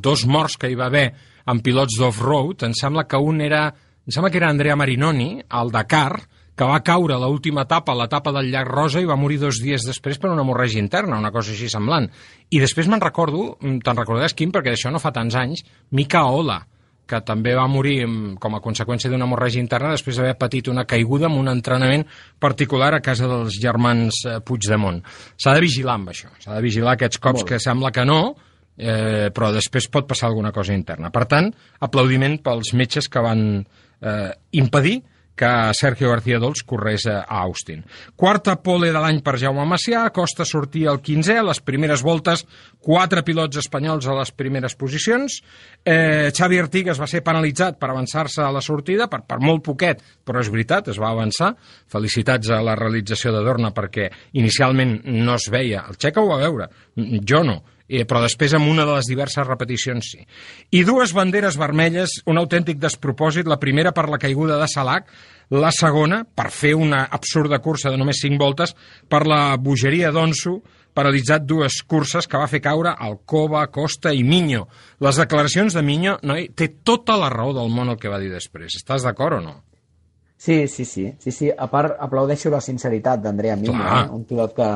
dos 0.00 0.24
morts 0.26 0.56
que 0.56 0.70
hi 0.70 0.76
va 0.78 0.86
haver 0.86 1.10
en 1.50 1.60
pilots 1.64 1.98
d'off-road. 2.00 2.68
Em 2.68 2.76
sembla 2.76 3.06
que 3.08 3.20
un 3.20 3.42
era... 3.44 3.66
Em 4.04 4.12
sembla 4.12 4.30
que 4.30 4.36
era 4.36 4.50
Andrea 4.52 4.76
Marinoni, 4.76 5.38
al 5.48 5.70
Dakar, 5.72 6.20
que 6.54 6.66
va 6.68 6.82
caure 6.86 7.16
a 7.16 7.22
l'última 7.22 7.64
etapa, 7.64 7.92
a 7.92 7.98
l'etapa 7.98 8.32
del 8.36 8.50
llac 8.52 8.68
Rosa, 8.68 9.00
i 9.02 9.08
va 9.08 9.16
morir 9.18 9.40
dos 9.42 9.58
dies 9.62 9.86
després 9.86 10.20
per 10.20 10.30
una 10.30 10.44
hemorràgia 10.44 10.82
interna, 10.82 11.18
una 11.18 11.32
cosa 11.34 11.54
així 11.54 11.70
semblant. 11.72 12.06
I 12.50 12.60
després 12.62 12.88
me'n 12.90 13.02
recordo, 13.02 13.56
mm, 13.60 13.80
te'n 13.82 13.98
recordes, 13.98 14.36
Quim, 14.36 14.52
perquè 14.52 14.74
d'això 14.74 14.92
no 14.92 15.02
fa 15.02 15.12
tants 15.12 15.34
anys, 15.34 15.64
Mika 15.90 16.24
Ola, 16.30 16.60
que 17.06 17.20
també 17.20 17.54
va 17.54 17.66
morir 17.68 18.06
mm, 18.06 18.36
com 18.40 18.54
a 18.54 18.62
conseqüència 18.64 19.10
d'una 19.10 19.26
hemorràgia 19.26 19.60
interna 19.60 19.92
després 19.92 20.16
d'haver 20.16 20.38
patit 20.40 20.70
una 20.72 20.86
caiguda 20.88 21.26
amb 21.26 21.40
un 21.40 21.50
entrenament 21.52 22.06
particular 22.40 22.94
a 22.94 23.02
casa 23.04 23.28
dels 23.28 23.58
germans 23.60 24.22
eh, 24.24 24.38
Puigdemont. 24.40 25.02
S'ha 25.36 25.54
de 25.56 25.64
vigilar 25.64 25.98
amb 25.98 26.14
això, 26.14 26.30
s'ha 26.38 26.54
de 26.54 26.62
vigilar 26.64 26.94
aquests 26.94 27.20
cops 27.20 27.42
Molt 27.42 27.50
que 27.50 27.60
sembla 27.60 27.92
que 27.92 28.06
no, 28.08 28.34
eh, 28.76 29.30
però 29.34 29.52
després 29.54 29.88
pot 29.92 30.08
passar 30.08 30.28
alguna 30.30 30.52
cosa 30.52 30.74
interna. 30.74 31.10
Per 31.14 31.24
tant, 31.30 31.50
aplaudiment 31.80 32.38
pels 32.44 32.74
metges 32.74 33.08
que 33.08 33.22
van 33.24 33.44
eh, 33.60 34.30
impedir 34.52 35.00
que 35.34 35.74
Sergio 35.74 36.10
García 36.10 36.38
Dols 36.38 36.62
corrés 36.62 37.06
a 37.06 37.24
Austin. 37.26 37.82
Quarta 38.14 38.54
pole 38.62 38.92
de 38.94 39.00
l'any 39.02 39.18
per 39.24 39.34
Jaume 39.40 39.64
Macià, 39.66 40.04
Costa 40.14 40.46
sortia 40.46 40.92
el 40.92 41.00
15è, 41.02 41.40
a 41.40 41.46
les 41.48 41.60
primeres 41.64 42.04
voltes, 42.06 42.44
quatre 42.78 43.24
pilots 43.26 43.58
espanyols 43.64 44.06
a 44.06 44.14
les 44.20 44.30
primeres 44.30 44.78
posicions. 44.78 45.40
Eh, 45.82 46.30
Xavi 46.30 46.62
Artigas 46.62 47.02
va 47.02 47.10
ser 47.10 47.24
penalitzat 47.26 47.80
per 47.82 47.90
avançar-se 47.90 48.44
a 48.44 48.52
la 48.54 48.62
sortida, 48.62 49.08
per, 49.10 49.24
per 49.26 49.40
molt 49.42 49.64
poquet, 49.66 50.06
però 50.24 50.38
és 50.38 50.52
veritat, 50.54 50.92
es 50.94 51.02
va 51.02 51.10
avançar. 51.10 51.54
Felicitats 51.90 52.54
a 52.54 52.62
la 52.62 52.78
realització 52.78 53.34
de 53.34 53.42
Dorna 53.42 53.74
perquè 53.74 54.10
inicialment 54.38 55.00
no 55.04 55.34
es 55.34 55.50
veia. 55.50 55.88
El 55.90 55.98
Xeca 55.98 56.22
ho 56.22 56.30
va 56.30 56.42
veure, 56.46 56.70
jo 56.94 57.42
no 57.42 57.62
eh, 57.88 58.04
però 58.08 58.22
després 58.24 58.54
amb 58.56 58.68
una 58.70 58.86
de 58.86 58.94
les 58.96 59.08
diverses 59.10 59.46
repeticions 59.46 60.12
sí. 60.14 60.22
I 60.72 60.84
dues 60.84 61.12
banderes 61.16 61.58
vermelles, 61.60 62.20
un 62.26 62.38
autèntic 62.40 62.78
despropòsit, 62.80 63.48
la 63.50 63.60
primera 63.60 63.92
per 63.92 64.08
la 64.08 64.18
caiguda 64.18 64.58
de 64.60 64.68
Salac, 64.68 65.10
la 65.50 65.70
segona 65.74 66.22
per 66.24 66.48
fer 66.50 66.74
una 66.74 67.04
absurda 67.12 67.58
cursa 67.60 67.90
de 67.92 68.00
només 68.00 68.22
5 68.24 68.40
voltes 68.40 68.72
per 69.08 69.26
la 69.28 69.56
bogeria 69.60 70.10
d'Onso, 70.14 70.60
paralitzat 70.94 71.42
dues 71.44 71.82
curses 71.90 72.28
que 72.30 72.38
va 72.38 72.46
fer 72.48 72.62
caure 72.62 72.94
Alcoba, 72.94 73.66
Costa 73.66 74.12
i 74.14 74.22
Miño. 74.24 74.68
Les 75.02 75.18
declaracions 75.18 75.74
de 75.74 75.82
Miño, 75.82 76.18
noi, 76.22 76.48
té 76.54 76.68
tota 76.86 77.16
la 77.18 77.28
raó 77.32 77.52
del 77.52 77.68
món 77.74 77.90
el 77.90 77.98
que 77.98 78.08
va 78.08 78.20
dir 78.22 78.30
després. 78.32 78.78
Estàs 78.78 79.02
d'acord 79.02 79.40
o 79.40 79.42
no? 79.42 79.54
Sí, 80.38 80.68
sí, 80.68 80.84
sí. 80.84 81.08
sí, 81.18 81.32
sí. 81.32 81.50
A 81.50 81.66
part, 81.72 81.96
aplaudeixo 81.98 82.50
la 82.52 82.60
sinceritat 82.60 83.22
d'Andrea 83.24 83.56
Miño, 83.56 83.74
Clar. 83.74 84.04
eh? 84.04 84.10
un 84.14 84.24
pilot 84.28 84.54
que, 84.54 84.70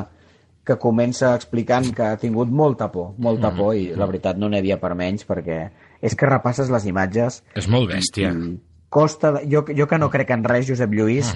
que 0.69 0.77
comença 0.81 1.33
explicant 1.39 1.89
que 1.97 2.05
ha 2.05 2.19
tingut 2.21 2.51
molta 2.53 2.91
por, 2.93 3.15
molta 3.17 3.49
por, 3.57 3.73
i 3.79 3.89
la 3.97 4.09
veritat 4.11 4.37
no 4.37 4.51
n'hi 4.53 4.61
havia 4.61 4.77
per 4.83 4.93
menys, 4.99 5.25
perquè 5.29 5.63
és 6.05 6.15
que 6.15 6.29
repasses 6.29 6.69
les 6.71 6.85
imatges 6.87 7.41
És 7.57 7.69
molt 7.73 7.89
bèstia. 7.91 8.35
i 8.37 8.59
costa... 8.93 9.33
De... 9.39 9.47
Jo, 9.49 9.65
jo 9.77 9.89
que 9.89 9.99
no 10.01 10.11
crec 10.13 10.31
en 10.37 10.45
res, 10.45 10.69
Josep 10.69 10.93
Lluís, 10.97 11.33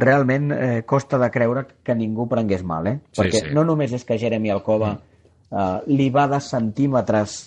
realment 0.00 0.50
eh, 0.56 0.82
costa 0.88 1.18
de 1.20 1.28
creure 1.32 1.66
que 1.84 1.94
ningú 1.96 2.26
prengués 2.28 2.64
mal, 2.64 2.88
eh? 2.88 2.98
Sí, 3.12 3.20
perquè 3.22 3.44
sí. 3.46 3.54
no 3.56 3.64
només 3.68 3.92
és 3.96 4.04
que 4.08 4.18
Jeremy 4.20 4.52
Alcoba 4.52 4.96
eh, 4.96 5.78
li 5.92 6.10
va 6.12 6.26
de 6.28 6.40
centímetres 6.44 7.38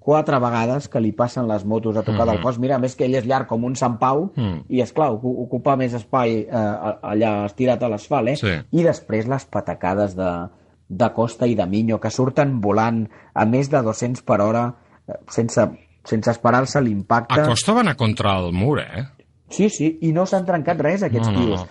quatre 0.00 0.38
vegades 0.40 0.88
que 0.88 1.00
li 1.00 1.12
passen 1.12 1.44
les 1.48 1.64
motos 1.68 1.96
a 1.96 2.02
tocar 2.02 2.24
del 2.26 2.40
cos. 2.40 2.56
Mira, 2.58 2.78
més 2.80 2.94
que 2.96 3.04
ell 3.04 3.18
és 3.18 3.26
llarg 3.28 3.46
com 3.50 3.66
un 3.68 3.76
Sant 3.76 3.98
Pau 4.00 4.30
Mm. 4.34 4.62
i, 4.68 4.80
és 4.80 4.92
clar, 4.96 5.10
ocupa 5.12 5.76
més 5.76 5.92
espai 5.94 6.38
eh, 6.46 6.62
allà 7.12 7.44
estirat 7.50 7.82
a 7.84 7.90
l'asfalt, 7.92 8.32
eh? 8.32 8.36
Sí. 8.40 8.54
I 8.80 8.86
després 8.86 9.28
les 9.28 9.44
patacades 9.44 10.16
de, 10.16 10.30
de 10.90 11.08
Costa 11.14 11.46
i 11.46 11.54
de 11.54 11.64
Miño, 11.70 12.00
que 12.02 12.10
surten 12.10 12.56
volant 12.60 13.04
a 13.32 13.44
més 13.46 13.68
de 13.70 13.78
200 13.86 14.24
per 14.26 14.40
hora 14.42 14.64
eh, 15.06 15.14
sense, 15.30 15.68
sense 16.04 16.30
esperar-se 16.34 16.80
l'impacte. 16.82 17.38
A 17.40 17.46
Costa 17.46 17.76
va 17.76 17.84
anar 17.86 17.96
contra 17.96 18.32
el 18.42 18.50
mur, 18.52 18.80
eh? 18.82 19.04
Sí, 19.50 19.68
sí, 19.70 19.92
i 20.02 20.10
no 20.12 20.26
s'han 20.26 20.44
trencat 20.46 20.80
res, 20.82 21.02
aquests 21.06 21.28
No, 21.30 21.32
no, 21.38 21.44
tios. 21.46 21.60
no. 21.60 21.68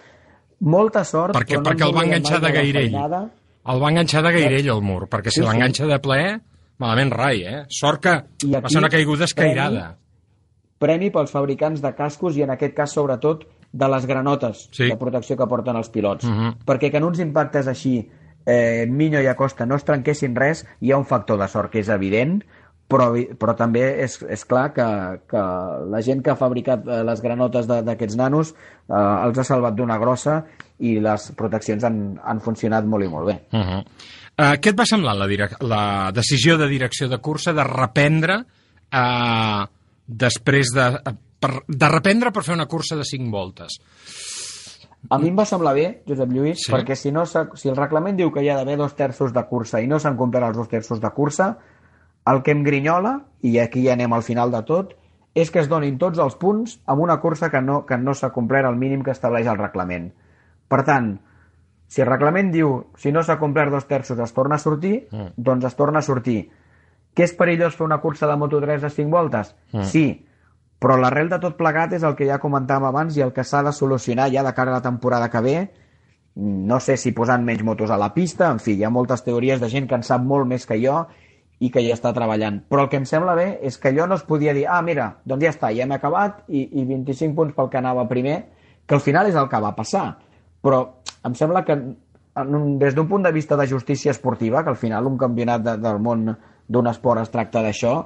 Molta 0.71 1.03
sort, 1.07 1.35
Perquè, 1.35 1.55
no 1.59 1.63
perquè 1.63 1.85
el 1.87 1.95
va 1.95 2.03
enganxar 2.03 2.39
de 2.43 2.51
Gairell. 2.51 2.89
feinada. 2.91 3.21
El 3.69 3.81
va 3.83 3.89
enganxar 3.91 4.23
de 4.23 4.31
gairell 4.33 4.69
al 4.71 4.81
mur, 4.81 5.05
perquè 5.07 5.29
si 5.31 5.39
Sí, 5.39 5.41
sí. 5.41 5.47
l'enganxa 5.47 5.85
de 5.87 5.99
ple, 5.99 6.39
malament 6.79 7.11
rai, 7.13 7.41
eh? 7.43 7.61
Sort 7.69 8.01
que 8.01 8.13
I 8.47 8.51
va 8.55 8.67
ser 8.69 8.79
una 8.79 8.87
aquí, 8.87 8.95
caiguda 8.97 9.25
escairada. 9.25 9.97
Premi 10.79 11.09
pels 11.11 11.31
fabricants 11.31 11.81
de 11.83 11.91
cascos 11.95 12.37
i 12.39 12.43
en 12.43 12.51
aquest 12.55 12.73
cas, 12.75 12.91
sobretot, 12.95 13.43
de 13.71 13.87
les 13.91 14.05
granotes 14.07 14.69
Sí. 14.71 14.87
de 14.89 14.95
protecció 14.97 15.35
que 15.37 15.45
porten 15.47 15.75
els 15.75 15.89
pilots. 15.89 16.25
Mhm. 16.25 16.63
Perquè 16.65 16.89
que 16.91 16.97
en 16.97 17.03
uns 17.03 17.19
impactes 17.19 17.67
així 17.67 18.09
eh, 18.45 18.85
Miño 18.89 19.21
i 19.21 19.27
Acosta 19.27 19.65
no 19.65 19.75
es 19.75 19.85
trenquessin 19.87 20.35
res, 20.35 20.65
hi 20.81 20.91
ha 20.91 21.01
un 21.01 21.05
factor 21.05 21.39
de 21.39 21.47
sort 21.47 21.71
que 21.71 21.83
és 21.83 21.89
evident, 21.93 22.39
però, 22.89 23.11
però 23.37 23.53
també 23.57 23.83
és, 24.03 24.17
és 24.25 24.43
clar 24.49 24.69
que, 24.73 24.87
que 25.29 25.43
la 25.93 26.01
gent 26.05 26.23
que 26.25 26.33
ha 26.33 26.39
fabricat 26.39 26.87
eh, 26.87 27.03
les 27.05 27.21
granotes 27.21 27.69
d'aquests 27.69 28.17
nanos 28.17 28.53
eh, 28.55 28.95
els 28.97 29.37
ha 29.37 29.45
salvat 29.45 29.77
d'una 29.77 29.99
grossa 30.01 30.41
i 30.79 30.95
les 31.03 31.29
proteccions 31.37 31.85
han, 31.85 31.99
han 32.23 32.41
funcionat 32.41 32.87
molt 32.89 33.05
i 33.05 33.11
molt 33.11 33.29
bé. 33.29 33.35
Uh 33.51 33.59
-huh. 33.59 33.81
uh, 33.83 34.55
què 34.57 34.71
et 34.71 34.79
va 34.79 34.85
semblar 34.85 35.15
la, 35.15 35.27
la 35.61 36.11
decisió 36.11 36.57
de 36.57 36.67
direcció 36.67 37.07
de 37.07 37.19
cursa 37.19 37.53
de 37.53 37.63
reprendre 37.63 38.39
uh, 38.39 39.65
després 40.07 40.73
de... 40.73 40.91
Per, 41.39 41.51
de 41.67 41.87
reprendre 41.87 42.31
per 42.31 42.43
fer 42.43 42.53
una 42.53 42.65
cursa 42.67 42.97
de 42.97 43.05
5 43.05 43.31
voltes? 43.31 43.79
A 45.09 45.17
mi 45.17 45.29
em 45.31 45.37
va 45.39 45.45
semblar 45.47 45.73
bé, 45.73 46.01
Josep 46.07 46.29
Lluís, 46.35 46.59
Sí. 46.65 46.71
perquè 46.73 46.95
si, 46.95 47.11
no 47.11 47.23
si 47.25 47.69
el 47.69 47.75
reglament 47.77 48.17
diu 48.17 48.31
que 48.31 48.41
hi 48.43 48.49
ha 48.49 48.57
d'haver 48.57 48.75
dos 48.77 48.95
terços 48.95 49.31
de 49.33 49.43
cursa 49.47 49.79
i 49.81 49.87
no 49.87 49.97
s'han 49.99 50.17
complert 50.17 50.47
els 50.49 50.57
dos 50.57 50.67
terços 50.67 50.99
de 50.99 51.09
cursa, 51.15 51.57
el 52.27 52.41
que 52.43 52.51
em 52.51 52.63
grinyola, 52.63 53.21
i 53.41 53.57
aquí 53.59 53.85
ja 53.85 53.93
anem 53.93 54.11
al 54.13 54.23
final 54.23 54.51
de 54.51 54.61
tot, 54.67 54.95
és 55.33 55.49
que 55.51 55.59
es 55.63 55.69
donin 55.69 55.97
tots 55.97 56.19
els 56.19 56.35
punts 56.35 56.81
amb 56.85 57.01
una 57.01 57.19
cursa 57.21 57.49
que 57.49 57.61
no, 57.61 57.85
que 57.85 57.97
no 57.97 58.13
s'ha 58.13 58.31
complert 58.35 58.67
el 58.67 58.75
mínim 58.75 59.01
que 59.03 59.11
estableix 59.11 59.47
el 59.47 59.57
reglament. 59.57 60.11
Per 60.67 60.83
tant, 60.83 61.19
si 61.87 62.01
el 62.01 62.07
reglament 62.07 62.51
diu 62.51 62.85
si 62.97 63.11
no 63.11 63.23
s'ha 63.23 63.39
complert 63.39 63.71
dos 63.71 63.87
terços 63.87 64.19
es 64.19 64.33
torna 64.33 64.55
a 64.55 64.59
sortir, 64.59 65.07
Mm. 65.11 65.31
doncs 65.37 65.65
es 65.65 65.75
torna 65.75 65.99
a 65.99 66.01
sortir. 66.01 66.49
Que 67.15 67.23
és 67.23 67.33
perillós 67.33 67.75
fer 67.75 67.85
una 67.85 68.01
cursa 68.01 68.27
de 68.27 68.35
Moto3 68.35 68.81
de 68.81 68.89
5 68.89 69.09
voltes? 69.09 69.55
Mm. 69.71 69.83
Sí, 69.83 70.25
però 70.79 70.95
l'arrel 70.97 71.29
de 71.29 71.39
tot 71.43 71.57
plegat 71.59 71.93
és 71.97 72.03
el 72.07 72.15
que 72.15 72.27
ja 72.27 72.39
comentàvem 72.39 72.87
abans 72.87 73.17
i 73.17 73.23
el 73.25 73.33
que 73.35 73.43
s'ha 73.43 73.61
de 73.67 73.73
solucionar 73.75 74.29
ja 74.31 74.43
de 74.45 74.53
cara 74.55 74.71
a 74.71 74.79
la 74.79 74.85
temporada 74.85 75.29
que 75.29 75.41
ve. 75.43 75.57
No 76.39 76.79
sé 76.79 76.95
si 76.97 77.11
posant 77.11 77.43
menys 77.43 77.65
motos 77.67 77.91
a 77.91 77.97
la 77.99 78.13
pista, 78.15 78.47
en 78.47 78.61
fi, 78.63 78.77
hi 78.77 78.85
ha 78.87 78.93
moltes 78.93 79.25
teories 79.25 79.59
de 79.59 79.69
gent 79.69 79.89
que 79.89 79.97
en 79.99 80.05
sap 80.07 80.23
molt 80.23 80.47
més 80.47 80.65
que 80.65 80.79
jo 80.79 81.01
i 81.59 81.67
que 81.69 81.83
hi 81.83 81.91
està 81.91 82.13
treballant. 82.15 82.61
Però 82.71 82.85
el 82.85 82.89
que 82.91 82.99
em 83.01 83.07
sembla 83.09 83.35
bé 83.35 83.49
és 83.67 83.75
que 83.77 83.91
allò 83.91 84.07
no 84.07 84.15
es 84.15 84.23
podia 84.23 84.53
dir 84.55 84.65
ah, 84.71 84.79
mira, 84.81 85.09
doncs 85.27 85.43
ja 85.43 85.51
està, 85.51 85.73
ja 85.75 85.83
hem 85.83 85.91
acabat 85.97 86.45
i, 86.47 86.63
i 86.79 86.85
25 86.87 87.35
punts 87.35 87.57
pel 87.57 87.67
que 87.73 87.81
anava 87.81 88.07
primer, 88.07 88.37
que 88.87 88.95
al 88.95 89.03
final 89.03 89.27
és 89.27 89.35
el 89.35 89.49
que 89.51 89.59
va 89.59 89.75
passar. 89.75 90.05
Però 90.63 90.79
em 91.27 91.35
sembla 91.35 91.65
que 91.67 91.75
un, 91.75 92.77
des 92.79 92.95
d'un 92.95 93.09
punt 93.09 93.27
de 93.27 93.33
vista 93.35 93.57
de 93.59 93.67
justícia 93.67 94.15
esportiva, 94.15 94.63
que 94.63 94.71
al 94.71 94.79
final 94.79 95.11
un 95.11 95.17
campionat 95.19 95.65
de, 95.65 95.75
del 95.83 95.99
món 95.99 96.29
d'un 96.69 96.87
esport 96.87 97.25
es 97.25 97.33
tracta 97.33 97.65
d'això, 97.65 97.97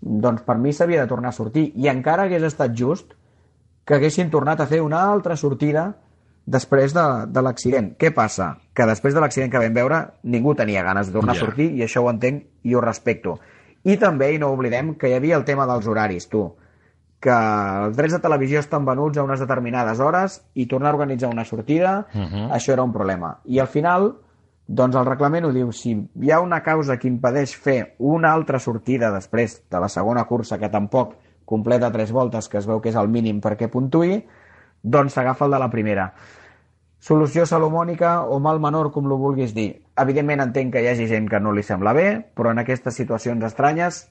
doncs 0.00 0.42
per 0.42 0.58
mi 0.58 0.72
s'havia 0.72 1.02
de 1.02 1.08
tornar 1.10 1.30
a 1.30 1.36
sortir. 1.36 1.72
I 1.76 1.88
encara 1.88 2.26
hagués 2.26 2.42
estat 2.42 2.74
just 2.76 3.14
que 3.84 3.94
haguessin 3.94 4.30
tornat 4.30 4.60
a 4.60 4.66
fer 4.66 4.82
una 4.82 5.04
altra 5.10 5.36
sortida 5.36 5.94
després 6.46 6.94
de, 6.94 7.26
de 7.26 7.42
l'accident. 7.42 7.94
Què 7.98 8.12
passa? 8.14 8.56
Que 8.74 8.86
després 8.86 9.14
de 9.14 9.20
l'accident 9.20 9.50
que 9.50 9.58
vam 9.62 9.74
veure, 9.74 10.02
ningú 10.22 10.54
tenia 10.54 10.82
ganes 10.82 11.08
de 11.08 11.12
tornar 11.12 11.34
Ja. 11.34 11.42
a 11.42 11.44
sortir 11.46 11.72
i 11.74 11.82
això 11.82 12.02
ho 12.02 12.10
entenc 12.10 12.44
i 12.62 12.74
ho 12.74 12.80
respecto. 12.80 13.38
I 13.84 13.96
també, 13.96 14.32
i 14.34 14.38
no 14.38 14.52
oblidem, 14.52 14.94
que 14.94 15.08
hi 15.08 15.14
havia 15.14 15.36
el 15.36 15.44
tema 15.44 15.66
dels 15.66 15.86
horaris, 15.86 16.28
tu 16.28 16.54
que 17.20 17.32
els 17.32 17.96
drets 17.96 18.12
de 18.12 18.20
televisió 18.22 18.60
estan 18.60 18.84
venuts 18.84 19.18
a 19.18 19.24
unes 19.24 19.40
determinades 19.40 20.00
hores 20.00 20.42
i 20.54 20.66
tornar 20.66 20.92
a 20.92 20.94
organitzar 20.98 21.30
una 21.32 21.44
sortida, 21.44 22.06
uh 22.12 22.20
-huh. 22.20 22.50
això 22.52 22.72
era 22.72 22.82
un 22.82 22.92
problema. 22.92 23.38
I 23.44 23.58
al 23.58 23.66
final, 23.66 24.16
doncs 24.66 24.96
el 24.98 25.06
reglament 25.06 25.46
ho 25.46 25.52
diu, 25.54 25.70
si 25.72 25.94
hi 25.94 26.32
ha 26.32 26.40
una 26.42 26.62
causa 26.66 26.96
que 26.98 27.06
impedeix 27.08 27.54
fer 27.54 27.94
una 27.98 28.32
altra 28.34 28.58
sortida 28.58 29.12
després 29.14 29.60
de 29.70 29.82
la 29.82 29.88
segona 29.88 30.24
cursa, 30.26 30.58
que 30.58 30.70
tampoc 30.72 31.14
completa 31.46 31.92
tres 31.94 32.10
voltes, 32.12 32.48
que 32.48 32.58
es 32.58 32.66
veu 32.66 32.80
que 32.82 32.90
és 32.90 32.98
el 32.98 33.08
mínim 33.08 33.38
perquè 33.40 33.70
puntuï, 33.70 34.24
doncs 34.82 35.14
s'agafa 35.14 35.46
el 35.46 35.54
de 35.54 35.62
la 35.62 35.70
primera. 35.70 36.10
Solució 36.98 37.44
salomònica 37.46 38.24
o 38.26 38.40
mal 38.42 38.58
menor, 38.58 38.90
com 38.90 39.06
lo 39.06 39.20
vulguis 39.20 39.54
dir. 39.54 39.68
Evidentment 40.02 40.42
entenc 40.42 40.74
que 40.74 40.82
hi 40.82 40.90
hagi 40.90 41.06
gent 41.06 41.28
que 41.30 41.38
no 41.38 41.52
li 41.54 41.62
sembla 41.62 41.92
bé, 41.94 42.08
però 42.34 42.50
en 42.50 42.58
aquestes 42.58 42.98
situacions 42.98 43.44
estranyes 43.46 44.02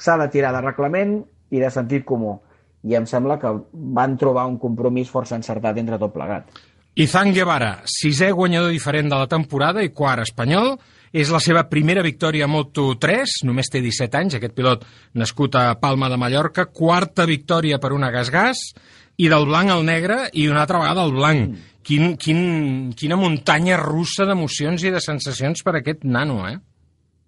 s'ha 0.00 0.18
de 0.18 0.26
tirar 0.32 0.50
de 0.56 0.64
reglament 0.64 1.20
i 1.54 1.62
de 1.62 1.70
sentit 1.70 2.02
comú. 2.08 2.40
I 2.82 2.98
em 2.98 3.06
sembla 3.06 3.38
que 3.38 3.52
van 3.72 4.18
trobar 4.18 4.48
un 4.50 4.58
compromís 4.58 5.12
força 5.12 5.38
encertat 5.38 5.78
entre 5.78 6.00
tot 6.02 6.12
plegat. 6.16 6.50
Izan 6.94 7.32
Guevara, 7.34 7.80
sisè 7.90 8.28
guanyador 8.30 8.70
diferent 8.70 9.08
de 9.10 9.16
la 9.18 9.26
temporada 9.26 9.82
i 9.82 9.90
quart 9.90 10.22
espanyol, 10.22 10.76
és 11.14 11.30
la 11.30 11.40
seva 11.42 11.64
primera 11.66 12.02
victòria 12.06 12.46
a 12.46 12.50
Moto3, 12.50 13.40
només 13.46 13.70
té 13.70 13.80
17 13.82 14.18
anys, 14.18 14.36
aquest 14.38 14.54
pilot 14.54 14.84
nascut 15.18 15.58
a 15.58 15.72
Palma 15.82 16.06
de 16.10 16.18
Mallorca, 16.18 16.68
quarta 16.70 17.26
victòria 17.26 17.80
per 17.82 17.90
una 17.94 18.12
gas-gas, 18.14 18.60
i 19.18 19.26
del 19.30 19.46
blanc 19.46 19.70
al 19.70 19.82
negre 19.86 20.20
i 20.38 20.46
una 20.50 20.62
altra 20.62 20.82
vegada 20.82 21.02
al 21.02 21.14
blanc. 21.14 21.56
Quin, 21.84 22.14
quin, 22.16 22.38
quina 22.96 23.18
muntanya 23.18 23.76
russa 23.80 24.26
d'emocions 24.26 24.86
i 24.86 24.94
de 24.94 25.02
sensacions 25.02 25.66
per 25.66 25.74
aquest 25.80 26.06
nano, 26.06 26.44
eh? 26.48 26.56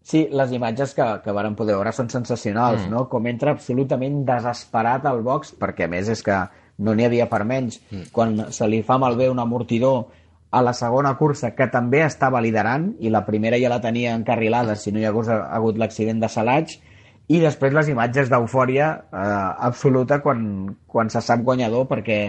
Sí, 0.07 0.29
les 0.31 0.53
imatges 0.55 0.95
que, 0.95 1.07
que 1.25 1.35
varen 1.35 1.59
poder 1.59 1.75
veure 1.75 1.91
són 1.93 2.07
sensacionals, 2.13 2.85
mm. 2.85 2.93
no? 2.95 3.05
Com 3.11 3.27
entra 3.27 3.51
absolutament 3.57 4.23
desesperat 4.29 5.11
al 5.11 5.25
box, 5.27 5.57
perquè 5.59 5.89
a 5.89 5.91
més 5.91 6.11
és 6.15 6.23
que 6.23 6.39
no 6.79 6.95
n'hi 6.95 7.07
havia 7.07 7.29
per 7.31 7.45
menys. 7.45 7.81
Mm. 7.91 8.09
Quan 8.13 8.37
se 8.53 8.69
li 8.69 8.83
fa 8.87 8.99
malbé 9.03 9.31
un 9.31 9.41
amortidor 9.41 10.07
a 10.51 10.63
la 10.63 10.73
segona 10.73 11.17
cursa, 11.19 11.53
que 11.57 11.67
també 11.73 12.03
estava 12.05 12.41
liderant, 12.41 12.93
i 13.01 13.11
la 13.13 13.25
primera 13.27 13.59
ja 13.61 13.73
la 13.73 13.83
tenia 13.85 14.15
encarrilada 14.17 14.77
si 14.79 14.93
no 14.93 15.01
hi 15.01 15.09
hagués 15.09 15.29
hagut 15.33 15.79
l'accident 15.81 16.23
de 16.23 16.31
Salaig, 16.33 16.77
i 17.27 17.41
després 17.43 17.75
les 17.75 17.89
imatges 17.91 18.31
d'eufòria 18.31 18.91
eh, 18.95 19.29
absoluta 19.69 20.21
quan, 20.23 20.77
quan 20.87 21.11
se 21.11 21.21
sap 21.25 21.43
guanyador 21.43 21.89
perquè, 21.91 22.21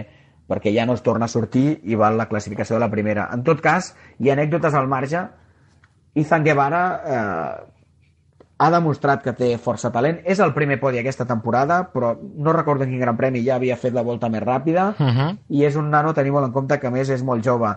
perquè 0.50 0.72
ja 0.74 0.86
no 0.88 0.96
es 0.98 1.04
torna 1.06 1.28
a 1.28 1.32
sortir 1.32 1.78
i 1.86 1.98
val 1.98 2.18
la 2.18 2.26
classificació 2.28 2.76
de 2.76 2.82
la 2.82 2.90
primera. 2.90 3.28
En 3.32 3.44
tot 3.46 3.62
cas, 3.62 3.92
hi 4.18 4.30
ha 4.30 4.34
anècdotes 4.34 4.74
al 4.74 4.90
marge. 4.90 5.22
Ethan 6.18 6.42
Guevara 6.44 6.82
eh, 6.98 7.77
ha 8.58 8.70
demostrat 8.74 9.22
que 9.22 9.32
té 9.38 9.52
força 9.62 9.92
talent. 9.94 10.18
És 10.26 10.40
el 10.42 10.52
primer 10.54 10.80
podi 10.82 10.98
aquesta 10.98 11.26
temporada, 11.26 11.84
però 11.92 12.16
no 12.18 12.52
recordo 12.52 12.84
en 12.84 12.90
quin 12.90 13.00
gran 13.00 13.16
premi 13.16 13.44
ja 13.46 13.56
havia 13.56 13.76
fet 13.78 13.94
la 13.94 14.02
volta 14.02 14.28
més 14.28 14.42
ràpida, 14.42 14.94
Uh 14.98 15.06
-huh. 15.06 15.38
i 15.48 15.64
és 15.64 15.76
un 15.76 15.90
nano, 15.90 16.12
tenim 16.14 16.32
molt 16.32 16.46
en 16.46 16.52
compte, 16.52 16.78
que 16.78 16.86
a 16.86 16.90
més 16.90 17.08
és 17.08 17.22
molt 17.22 17.44
jove. 17.44 17.76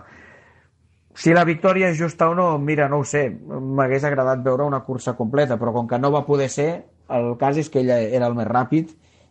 Si 1.14 1.32
la 1.32 1.44
victòria 1.44 1.88
és 1.90 1.98
justa 1.98 2.28
o 2.28 2.34
no, 2.34 2.58
mira, 2.58 2.88
no 2.88 2.98
ho 2.98 3.04
sé. 3.04 3.30
M'hagués 3.30 4.04
agradat 4.04 4.42
veure 4.42 4.64
una 4.64 4.80
cursa 4.80 5.12
completa, 5.12 5.58
però 5.58 5.72
com 5.72 5.86
que 5.86 5.98
no 5.98 6.10
va 6.10 6.24
poder 6.24 6.48
ser, 6.48 6.84
el 7.08 7.36
cas 7.38 7.56
és 7.58 7.68
que 7.68 7.80
ell 7.80 7.90
era 7.90 8.26
el 8.26 8.34
més 8.34 8.46
ràpid 8.46 8.88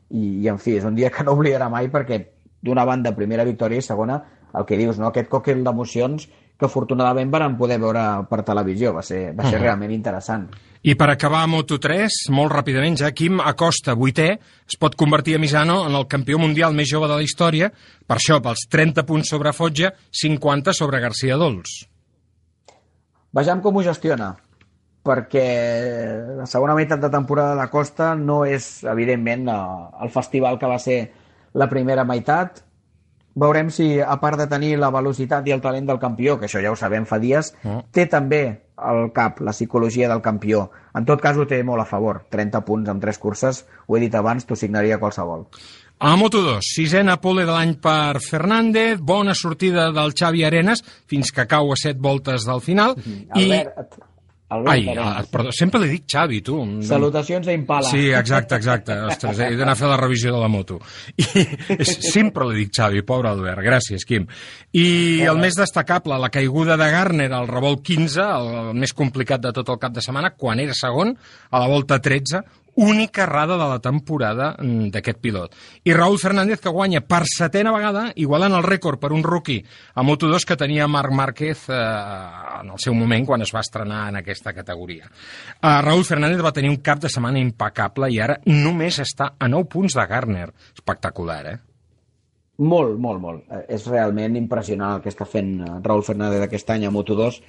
i, 0.10 0.41
i 0.43 0.47
en 0.47 0.60
fi, 0.60 0.78
és 0.78 0.86
un 0.86 0.95
dia 0.95 1.10
que 1.10 1.24
no 1.24 1.34
oblidarà 1.34 1.70
mai 1.70 1.89
perquè 1.89 2.22
d'una 2.62 2.86
banda, 2.86 3.16
primera 3.16 3.43
victòria 3.43 3.80
i 3.80 3.82
segona, 3.82 4.24
el 4.54 4.66
que 4.66 4.78
dius, 4.78 4.99
no? 4.99 5.08
aquest 5.08 5.30
còctel 5.30 5.64
d'emocions 5.64 6.30
que 6.62 6.70
afortunadament 6.70 7.32
van 7.34 7.55
poder 7.57 7.80
veure 7.82 8.01
per 8.30 8.43
televisió. 8.45 8.93
Va 8.93 9.01
ser, 9.01 9.32
va 9.34 9.47
ser 9.47 9.55
uh 9.55 9.59
-huh. 9.59 9.64
realment 9.66 9.91
interessant. 9.91 10.49
I 10.84 10.95
per 10.95 11.09
acabar 11.09 11.43
a 11.43 11.47
Moto3, 11.47 12.09
molt 12.30 12.51
ràpidament 12.51 12.97
ja, 12.97 13.12
Quim 13.12 13.39
Acosta, 13.39 13.93
vuitè, 13.93 14.39
es 14.68 14.78
pot 14.78 14.95
convertir 14.95 15.36
a 15.36 15.39
Misano 15.39 15.88
en 15.88 15.95
el 15.95 16.07
campió 16.07 16.39
mundial 16.39 16.74
més 16.74 16.89
jove 16.89 17.07
de 17.07 17.16
la 17.16 17.22
història, 17.22 17.72
per 18.07 18.18
això, 18.18 18.41
pels 18.41 18.68
30 18.70 19.03
punts 19.03 19.30
sobre 19.30 19.53
Fotja, 19.53 19.93
50 20.12 20.74
sobre 20.74 20.99
García 20.99 21.38
Dols. 21.38 21.88
Vejam 23.32 23.62
com 23.62 23.76
ho 23.76 23.84
gestiona, 23.84 24.36
perquè 25.03 26.38
la 26.38 26.45
segona 26.45 26.74
meitat 26.74 26.99
de 26.99 27.09
temporada 27.09 27.62
de 27.62 27.70
Costa 27.70 28.16
no 28.16 28.45
és, 28.45 28.84
evidentment, 28.84 29.49
el 29.49 30.09
festival 30.09 30.57
que 30.59 30.68
va 30.68 30.80
ser 30.80 31.12
la 31.53 31.70
primera 31.70 32.03
meitat. 32.03 32.64
Veurem 33.36 33.69
si, 33.71 33.99
a 34.01 34.17
part 34.19 34.38
de 34.38 34.47
tenir 34.51 34.73
la 34.79 34.89
velocitat 34.91 35.45
i 35.47 35.53
el 35.55 35.61
talent 35.61 35.86
del 35.88 35.99
campió, 35.99 36.38
que 36.39 36.47
això 36.49 36.61
ja 36.61 36.71
ho 36.71 36.75
sabem 36.75 37.05
fa 37.05 37.17
dies, 37.19 37.53
Mm. 37.63 37.79
té 37.91 38.05
també 38.05 38.61
al 38.75 39.11
cap 39.13 39.39
la 39.39 39.51
psicologia 39.51 40.09
del 40.09 40.21
campió. 40.21 40.71
En 40.95 41.05
tot 41.05 41.21
cas, 41.21 41.38
ho 41.38 41.45
té 41.47 41.63
molt 41.63 41.82
a 41.82 41.86
favor. 41.86 42.25
30 42.29 42.65
punts 42.65 42.89
en 42.89 42.99
tres 42.99 43.17
curses, 43.17 43.65
ho 43.88 43.95
he 43.95 43.99
dit 44.01 44.15
abans, 44.15 44.45
t'ho 44.45 44.55
signaria 44.55 44.97
qualsevol. 44.99 45.47
A 45.99 46.15
Moto2, 46.17 46.57
sisena 46.61 47.21
pole 47.21 47.45
de 47.45 47.51
l'any 47.51 47.75
per 47.79 48.19
Fernández, 48.19 48.99
bona 48.99 49.36
sortida 49.36 49.91
del 49.91 50.15
Xavi 50.17 50.43
Arenas, 50.43 50.82
fins 51.05 51.32
que 51.32 51.45
cau 51.45 51.71
a 51.71 51.75
set 51.77 51.97
voltes 51.99 52.43
del 52.43 52.59
final. 52.59 52.95
Albert, 53.29 53.99
Albert, 54.52 54.72
Ai, 54.74 54.82
Arenas. 54.89 55.18
ah, 55.22 55.26
perdó, 55.32 55.52
sempre 55.56 55.80
li 55.80 55.88
dic 55.93 56.04
Xavi, 56.12 56.41
tu. 56.43 56.58
Salutacions 56.84 57.47
a 57.47 57.54
Impala. 57.56 57.88
Sí, 57.88 58.10
exacte, 58.12 58.58
exacte. 58.60 58.97
Ostres, 59.08 59.39
he 59.39 59.56
d'anar 59.56 59.78
a 59.78 59.80
fer 59.80 59.88
la 59.88 59.97
revisió 60.02 60.34
de 60.36 60.41
la 60.41 60.49
moto. 60.52 60.80
I 61.16 61.45
sempre 62.12 62.49
li 62.49 62.66
dic 62.66 62.74
Xavi, 62.76 63.06
pobre 63.08 63.32
Albert. 63.32 63.64
Gràcies, 63.64 64.04
Quim. 64.08 64.26
I 64.76 64.88
el 65.28 65.39
més 65.39 65.56
destacable, 65.56 66.18
la 66.20 66.30
caiguda 66.34 66.76
de 66.80 66.89
Garner 66.91 67.30
al 67.32 67.47
revolt 67.47 67.82
15, 67.88 68.20
el, 68.28 68.49
el 68.66 68.82
més 68.84 68.91
complicat 68.97 69.39
de 69.43 69.54
tot 69.56 69.72
el 69.72 69.80
cap 69.80 69.95
de 69.95 70.04
setmana, 70.04 70.34
quan 70.36 70.60
era 70.60 70.76
segon, 70.76 71.16
a 71.52 71.64
la 71.64 71.72
volta 71.72 72.02
13, 72.04 72.43
única 72.76 73.24
errada 73.24 73.57
de 73.57 73.67
la 73.69 73.80
temporada 73.80 74.55
mm, 74.59 74.89
d'aquest 74.93 75.19
pilot. 75.22 75.55
I 75.84 75.93
Raúl 75.93 76.19
Fernández, 76.19 76.61
que 76.61 76.69
guanya 76.69 77.01
per 77.01 77.24
setena 77.30 77.74
vegada, 77.76 78.11
igualant 78.15 78.55
el 78.57 78.67
rècord 78.67 78.99
per 79.01 79.11
un 79.11 79.24
rookie 79.24 79.63
a 79.95 80.03
Moto2 80.03 80.45
que 80.47 80.57
tenia 80.57 80.88
Marc 80.88 81.11
Márquez 81.11 81.65
eh, 81.69 81.80
en 82.61 82.72
el 82.72 82.80
seu 82.80 82.95
moment 82.97 83.26
quan 83.26 83.41
es 83.41 83.53
va 83.53 83.63
estrenar 83.65 84.07
en 84.09 84.22
aquesta 84.22 84.53
categoria. 84.53 85.09
Uh, 85.61 85.82
Raúl 85.82 86.05
Fernández 86.05 86.43
va 86.43 86.53
tenir 86.55 86.69
un 86.69 86.82
cap 86.82 87.01
de 87.01 87.09
setmana 87.09 87.39
impecable 87.41 88.11
i 88.11 88.22
ara 88.22 88.39
només 88.45 89.01
està 89.03 89.34
a 89.38 89.49
9 89.51 89.69
punts 89.72 89.97
de 89.97 90.07
Garner. 90.07 90.47
Espectacular, 90.76 91.43
eh? 91.51 91.57
Molt, 92.61 92.97
molt, 92.99 93.22
molt. 93.22 93.43
Eh, 93.49 93.65
És 93.76 93.88
realment 93.89 94.36
impressionant 94.38 94.97
el 94.97 95.01
que 95.01 95.09
està 95.09 95.26
fent 95.26 95.55
eh, 95.61 95.80
Raúl 95.84 96.03
Fernández 96.05 96.43
aquest 96.45 96.69
any 96.69 96.86
a 96.86 96.93
Moto2. 96.93 97.41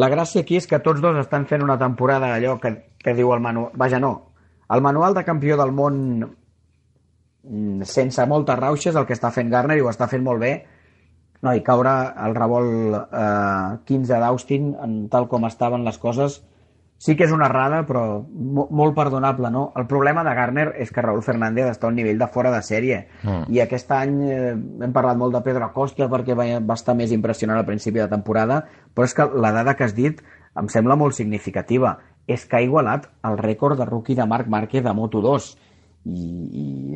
La 0.00 0.08
gràcia 0.12 0.44
aquí 0.44 0.56
és 0.56 0.66
que 0.68 0.80
tots 0.84 1.00
dos 1.00 1.16
estan 1.20 1.46
fent 1.48 1.64
una 1.64 1.78
temporada 1.80 2.34
allò 2.34 2.58
que, 2.60 2.74
que 3.02 3.14
diu 3.16 3.32
el 3.34 3.40
manual... 3.44 3.72
Vaja, 3.74 4.00
no. 4.00 4.27
El 4.74 4.82
manual 4.84 5.14
de 5.16 5.24
campió 5.24 5.56
del 5.56 5.72
món 5.72 6.00
mm, 6.22 7.86
sense 7.88 8.26
moltes 8.26 8.58
rauxes, 8.58 8.96
el 8.96 9.06
que 9.08 9.16
està 9.16 9.32
fent 9.34 9.50
Garner 9.52 9.78
i 9.78 9.84
ho 9.84 9.88
està 9.92 10.08
fent 10.10 10.24
molt 10.24 10.44
bé, 10.44 10.52
no, 11.40 11.54
i 11.54 11.62
caure 11.64 11.94
al 12.18 12.34
revolt 12.34 12.98
eh, 12.98 13.78
15 13.88 14.20
d'Austin, 14.20 14.72
en 14.84 15.00
tal 15.12 15.28
com 15.30 15.46
estaven 15.46 15.86
les 15.86 15.98
coses, 16.02 16.40
sí 16.98 17.14
que 17.14 17.28
és 17.28 17.32
una 17.32 17.46
errada, 17.46 17.84
però 17.86 18.02
mo 18.26 18.66
molt 18.74 18.96
perdonable, 18.96 19.52
no? 19.54 19.68
El 19.78 19.86
problema 19.90 20.24
de 20.26 20.34
Garner 20.34 20.66
és 20.82 20.90
que 20.90 21.04
Raúl 21.04 21.22
Fernández 21.22 21.70
està 21.70 21.86
a 21.86 21.92
un 21.92 21.98
nivell 22.00 22.18
de 22.18 22.26
fora 22.34 22.50
de 22.50 22.58
sèrie. 22.66 23.04
Mm. 23.22 23.46
I 23.54 23.62
aquest 23.62 23.94
any 23.94 24.16
eh, 24.26 24.56
hem 24.56 24.96
parlat 24.96 25.20
molt 25.20 25.36
de 25.38 25.44
Pedro 25.46 25.68
Acosta 25.68 26.10
perquè 26.10 26.34
va, 26.38 26.48
va 26.58 26.78
estar 26.78 26.96
més 26.98 27.14
impressionant 27.14 27.60
al 27.60 27.68
principi 27.68 28.02
de 28.02 28.10
temporada, 28.10 28.64
però 28.94 29.06
és 29.06 29.14
que 29.14 29.28
la 29.30 29.54
dada 29.54 29.76
que 29.78 29.86
has 29.86 29.94
dit 29.94 30.24
em 30.58 30.70
sembla 30.72 30.98
molt 30.98 31.14
significativa. 31.14 31.94
És 32.28 32.44
que 32.44 32.58
ha 32.58 32.62
igualat 32.62 33.06
el 33.24 33.38
rècord 33.40 33.78
de 33.80 33.86
rookie 33.88 34.14
de 34.14 34.26
Marc 34.28 34.46
Márquez 34.52 34.84
de 34.84 34.92
Moto2. 34.92 35.54
I, 36.04 36.20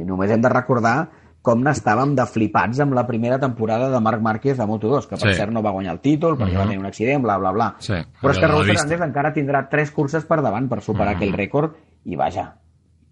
I 0.03 0.05
només 0.07 0.31
hem 0.31 0.43
de 0.45 0.49
recordar 0.53 0.97
com 1.43 1.59
n'estàvem 1.65 2.13
de 2.15 2.23
flipats 2.31 2.79
amb 2.85 2.95
la 2.95 3.03
primera 3.09 3.39
temporada 3.43 3.89
de 3.91 3.99
Marc 4.01 4.21
Márquez 4.23 4.57
de 4.61 4.67
Moto2, 4.69 5.09
que 5.09 5.17
per 5.17 5.33
Sí. 5.33 5.39
cert 5.41 5.51
no 5.51 5.63
va 5.63 5.73
guanyar 5.75 5.95
el 5.95 6.01
títol 6.01 6.37
perquè 6.39 6.53
Mhm. 6.53 6.59
va 6.59 6.65
tenir 6.69 6.79
un 6.79 6.87
accident, 6.87 7.23
bla, 7.23 7.37
bla, 7.39 7.51
bla. 7.51 7.75
Sí, 7.81 7.95
Però 7.95 8.31
és 8.31 8.39
que 8.39 8.47
Raúl. 8.47 8.67
Fernández 8.67 9.01
encara 9.01 9.33
tindrà 9.35 9.69
tres 9.69 9.91
curses 9.91 10.25
per 10.25 10.41
davant 10.41 10.69
per 10.69 10.81
superar 10.83 11.17
Mhm. 11.17 11.17
aquell 11.17 11.33
rècord 11.35 11.73
i 12.05 12.15
vaja, 12.15 12.55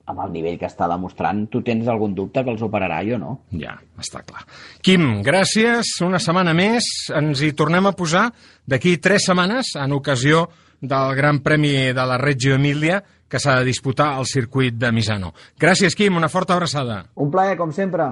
amb 0.06 0.20
el 0.26 0.32
nivell 0.32 0.58
que 0.58 0.66
està 0.66 0.88
demostrant, 0.88 1.48
tu 1.50 1.62
tens 1.62 1.88
algun 1.88 2.14
dubte 2.14 2.44
que 2.44 2.50
el 2.50 2.58
superarà 2.58 3.02
jo, 3.08 3.18
no? 3.18 3.40
Ja, 3.50 3.78
està 3.98 4.22
clar. 4.24 4.42
Quim, 4.82 5.22
gràcies. 5.22 5.82
Una 6.04 6.18
setmana 6.18 6.54
més. 6.54 6.84
Ens 7.14 7.40
hi 7.42 7.52
tornem 7.52 7.86
a 7.86 7.92
posar 7.92 8.32
d'aquí 8.66 8.96
tres 8.98 9.24
setmanes 9.26 9.74
en 9.76 9.92
ocasió 9.92 10.48
del 10.80 11.14
Gran 11.16 11.40
Premi 11.44 11.92
de 11.92 12.06
la 12.06 12.18
Reggio 12.18 12.56
Emilia 12.56 13.02
que 13.30 13.38
s'ha 13.38 13.60
de 13.60 13.68
disputar 13.68 14.10
al 14.18 14.26
circuit 14.26 14.74
de 14.74 14.90
Misano. 14.92 15.32
Gràcies, 15.60 15.94
Quim. 15.94 16.16
Una 16.18 16.28
forta 16.28 16.56
abraçada. 16.58 17.04
Un 17.14 17.30
plaer, 17.30 17.56
com 17.60 17.72
sempre. 17.72 18.10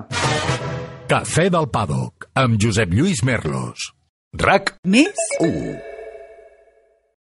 Cafè 1.10 1.48
del 1.50 1.70
Paddock, 1.74 2.30
amb 2.38 2.60
Josep 2.62 2.94
Lluís 2.94 3.24
Merlos. 3.26 3.92
RAC 4.38 4.76
Més 4.84 5.28
1. 5.40 5.97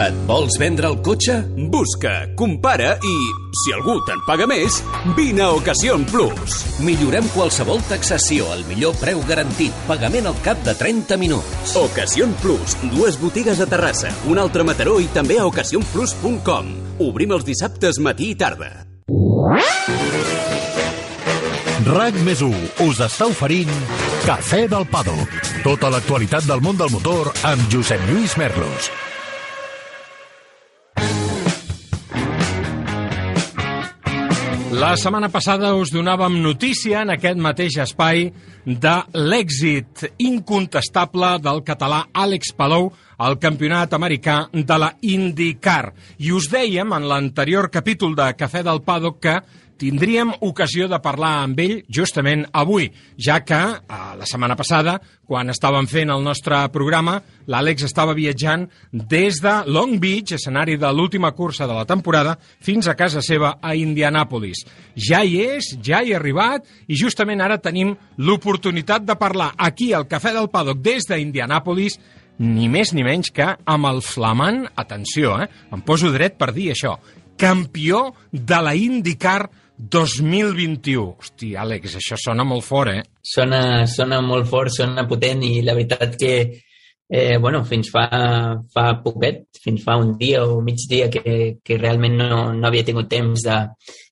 Et 0.00 0.14
vols 0.26 0.54
vendre 0.58 0.88
el 0.88 0.96
cotxe? 1.04 1.34
Busca, 1.72 2.12
compara 2.38 2.94
i, 3.04 3.16
si 3.60 3.74
algú 3.76 3.98
te'n 4.06 4.22
paga 4.24 4.46
més, 4.48 4.78
vine 5.18 5.44
a 5.44 5.50
Ocasión 5.52 6.06
Plus. 6.08 6.62
Millorem 6.84 7.28
qualsevol 7.34 7.82
taxació 7.90 8.48
al 8.54 8.64
millor 8.70 8.96
preu 9.00 9.20
garantit. 9.28 9.76
Pagament 9.88 10.30
al 10.30 10.38
cap 10.46 10.62
de 10.64 10.74
30 10.78 11.18
minuts. 11.20 11.76
Ocasión 11.76 12.32
Plus. 12.40 12.78
Dues 12.94 13.20
botigues 13.20 13.60
a 13.60 13.68
Terrassa, 13.68 14.14
una 14.32 14.46
altra 14.46 14.64
a 14.64 14.70
Mataró 14.70 14.96
i 15.02 15.10
també 15.12 15.38
a 15.38 15.46
ocasionplus.com. 15.50 16.72
Obrim 17.04 17.36
els 17.36 17.44
dissabtes 17.44 18.00
matí 18.00 18.32
i 18.32 18.38
tarda. 18.38 18.72
RAC 21.82 22.18
més 22.24 22.40
1 22.40 22.84
us 22.86 23.00
està 23.02 23.26
oferint 23.28 23.70
Cafè 24.24 24.64
del 24.70 24.86
Pado. 24.88 25.16
Tota 25.66 25.90
l'actualitat 25.92 26.46
del 26.48 26.62
món 26.64 26.78
del 26.78 26.92
motor 26.94 27.34
amb 27.44 27.66
Josep 27.70 28.06
Lluís 28.08 28.38
Merlos. 28.40 28.92
La 34.82 34.96
setmana 34.98 35.28
passada 35.30 35.68
us 35.78 35.92
donàvem 35.94 36.40
notícia 36.42 37.04
en 37.04 37.12
aquest 37.12 37.38
mateix 37.38 37.76
espai 37.84 38.24
de 38.66 38.94
l'èxit 39.14 40.08
incontestable 40.26 41.36
del 41.44 41.60
català 41.62 42.00
Àlex 42.10 42.50
Palou 42.58 42.88
al 43.22 43.38
campionat 43.38 43.94
americà 43.94 44.48
de 44.50 44.78
la 44.82 44.88
IndyCar. 45.06 45.92
I 46.18 46.32
us 46.34 46.50
dèiem 46.50 46.96
en 46.98 47.06
l'anterior 47.06 47.70
capítol 47.70 48.16
de 48.18 48.32
Cafè 48.34 48.64
del 48.66 48.82
Paddock 48.82 49.22
que 49.22 49.36
tindríem 49.82 50.30
ocasió 50.46 50.86
de 50.86 50.98
parlar 51.02 51.40
amb 51.42 51.58
ell 51.62 51.80
justament 51.90 52.44
avui, 52.54 52.86
ja 53.18 53.40
que 53.42 53.58
eh, 53.58 54.00
la 54.18 54.28
setmana 54.28 54.54
passada, 54.58 54.98
quan 55.26 55.50
estàvem 55.50 55.88
fent 55.90 56.12
el 56.14 56.22
nostre 56.22 56.60
programa, 56.74 57.16
l'Àlex 57.50 57.88
estava 57.88 58.14
viatjant 58.14 58.68
des 58.92 59.40
de 59.42 59.54
Long 59.66 59.98
Beach, 60.02 60.36
escenari 60.36 60.76
de 60.78 60.90
l'última 60.94 61.32
cursa 61.34 61.66
de 61.66 61.74
la 61.74 61.86
temporada, 61.88 62.36
fins 62.62 62.86
a 62.86 62.94
casa 62.94 63.22
seva 63.24 63.56
a 63.58 63.74
Indianapolis. 63.74 64.62
Ja 64.94 65.24
hi 65.26 65.40
és, 65.42 65.72
ja 65.82 66.02
hi 66.02 66.14
ha 66.14 66.20
arribat, 66.20 66.68
i 66.86 66.98
justament 66.98 67.42
ara 67.42 67.58
tenim 67.58 67.96
l'oportunitat 68.22 69.06
de 69.08 69.16
parlar 69.18 69.50
aquí 69.58 69.90
al 69.92 70.06
Cafè 70.06 70.34
del 70.36 70.50
Paddock 70.52 70.82
des 70.84 71.08
d'Indianapolis 71.10 71.98
ni 72.42 72.68
més 72.70 72.92
ni 72.94 73.02
menys 73.06 73.32
que 73.34 73.48
amb 73.66 73.90
el 73.90 73.98
flamant, 74.02 74.62
atenció, 74.78 75.34
eh, 75.42 75.50
em 75.74 75.82
poso 75.82 76.12
dret 76.14 76.38
per 76.38 76.52
dir 76.54 76.70
això, 76.72 76.96
campió 77.38 78.12
de 78.30 78.62
la 78.62 78.76
IndyCar 78.78 79.50
2021. 79.90 81.16
Hosti, 81.18 81.54
Àlex, 81.58 81.96
això 81.98 82.18
sona 82.20 82.44
molt 82.46 82.62
fort, 82.66 82.92
eh? 82.92 83.02
Sona, 83.22 83.86
sona 83.90 84.20
molt 84.22 84.46
fort, 84.50 84.70
sona 84.70 85.06
potent 85.08 85.42
i 85.46 85.56
la 85.66 85.74
veritat 85.74 86.14
que 86.20 86.34
eh, 87.14 87.36
bueno, 87.36 87.64
fins 87.64 87.90
fa, 87.92 88.06
fa 88.72 88.84
poquet, 89.04 89.42
fins 89.60 89.82
fa 89.84 89.98
un 90.00 90.14
dia 90.16 90.44
o 90.46 90.62
mig 90.64 90.86
dia 90.88 91.10
que, 91.10 91.58
que 91.62 91.76
realment 91.76 92.14
no, 92.16 92.28
no 92.54 92.68
havia 92.68 92.86
tingut 92.86 93.10
temps 93.10 93.42
de 93.44 93.56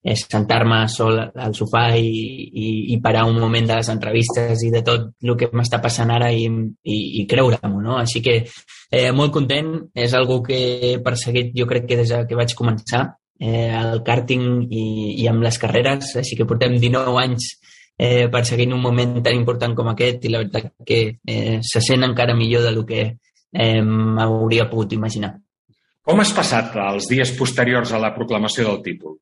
eh, 0.03 0.17
sentar-me 0.19 0.83
sol 0.91 1.17
al 1.17 1.55
sofà 1.57 1.87
i, 1.97 2.11
i, 2.51 2.67
i 2.93 2.99
parar 3.01 3.23
un 3.25 3.39
moment 3.41 3.71
de 3.71 3.79
les 3.79 3.89
entrevistes 3.89 4.61
i 4.67 4.69
de 4.75 4.83
tot 4.85 5.07
el 5.23 5.33
que 5.39 5.49
m'està 5.55 5.81
passant 5.81 6.13
ara 6.13 6.29
i, 6.29 6.45
i, 6.45 6.99
i 7.23 7.25
creure-m'ho, 7.31 7.81
no? 7.81 7.97
Així 7.97 8.21
que 8.21 8.37
eh, 8.43 9.09
molt 9.15 9.33
content, 9.33 9.73
és 9.95 10.13
algo 10.13 10.41
que 10.45 10.61
he 10.91 10.93
perseguit 11.01 11.55
jo 11.57 11.65
crec 11.65 11.89
que 11.89 12.03
des 12.03 12.13
que 12.27 12.37
vaig 12.37 12.53
començar 12.59 13.07
eh, 13.41 13.71
el 13.73 14.03
karting 14.05 14.45
i, 14.69 14.85
i 15.23 15.27
amb 15.31 15.43
les 15.43 15.57
carreres, 15.61 16.15
així 16.21 16.37
que 16.37 16.47
portem 16.47 16.77
19 16.77 17.17
anys 17.23 17.49
eh, 17.97 18.27
perseguint 18.33 18.75
un 18.77 18.83
moment 18.83 19.17
tan 19.25 19.35
important 19.37 19.73
com 19.77 19.89
aquest 19.91 20.25
i 20.25 20.33
la 20.33 20.43
veritat 20.43 20.71
que 20.87 21.01
eh, 21.25 21.57
se 21.61 21.81
sent 21.81 22.05
encara 22.07 22.37
millor 22.37 22.67
del 22.69 22.83
que 22.85 23.01
eh, 23.09 23.81
m'hauria 23.81 24.69
pogut 24.69 24.93
imaginar. 24.97 25.35
Com 26.01 26.21
has 26.21 26.31
passat 26.33 26.77
els 26.81 27.09
dies 27.09 27.33
posteriors 27.37 27.91
a 27.93 27.99
la 28.01 28.13
proclamació 28.15 28.65
del 28.69 28.79
títol? 28.85 29.19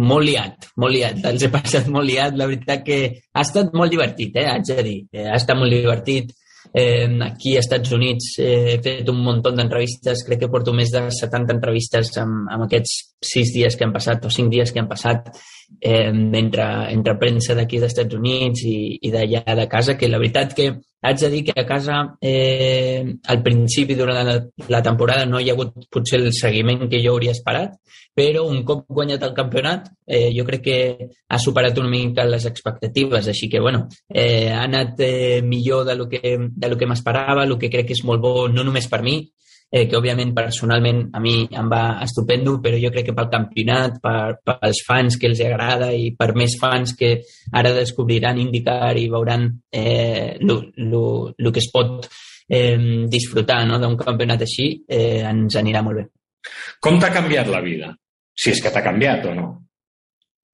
Molt 0.00 0.24
liat, 0.24 0.70
molt 0.80 0.94
liat. 0.94 1.18
Els 1.28 1.42
he 1.44 1.50
passat 1.52 1.88
molt 1.92 2.06
liat. 2.08 2.36
La 2.38 2.46
veritat 2.48 2.84
que 2.86 3.00
ha 3.34 3.42
estat 3.42 3.74
molt 3.76 3.92
divertit, 3.92 4.36
eh, 4.38 4.46
haig 4.48 4.68
de 4.70 4.84
dir. 4.86 4.98
Eh, 5.12 5.26
ha 5.28 5.36
estat 5.36 5.58
molt 5.58 5.74
divertit. 5.74 6.30
Eh, 6.72 7.08
aquí 7.26 7.56
als 7.56 7.66
Estats 7.66 7.90
Units 7.92 8.36
eh, 8.38 8.74
he 8.74 8.76
fet 8.82 9.08
un 9.10 9.18
munt 9.24 9.40
d'entrevistes, 9.42 10.22
crec 10.26 10.44
que 10.44 10.50
porto 10.52 10.74
més 10.76 10.92
de 10.94 11.02
70 11.10 11.56
entrevistes 11.56 12.12
amb, 12.22 12.46
amb 12.46 12.68
aquests 12.68 12.92
6 13.32 13.54
dies 13.56 13.76
que 13.76 13.88
han 13.88 13.94
passat 13.96 14.26
o 14.26 14.30
5 14.30 14.52
dies 14.52 14.70
que 14.70 14.78
han 14.82 14.90
passat 14.90 15.32
eh, 15.80 16.10
entre, 16.10 16.66
entre 16.92 17.16
premsa 17.18 17.54
d'aquí 17.54 17.80
dels 17.80 17.92
Estats 17.92 18.16
Units 18.16 18.64
i, 18.68 18.98
i 19.02 19.12
d'allà 19.12 19.56
de 19.56 19.66
casa, 19.68 19.96
que 19.96 20.08
la 20.08 20.18
veritat 20.18 20.54
que 20.56 20.70
haig 21.02 21.20
de 21.20 21.30
dir 21.32 21.44
que 21.44 21.54
a 21.56 21.66
casa 21.66 22.16
eh, 22.20 23.04
al 23.26 23.42
principi 23.42 23.94
durant 23.96 24.26
la, 24.26 24.36
la 24.68 24.82
temporada 24.82 25.24
no 25.26 25.40
hi 25.40 25.48
ha 25.48 25.54
hagut 25.56 25.88
potser 25.88 26.20
el 26.20 26.32
seguiment 26.36 26.88
que 26.90 27.00
jo 27.00 27.14
hauria 27.14 27.32
esperat, 27.32 27.78
però 28.14 28.44
un 28.48 28.62
cop 28.68 28.84
guanyat 28.88 29.24
el 29.24 29.34
campionat 29.34 29.88
eh, 30.06 30.28
jo 30.36 30.44
crec 30.44 30.64
que 30.66 30.78
ha 31.28 31.38
superat 31.38 31.78
una 31.78 31.88
mica 31.88 32.26
les 32.28 32.44
expectatives, 32.50 33.28
així 33.32 33.48
que 33.48 33.60
bueno, 33.60 33.86
eh, 34.08 34.50
ha 34.52 34.64
anat 34.66 35.00
eh, 35.06 35.40
millor 35.42 35.86
de 35.86 35.96
lo 35.96 36.08
que, 36.08 36.36
de 36.38 36.68
lo 36.68 36.76
que 36.76 36.86
m'esperava, 36.90 37.44
el 37.44 37.56
que 37.58 37.72
crec 37.72 37.88
que 37.88 37.96
és 37.96 38.04
molt 38.04 38.20
bo 38.20 38.48
no 38.48 38.66
només 38.66 38.90
per 38.90 39.00
mi, 39.06 39.22
eh, 39.70 39.86
que 39.88 39.96
òbviament 39.96 40.34
personalment 40.34 41.04
a 41.14 41.20
mi 41.22 41.46
em 41.46 41.70
va 41.70 42.00
estupendo, 42.04 42.58
però 42.62 42.78
jo 42.82 42.90
crec 42.90 43.10
que 43.10 43.16
pel 43.16 43.30
campionat, 43.32 44.00
per, 44.02 44.40
pels 44.44 44.82
fans 44.86 45.16
que 45.16 45.30
els 45.30 45.42
agrada 45.46 45.92
i 45.94 46.10
per 46.18 46.32
més 46.34 46.58
fans 46.60 46.96
que 46.98 47.12
ara 47.52 47.72
descobriran 47.76 48.40
indicar 48.42 48.92
i 48.98 49.08
veuran 49.12 49.46
eh, 49.70 50.36
el 50.40 51.52
que 51.52 51.62
es 51.62 51.70
pot 51.72 52.10
eh, 52.50 53.06
disfrutar 53.08 53.62
no, 53.68 53.78
d'un 53.78 53.96
campionat 53.96 54.42
així, 54.42 54.72
eh, 54.90 55.22
ens 55.22 55.56
anirà 55.56 55.84
molt 55.86 56.02
bé. 56.02 56.06
Com 56.82 56.98
t'ha 56.98 57.12
canviat 57.14 57.50
la 57.52 57.62
vida? 57.62 57.94
Si 58.34 58.50
és 58.50 58.62
que 58.62 58.72
t'ha 58.72 58.82
canviat 58.82 59.26
o 59.30 59.34
no. 59.36 59.48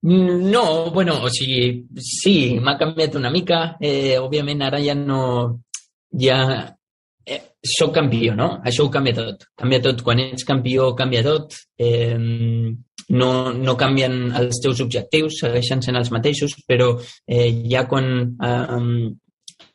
No, 0.07 0.91
bueno, 0.95 1.17
o 1.25 1.31
sigui, 1.33 1.87
sí, 1.99 2.59
m'ha 2.63 2.77
canviat 2.79 3.17
una 3.19 3.31
mica. 3.33 3.77
Eh, 3.81 4.19
òbviament 4.21 4.63
ara 4.69 4.83
ja 4.83 4.95
no... 4.95 5.63
Ja 6.17 6.39
eh, 7.27 7.41
sóc 7.77 7.93
campió, 7.95 8.35
no? 8.39 8.49
Això 8.65 8.87
ho 8.87 8.91
canvia 8.93 9.17
tot. 9.19 9.47
Canvia 9.59 9.83
tot. 9.85 10.03
Quan 10.07 10.23
ets 10.23 10.47
campió, 10.47 10.93
canvia 10.99 11.25
tot. 11.27 11.59
Eh, 11.79 12.17
no, 12.17 13.31
no 13.53 13.77
canvien 13.79 14.17
els 14.41 14.63
teus 14.63 14.81
objectius, 14.83 15.41
segueixen 15.43 15.83
sent 15.85 15.99
els 15.99 16.11
mateixos, 16.15 16.57
però 16.67 16.95
eh, 17.27 17.53
ja 17.71 17.87
quan... 17.91 18.13
Eh, 18.41 19.15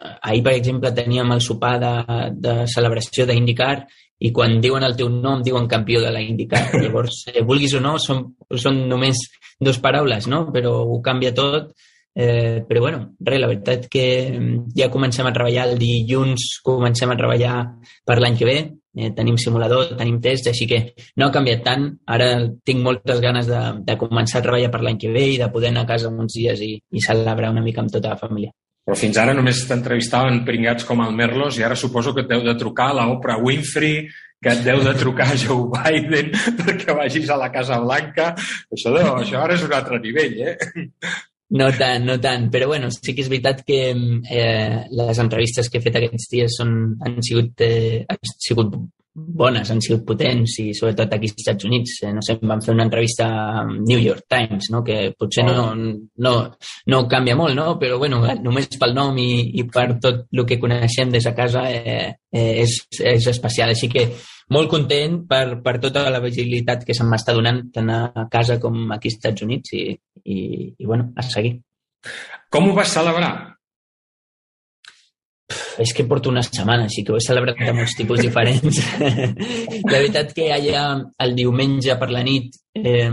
ahir, 0.02 0.41
per 0.43 0.54
exemple, 0.58 0.89
teníem 0.97 1.30
el 1.32 1.41
sopar 1.45 1.76
de, 1.82 1.91
de 2.34 2.54
celebració 2.70 3.28
d'Indicar 3.30 3.76
i 4.22 4.32
quan 4.34 4.60
diuen 4.62 4.86
el 4.86 4.95
teu 4.97 5.10
nom 5.10 5.41
diuen 5.45 5.68
campió 5.70 6.02
de 6.02 6.12
la 6.14 6.22
IndyCar. 6.22 6.68
Llavors, 6.84 7.24
eh, 7.34 7.41
vulguis 7.45 7.74
o 7.78 7.82
no, 7.84 7.95
són, 8.02 8.24
són 8.58 8.84
només 8.89 9.22
dues 9.62 9.80
paraules, 9.82 10.28
no? 10.30 10.47
Però 10.54 10.74
ho 10.86 10.99
canvia 11.06 11.34
tot. 11.38 11.72
Eh, 12.14 12.64
però 12.68 12.82
bueno, 12.84 13.16
res, 13.24 13.39
la 13.39 13.47
veritat 13.47 13.88
que 13.91 14.05
mm, 14.34 14.72
ja 14.76 14.89
comencem 14.91 15.28
a 15.28 15.34
treballar 15.34 15.70
el 15.70 15.78
dilluns, 15.80 16.59
comencem 16.64 17.12
a 17.12 17.18
treballar 17.20 17.55
per 18.05 18.18
l'any 18.20 18.36
que 18.39 18.47
ve, 18.47 18.57
eh, 18.97 19.12
tenim 19.16 19.38
simulador, 19.39 19.93
tenim 19.99 20.20
test, 20.24 20.49
així 20.51 20.68
que 20.68 20.82
no 21.18 21.28
ha 21.28 21.36
canviat 21.36 21.64
tant. 21.64 21.88
Ara 22.12 22.32
tinc 22.68 22.84
moltes 22.84 23.22
ganes 23.24 23.47
de, 23.47 23.62
de 23.88 23.99
començar 23.99 24.41
a 24.41 24.47
treballar 24.47 24.72
per 24.74 24.82
l'any 24.84 24.99
que 24.99 25.12
ve 25.14 25.30
i 25.36 25.38
de 25.39 25.51
poder 25.53 25.72
anar 25.72 25.86
a 25.88 25.91
casa 25.93 26.12
uns 26.12 26.36
dies 26.36 26.59
i, 26.66 26.74
i 26.76 27.05
celebrar 27.05 27.53
una 27.55 27.64
mica 27.64 27.84
amb 27.84 27.93
tota 27.93 28.16
la 28.16 28.20
família. 28.20 28.51
Però 28.82 28.97
fins 28.97 29.18
ara 29.22 29.34
només 29.38 29.62
t'entrevistaven 29.70 30.41
pringats 30.43 30.84
com 30.89 31.03
el 31.05 31.14
Merlos 31.16 31.59
i 31.59 31.64
ara 31.64 31.78
suposo 31.78 32.16
que 32.16 32.26
et 32.26 32.32
deu 32.32 32.41
de 32.43 32.57
trucar 32.57 32.89
a 32.97 33.07
Oprah 33.14 33.38
Winfrey, 33.39 34.07
que 34.41 34.49
et 34.55 34.64
deu 34.66 34.82
de 34.84 34.93
trucar 34.97 35.30
a 35.32 35.38
Joe 35.43 35.70
Biden 35.70 36.34
perquè 36.59 36.95
vagis 36.97 37.30
a 37.30 37.38
la 37.39 37.51
Casa 37.53 37.80
Blanca. 37.80 38.32
Això, 38.74 38.91
deu, 38.97 39.14
això 39.22 39.43
ara 39.45 39.55
és 39.55 39.68
un 39.68 39.76
altre 39.78 40.01
nivell, 40.01 40.39
eh? 40.49 40.57
No 41.52 41.68
tant, 41.76 42.06
no 42.08 42.16
tant, 42.24 42.47
però 42.52 42.70
bueno, 42.72 42.88
sí 42.95 43.12
que 43.12 43.26
és 43.26 43.30
veritat 43.32 43.66
que 43.68 43.82
eh, 43.91 44.80
les 44.95 45.20
entrevistes 45.20 45.68
que 45.68 45.82
he 45.82 45.84
fet 45.84 45.99
aquests 45.99 46.30
dies 46.32 46.58
són, 46.62 46.74
han, 47.04 47.18
sigut, 47.28 47.60
eh, 47.66 48.06
han 48.08 48.36
sigut 48.38 48.78
bones, 49.14 49.68
han 49.68 49.82
sigut 49.84 50.06
potents 50.08 50.54
i 50.64 50.70
sobretot 50.72 51.12
aquí 51.12 51.28
als 51.28 51.41
Estats 51.43 51.68
Units. 51.68 51.97
Eh, 52.06 52.14
no 52.16 52.24
sé, 52.24 52.38
vam 52.39 52.62
fer 52.64 52.72
una 52.74 52.86
entrevista 52.88 53.28
amb 53.62 53.82
New 53.84 53.99
York 53.99 54.24
Times, 54.32 54.72
no? 54.72 54.84
que 54.88 55.12
potser 55.20 55.43
no, 55.47 55.74
no, 55.76 56.34
no 56.88 57.02
canvia 57.12 57.36
molt, 57.36 57.56
no? 57.58 57.76
però 57.82 57.99
bueno, 57.99 58.22
només 58.43 58.72
pel 58.80 58.95
nom 58.95 59.20
i, 59.20 59.32
i 59.60 59.68
per 59.68 59.89
tot 59.99 60.28
el 60.32 60.45
que 60.47 60.60
coneixem 60.62 61.12
des 61.12 61.28
de 61.28 61.36
casa 61.36 61.68
eh, 61.68 62.14
eh, 62.32 62.52
és, 62.64 62.80
és 63.04 63.28
especial. 63.34 63.76
Així 63.76 63.91
que 63.91 64.08
molt 64.52 64.70
content 64.72 65.22
per, 65.30 65.62
per 65.64 65.78
tota 65.84 66.06
la 66.12 66.22
visibilitat 66.24 66.84
que 66.88 66.95
se 66.97 67.08
m'està 67.08 67.36
donant 67.38 67.64
tant 67.74 67.89
a 67.93 68.28
casa 68.32 68.60
com 68.60 68.91
aquí 68.91 69.12
als 69.12 69.18
Estats 69.20 69.47
Units 69.47 69.74
i, 69.78 69.86
i, 70.24 70.38
i 70.78 70.86
bueno, 70.86 71.12
a 71.16 71.26
seguir. 71.26 71.58
Com 72.52 72.70
ho 72.70 72.78
vas 72.78 72.93
celebrar? 72.97 73.34
és 75.82 75.93
que 75.95 76.06
porto 76.08 76.30
una 76.30 76.43
setmana, 76.45 76.86
així 76.88 77.04
que 77.04 77.14
ho 77.14 77.18
he 77.18 77.24
celebrat 77.24 77.60
de 77.60 77.74
molts 77.76 77.95
tipus 77.97 78.22
diferents. 78.24 78.78
la 79.91 79.97
veritat 79.97 80.34
que 80.38 80.52
allà 80.54 80.84
el 81.26 81.36
diumenge 81.36 81.97
per 81.99 82.12
la 82.14 82.24
nit 82.28 82.56
eh, 82.74 83.10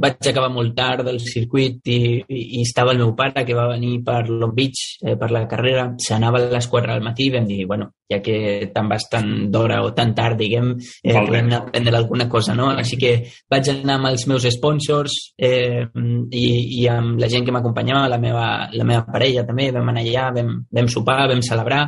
vaig 0.00 0.28
acabar 0.30 0.50
molt 0.52 0.74
tard 0.76 1.04
del 1.04 1.20
circuit 1.20 1.80
i, 1.92 1.98
i, 2.24 2.40
i 2.58 2.62
estava 2.62 2.92
el 2.92 3.02
meu 3.02 3.14
pare 3.16 3.44
que 3.44 3.56
va 3.56 3.68
venir 3.72 3.98
per 4.06 4.22
Long 4.28 4.54
Beach 4.56 5.04
eh, 5.04 5.16
per 5.20 5.30
la 5.34 5.44
carrera. 5.50 5.90
S'anava 6.00 6.40
a 6.40 6.48
les 6.52 6.68
4 6.70 6.92
del 6.92 7.04
matí 7.04 7.28
i 7.28 7.34
vam 7.34 7.48
dir, 7.48 7.64
bueno, 7.68 7.90
ja 8.10 8.20
que 8.22 8.70
tan 8.74 8.88
vas 8.88 9.08
tan 9.10 9.50
d'hora 9.50 9.80
o 9.84 9.92
tan 9.94 10.14
tard, 10.14 10.36
diguem, 10.38 10.74
eh, 11.02 11.14
podem 11.14 11.46
anar 11.48 11.60
a 11.62 11.70
prendre 11.70 11.96
alguna 11.96 12.28
cosa, 12.28 12.54
no? 12.54 12.70
Així 12.70 12.98
que 13.00 13.14
vaig 13.50 13.70
anar 13.72 13.98
amb 13.98 14.10
els 14.10 14.26
meus 14.28 14.46
sponsors 14.52 15.16
eh, 15.38 15.84
i, 16.30 16.44
i 16.80 16.86
amb 16.90 17.18
la 17.20 17.30
gent 17.32 17.46
que 17.46 17.54
m'acompanyava, 17.54 18.08
la, 18.12 18.20
meva, 18.20 18.46
la 18.72 18.88
meva 18.88 19.04
parella 19.08 19.46
també, 19.48 19.70
vam 19.72 19.88
anar 19.92 20.04
allà, 20.04 20.28
vam, 20.36 20.52
vam 20.78 20.90
sopar, 20.92 21.28
vam 21.32 21.42
celebrar, 21.44 21.82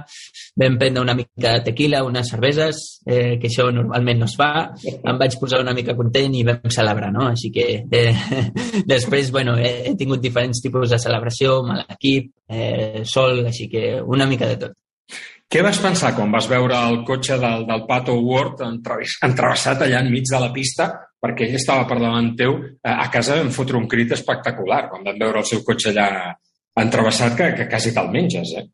vam 0.57 0.79
prendre 0.81 1.05
una 1.05 1.17
mica 1.19 1.59
de 1.59 1.65
tequila, 1.69 2.05
unes 2.07 2.33
cerveses, 2.33 2.83
eh, 3.05 3.37
que 3.41 3.51
això 3.51 3.69
normalment 3.73 4.25
no 4.25 4.31
es 4.31 4.37
fa, 4.39 4.51
em 4.97 5.21
vaig 5.21 5.37
posar 5.41 5.61
una 5.65 5.77
mica 5.77 5.97
content 5.99 6.35
i 6.35 6.45
vam 6.47 6.73
celebrar, 6.73 7.06
no? 7.13 7.29
Així 7.31 7.51
que 7.55 7.67
eh, 7.85 8.15
després, 8.93 9.31
bueno, 9.35 9.57
he, 9.59 9.91
he 9.91 9.95
tingut 9.99 10.23
diferents 10.23 10.63
tipus 10.63 10.91
de 10.93 11.01
celebració 11.03 11.61
amb 11.63 11.79
l'equip, 11.81 12.33
eh, 12.49 13.03
sol, 13.05 13.45
així 13.47 13.69
que 13.73 14.01
una 14.03 14.29
mica 14.31 14.49
de 14.51 14.61
tot. 14.67 14.77
Què 15.47 15.63
vas 15.63 15.79
pensar 15.79 16.11
quan 16.17 16.33
vas 16.35 16.49
veure 16.51 16.79
el 16.89 17.05
cotxe 17.07 17.37
del, 17.39 17.67
del 17.69 17.85
Pato 17.87 18.17
Ward 18.19 18.65
entrevessat 18.67 19.85
allà 19.85 20.01
enmig 20.03 20.27
de 20.27 20.41
la 20.43 20.51
pista 20.55 20.89
perquè 21.23 21.47
ell 21.47 21.55
estava 21.59 21.87
per 21.87 22.01
davant 22.01 22.33
teu? 22.39 22.57
Eh, 22.83 22.91
a 22.91 23.07
casa 23.13 23.39
vam 23.39 23.53
fotre 23.55 23.79
un 23.79 23.87
crit 23.91 24.17
espectacular 24.17 24.87
quan 24.91 25.07
vam 25.07 25.21
veure 25.23 25.45
el 25.45 25.47
seu 25.47 25.63
cotxe 25.67 25.93
allà 25.93 26.09
entrevessat 26.83 27.37
que, 27.39 27.53
que 27.61 27.69
quasi 27.71 27.95
te'l 27.95 28.11
menges, 28.13 28.57
eh? 28.59 28.67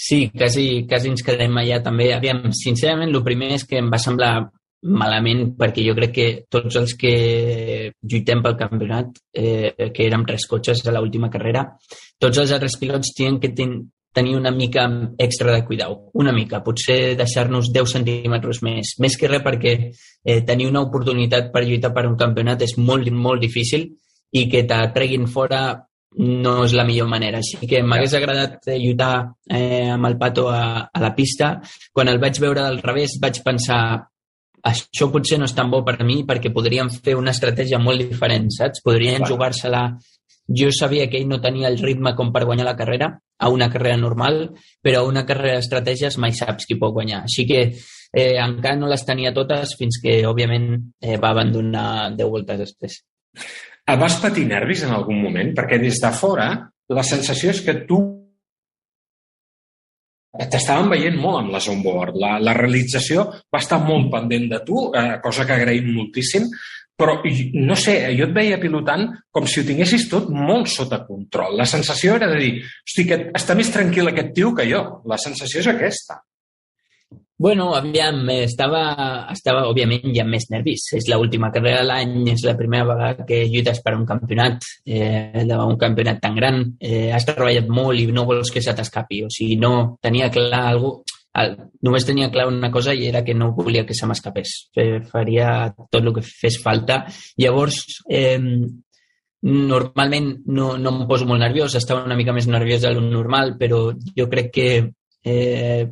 Sí, 0.00 0.30
quasi, 0.32 0.86
quasi 0.88 1.10
ens 1.12 1.22
quedem 1.22 1.58
allà 1.60 1.78
també. 1.84 2.08
Aviam, 2.14 2.46
sincerament, 2.56 3.10
el 3.12 3.24
primer 3.24 3.50
és 3.58 3.66
que 3.68 3.76
em 3.78 3.90
va 3.92 4.00
semblar 4.00 4.32
malament 4.82 5.54
perquè 5.58 5.84
jo 5.84 5.94
crec 5.96 6.12
que 6.14 6.26
tots 6.48 6.76
els 6.80 6.94
que 6.98 7.92
lluitem 8.00 8.42
pel 8.42 8.56
campionat, 8.56 9.18
eh, 9.34 9.90
que 9.92 10.06
érem 10.06 10.24
tres 10.26 10.46
cotxes 10.48 10.86
a 10.86 10.94
l'última 10.96 11.30
carrera, 11.30 11.66
tots 12.18 12.38
els 12.38 12.52
altres 12.52 12.78
pilots 12.80 13.12
tenen 13.16 13.38
que 13.40 13.52
ten, 13.56 13.74
tenir 14.12 14.36
una 14.36 14.50
mica 14.50 14.86
extra 15.18 15.52
de 15.52 15.64
cuidau, 15.64 16.10
una 16.14 16.32
mica, 16.32 16.62
potser 16.64 17.14
deixar-nos 17.16 17.70
10 17.72 17.92
centímetres 17.98 18.62
més. 18.62 18.96
Més 18.98 19.16
que 19.16 19.28
res 19.28 19.44
perquè 19.44 19.74
eh, 19.90 20.40
tenir 20.46 20.70
una 20.70 20.82
oportunitat 20.86 21.52
per 21.52 21.66
lluitar 21.66 21.92
per 21.94 22.08
un 22.08 22.16
campionat 22.18 22.64
és 22.66 22.76
molt, 22.78 23.10
molt 23.12 23.40
difícil 23.42 23.86
i 24.32 24.48
que 24.50 24.64
te 24.66 24.80
treguin 24.94 25.28
fora 25.30 25.62
no 26.18 26.64
és 26.64 26.72
la 26.74 26.84
millor 26.84 27.06
manera. 27.06 27.38
Així 27.38 27.68
que 27.70 27.84
m'hagués 27.86 28.16
agradat 28.18 28.66
eh, 28.66 28.78
lluitar 28.82 29.30
eh, 29.46 29.90
amb 29.94 30.08
el 30.08 30.16
Pato 30.18 30.48
a, 30.50 30.90
a 30.90 31.02
la 31.02 31.14
pista. 31.14 31.60
Quan 31.92 32.10
el 32.10 32.18
vaig 32.18 32.40
veure 32.42 32.64
del 32.66 32.80
revés 32.82 33.18
vaig 33.22 33.38
pensar 33.46 34.09
això 34.66 35.08
potser 35.12 35.38
no 35.40 35.48
és 35.48 35.54
tan 35.56 35.70
bo 35.72 35.82
per 35.86 35.98
mi 36.04 36.22
perquè 36.28 36.52
podríem 36.52 36.90
fer 36.92 37.16
una 37.18 37.32
estratègia 37.34 37.80
molt 37.80 38.02
diferent, 38.02 38.50
saps? 38.52 38.82
Podrien 38.84 39.24
jugar-se-la 39.26 39.84
jo 40.50 40.70
sabia 40.74 41.06
que 41.08 41.20
ell 41.20 41.28
no 41.30 41.38
tenia 41.40 41.68
el 41.70 41.78
ritme 41.78 42.12
com 42.18 42.32
per 42.34 42.44
guanyar 42.44 42.66
la 42.66 42.76
carrera, 42.76 43.12
a 43.38 43.48
una 43.48 43.70
carrera 43.70 43.96
normal, 43.96 44.50
però 44.82 45.00
a 45.00 45.08
una 45.08 45.24
carrera 45.26 45.56
d'estratègies 45.56 46.18
mai 46.18 46.34
saps 46.34 46.66
qui 46.66 46.76
pot 46.78 46.92
guanyar. 46.92 47.22
Així 47.28 47.46
que 47.48 47.60
eh, 47.70 48.34
encara 48.42 48.76
no 48.76 48.90
les 48.90 49.06
tenia 49.06 49.32
totes 49.32 49.76
fins 49.78 50.00
que, 50.02 50.20
òbviament, 50.26 50.72
eh, 51.00 51.16
va 51.22 51.30
abandonar 51.30 52.10
10 52.18 52.32
voltes 52.34 52.58
després. 52.66 52.98
Vas 54.00 54.18
patir 54.22 54.44
nervis 54.46 54.84
en 54.86 54.92
algun 54.94 55.22
moment? 55.22 55.54
Perquè 55.56 55.78
des 55.80 55.98
de 56.02 56.10
fora 56.14 56.50
la 56.90 57.06
sensació 57.06 57.54
és 57.54 57.62
que 57.62 57.74
tu 57.86 58.19
t'estaven 60.48 60.88
veient 60.92 61.16
molt 61.20 61.42
amb 61.42 61.54
les 61.54 61.68
onboard. 61.72 62.16
La, 62.20 62.36
la 62.40 62.54
realització 62.56 63.26
va 63.52 63.60
estar 63.60 63.80
molt 63.84 64.10
pendent 64.12 64.46
de 64.52 64.60
tu, 64.66 64.86
eh, 64.96 65.18
cosa 65.22 65.44
que 65.48 65.56
agraïm 65.56 65.90
moltíssim, 65.96 66.48
però 67.00 67.16
no 67.56 67.76
sé, 67.80 67.94
jo 68.16 68.26
et 68.28 68.34
veia 68.36 68.60
pilotant 68.60 69.06
com 69.32 69.46
si 69.48 69.62
ho 69.62 69.66
tinguessis 69.66 70.04
tot 70.10 70.28
molt 70.32 70.68
sota 70.68 71.00
control. 71.06 71.56
La 71.56 71.68
sensació 71.68 72.18
era 72.20 72.28
de 72.28 72.40
dir, 72.42 72.50
hosti, 72.84 73.06
que 73.08 73.22
està 73.36 73.56
més 73.56 73.72
tranquil 73.72 74.10
aquest 74.10 74.34
tio 74.36 74.52
que 74.56 74.68
jo. 74.68 74.82
La 75.08 75.18
sensació 75.20 75.62
és 75.62 75.70
aquesta. 75.72 76.20
Bueno, 77.40 77.70
aviam, 77.72 78.26
estava, 78.34 78.82
estava 79.32 79.62
òbviament 79.70 80.10
ja 80.12 80.26
més 80.28 80.44
nervis. 80.52 80.82
És 80.98 81.06
l'última 81.08 81.48
carrera 81.54 81.78
de 81.80 81.86
l'any, 81.88 82.10
és 82.34 82.42
la 82.44 82.52
primera 82.58 82.84
vegada 82.84 83.24
que 83.24 83.38
lluites 83.48 83.78
per 83.80 83.94
un 83.96 84.02
campionat, 84.04 84.66
eh, 84.84 85.46
un 85.56 85.78
campionat 85.80 86.20
tan 86.20 86.36
gran. 86.36 86.60
Eh, 86.76 87.08
has 87.16 87.24
treballat 87.24 87.70
molt 87.72 87.96
i 87.96 88.10
no 88.12 88.26
vols 88.28 88.52
que 88.52 88.60
se 88.60 88.74
t'escapi. 88.76 89.22
O 89.24 89.32
sigui, 89.32 89.56
no 89.56 89.96
tenia 90.04 90.28
clar 90.34 90.66
alguna 90.74 91.16
el, 91.40 91.56
només 91.86 92.04
tenia 92.04 92.28
clar 92.28 92.48
una 92.50 92.68
cosa 92.74 92.92
i 92.92 93.06
era 93.08 93.22
que 93.24 93.36
no 93.38 93.52
volia 93.56 93.86
que 93.86 93.96
se 93.96 94.04
m'escapés. 94.10 94.52
Faria 95.08 95.70
tot 95.78 96.02
el 96.02 96.12
que 96.18 96.26
fes 96.26 96.58
falta. 96.60 97.06
Llavors, 97.40 98.02
eh, 98.10 98.36
normalment 99.40 100.28
no, 100.52 100.74
no 100.76 100.92
em 100.92 101.08
poso 101.08 101.24
molt 101.30 101.40
nerviós, 101.40 101.78
estava 101.78 102.04
una 102.04 102.20
mica 102.20 102.36
més 102.36 102.50
nerviós 102.50 102.84
del 102.84 103.00
normal, 103.06 103.56
però 103.56 103.86
jo 103.96 104.28
crec 104.28 104.52
que 104.58 104.68
eh, 105.24 105.86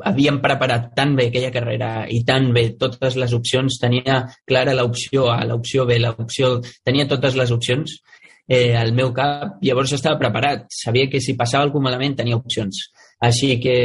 havíem 0.00 0.40
preparat 0.40 0.92
tan 0.96 1.14
bé 1.16 1.28
aquella 1.28 1.52
carrera 1.52 1.90
i 2.08 2.22
tan 2.24 2.50
bé 2.54 2.70
totes 2.80 3.16
les 3.20 3.34
opcions, 3.36 3.78
tenia 3.80 4.22
clara 4.48 4.74
l'opció 4.76 5.28
A, 5.32 5.42
l'opció 5.44 5.86
B, 5.86 5.98
l'opció... 6.00 6.58
Tenia 6.84 7.08
totes 7.08 7.36
les 7.36 7.52
opcions 7.52 7.98
eh, 8.48 8.74
al 8.76 8.92
meu 8.96 9.12
cap, 9.12 9.58
llavors 9.62 9.92
estava 9.92 10.18
preparat. 10.20 10.66
Sabia 10.72 11.10
que 11.10 11.20
si 11.20 11.36
passava 11.38 11.64
alguna 11.68 11.90
malament 11.90 12.16
tenia 12.22 12.40
opcions. 12.40 12.86
Així 13.22 13.58
que 13.62 13.76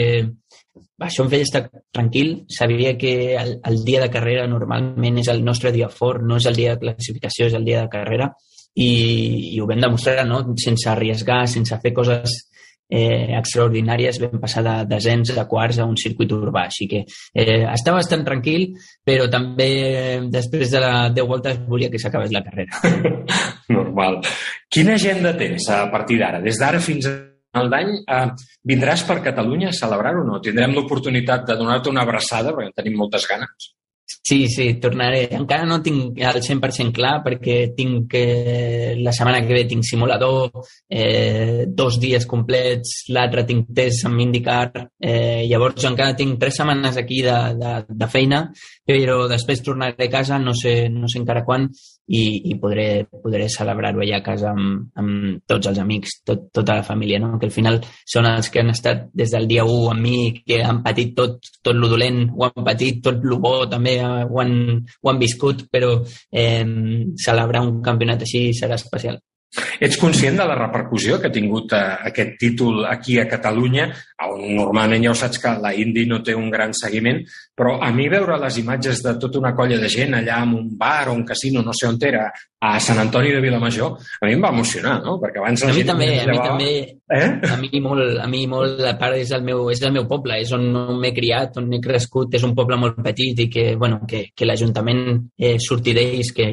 això 1.03 1.25
em 1.25 1.31
feia 1.31 1.45
estar 1.45 1.63
tranquil. 1.93 2.45
Sabia 2.49 2.95
que 2.97 3.35
el, 3.37 3.57
el 3.67 3.83
dia 3.85 4.01
de 4.01 4.11
carrera 4.13 4.47
normalment 4.47 5.21
és 5.21 5.31
el 5.33 5.43
nostre 5.45 5.73
dia 5.75 5.89
fort, 5.89 6.23
no 6.23 6.39
és 6.39 6.47
el 6.49 6.57
dia 6.57 6.75
de 6.75 6.85
classificació, 6.85 7.51
és 7.51 7.57
el 7.57 7.67
dia 7.67 7.83
de 7.83 7.91
carrera. 7.91 8.31
I, 8.77 8.91
i 9.55 9.59
ho 9.59 9.65
vam 9.69 9.81
demostrar, 9.81 10.23
no? 10.29 10.43
sense 10.61 10.87
arriesgar, 10.89 11.47
sense 11.49 11.79
fer 11.81 11.93
coses 11.97 12.43
eh, 12.89 13.35
extraordinàries, 13.37 14.19
vam 14.23 14.41
passar 14.41 14.63
de 14.65 14.75
desens 14.89 15.33
a 15.35 15.45
quarts 15.49 15.79
a 15.79 15.87
un 15.87 15.97
circuit 15.99 16.31
urbà. 16.31 16.67
Així 16.67 16.87
que 16.89 17.03
eh, 17.05 17.63
estava 17.71 18.01
bastant 18.01 18.25
tranquil, 18.27 18.69
però 19.05 19.29
també 19.31 19.69
eh, 19.87 20.19
després 20.31 20.73
de 20.73 20.83
la 20.83 20.93
10 21.13 21.29
voltes 21.29 21.63
volia 21.67 21.91
que 21.93 22.01
s'acabés 22.01 22.33
la 22.35 22.43
carrera. 22.45 22.81
Normal. 23.77 24.21
Quina 24.71 24.95
agenda 24.95 25.35
tens 25.37 25.69
a 25.73 25.85
partir 25.91 26.19
d'ara? 26.21 26.43
Des 26.43 26.59
d'ara 26.59 26.79
fins 26.83 27.07
a 27.09 27.15
final 27.57 27.71
d'any 27.73 27.93
eh, 28.03 28.27
vindràs 28.67 29.03
per 29.07 29.21
Catalunya 29.25 29.71
a 29.71 29.79
celebrar-ho 29.79 30.23
o 30.23 30.27
no? 30.27 30.41
Tindrem 30.43 30.75
l'oportunitat 30.75 31.47
de 31.47 31.57
donar-te 31.59 31.89
una 31.89 32.05
abraçada, 32.07 32.53
perquè 32.53 32.71
en 32.71 32.77
tenim 32.83 32.97
moltes 32.99 33.27
ganes. 33.29 33.73
Sí, 34.07 34.47
sí, 34.47 34.73
tornaré. 34.79 35.27
Encara 35.35 35.65
no 35.67 35.81
tinc 35.83 36.19
el 36.23 36.39
100% 36.43 36.93
clar 36.95 37.17
perquè 37.25 37.57
tinc 37.75 38.13
eh, 38.15 38.95
la 39.03 39.11
setmana 39.15 39.41
que 39.43 39.55
ve 39.55 39.65
tinc 39.67 39.83
simulador, 39.83 40.63
eh, 40.87 41.65
dos 41.67 41.99
dies 41.99 42.25
complets, 42.25 42.93
l'altre 43.11 43.43
tinc 43.47 43.73
test 43.75 44.07
amb 44.07 44.23
IndyCar, 44.23 44.85
eh, 44.99 45.43
llavors 45.49 45.89
encara 45.91 46.15
tinc 46.15 46.39
tres 46.39 46.59
setmanes 46.61 46.99
aquí 47.03 47.19
de, 47.25 47.35
de, 47.59 47.73
de 47.87 48.09
feina, 48.11 48.45
però 48.87 49.25
després 49.27 49.63
tornaré 49.63 50.07
a 50.07 50.13
casa, 50.19 50.39
no 50.39 50.55
sé, 50.55 50.77
no 50.87 51.11
sé 51.11 51.19
encara 51.19 51.43
quan, 51.47 51.67
i, 52.07 52.51
i 52.51 52.55
podré, 52.59 53.05
podré 53.23 53.47
celebrar-ho 53.51 54.01
allà 54.03 54.21
a 54.21 54.25
casa 54.25 54.51
amb, 54.53 54.87
amb 54.99 55.41
tots 55.47 55.71
els 55.71 55.79
amics, 55.83 56.21
tot, 56.27 56.47
tota 56.55 56.77
la 56.79 56.85
família, 56.87 57.19
no? 57.19 57.35
que 57.39 57.49
al 57.49 57.55
final 57.55 57.81
són 58.07 58.29
els 58.29 58.49
que 58.51 58.63
han 58.63 58.71
estat 58.71 59.07
des 59.13 59.33
del 59.35 59.47
dia 59.49 59.65
1 59.67 59.91
amb 59.91 60.03
mi, 60.03 60.17
que 60.47 60.61
han 60.63 60.81
patit 60.85 61.13
tot, 61.17 61.51
tot 61.61 61.75
lo 61.75 61.91
dolent, 61.91 62.23
ho 62.35 62.47
han 62.47 62.67
patit, 62.67 63.01
tot 63.03 63.23
lo 63.27 63.41
bo 63.43 63.55
també 63.69 63.97
ho 64.03 64.43
han, 64.43 64.53
ho 65.03 65.11
han 65.11 65.19
viscut, 65.19 65.67
però 65.71 65.97
eh, 66.31 66.63
celebrar 67.27 67.65
un 67.67 67.81
campionat 67.83 68.23
així 68.23 68.47
serà 68.55 68.79
especial. 68.79 69.19
Ets 69.79 69.99
conscient 70.01 70.39
de 70.39 70.45
la 70.47 70.57
repercussió 70.57 71.19
que 71.21 71.29
ha 71.29 71.33
tingut 71.33 71.73
eh, 71.77 71.83
aquest 72.11 72.37
títol 72.41 72.85
aquí 72.89 73.19
a 73.19 73.27
Catalunya, 73.29 73.87
on 74.27 74.43
normalment 74.57 75.03
ja 75.03 75.13
ho 75.13 75.17
saps 75.17 75.41
que 75.43 75.53
la 75.61 75.73
Indy 75.77 76.07
no 76.09 76.23
té 76.25 76.33
un 76.35 76.49
gran 76.49 76.73
seguiment, 76.73 77.21
però 77.57 77.77
a 77.83 77.91
mi 77.93 78.07
veure 78.09 78.39
les 78.41 78.57
imatges 78.61 79.03
de 79.05 79.13
tota 79.21 79.39
una 79.41 79.53
colla 79.57 79.77
de 79.81 79.89
gent 79.89 80.17
allà 80.17 80.41
en 80.43 80.55
un 80.57 80.69
bar 80.77 81.09
o 81.09 81.13
un 81.13 81.25
casino, 81.25 81.61
no 81.61 81.73
sé 81.73 81.87
on 81.87 81.97
era, 82.01 82.27
a 82.59 82.79
Sant 82.81 82.97
Antoni 82.97 83.29
de 83.31 83.41
Vilamajor, 83.41 83.97
a 84.21 84.25
mi 84.25 84.33
em 84.33 84.41
va 84.41 84.49
emocionar, 84.49 84.95
no? 85.05 85.17
Perquè 85.21 85.41
abans 85.41 85.61
a 85.61 85.69
mi 85.73 85.83
també, 85.85 86.07
a 86.23 86.25
mi 86.31 86.37
també, 86.41 86.69
eh? 87.13 87.27
a 87.53 87.57
mi 87.61 87.81
molt, 87.81 88.17
a 88.23 88.25
mi 88.29 88.45
molt, 88.49 88.79
la 88.81 88.95
part 88.97 89.19
és 89.19 89.31
el 89.37 89.43
meu, 89.45 89.67
és 89.69 89.81
el 89.85 89.93
meu 89.93 90.07
poble, 90.09 90.39
és 90.41 90.53
on 90.57 90.65
m'he 90.97 91.13
criat, 91.13 91.59
on 91.61 91.69
he 91.73 91.81
crescut, 91.83 92.33
és 92.33 92.45
un 92.47 92.55
poble 92.57 92.79
molt 92.81 92.97
petit 93.05 93.45
i 93.45 93.47
que, 93.53 93.67
bueno, 93.77 94.01
que, 94.09 94.23
que 94.33 94.49
l'Ajuntament 94.49 95.03
eh, 95.37 95.57
surti 95.61 95.93
d'ells, 95.93 96.33
que, 96.33 96.49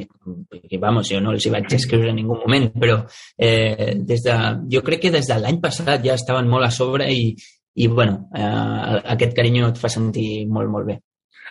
que, 0.69 0.81
vamos, 0.83 1.09
jo 1.09 1.23
no 1.25 1.33
els 1.33 1.47
hi 1.47 1.55
vaig 1.57 1.73
escriure 1.73 2.13
en 2.13 2.21
ningú 2.21 2.37
moment, 2.43 2.69
però 2.77 3.01
eh, 3.39 3.95
des 3.97 4.25
de, 4.25 4.39
jo 4.73 4.83
crec 4.87 5.07
que 5.07 5.15
des 5.15 5.29
de 5.29 5.39
l'any 5.41 5.61
passat 5.63 6.03
ja 6.05 6.17
estaven 6.19 6.49
molt 6.51 6.67
a 6.67 6.73
sobre 6.75 7.11
i, 7.13 7.31
i 7.75 7.89
bueno, 7.89 8.29
eh, 8.35 8.99
aquest 9.17 9.37
carinyo 9.37 9.71
et 9.73 9.81
fa 9.81 9.93
sentir 9.93 10.47
molt, 10.47 10.71
molt 10.71 10.91
bé. 10.91 10.99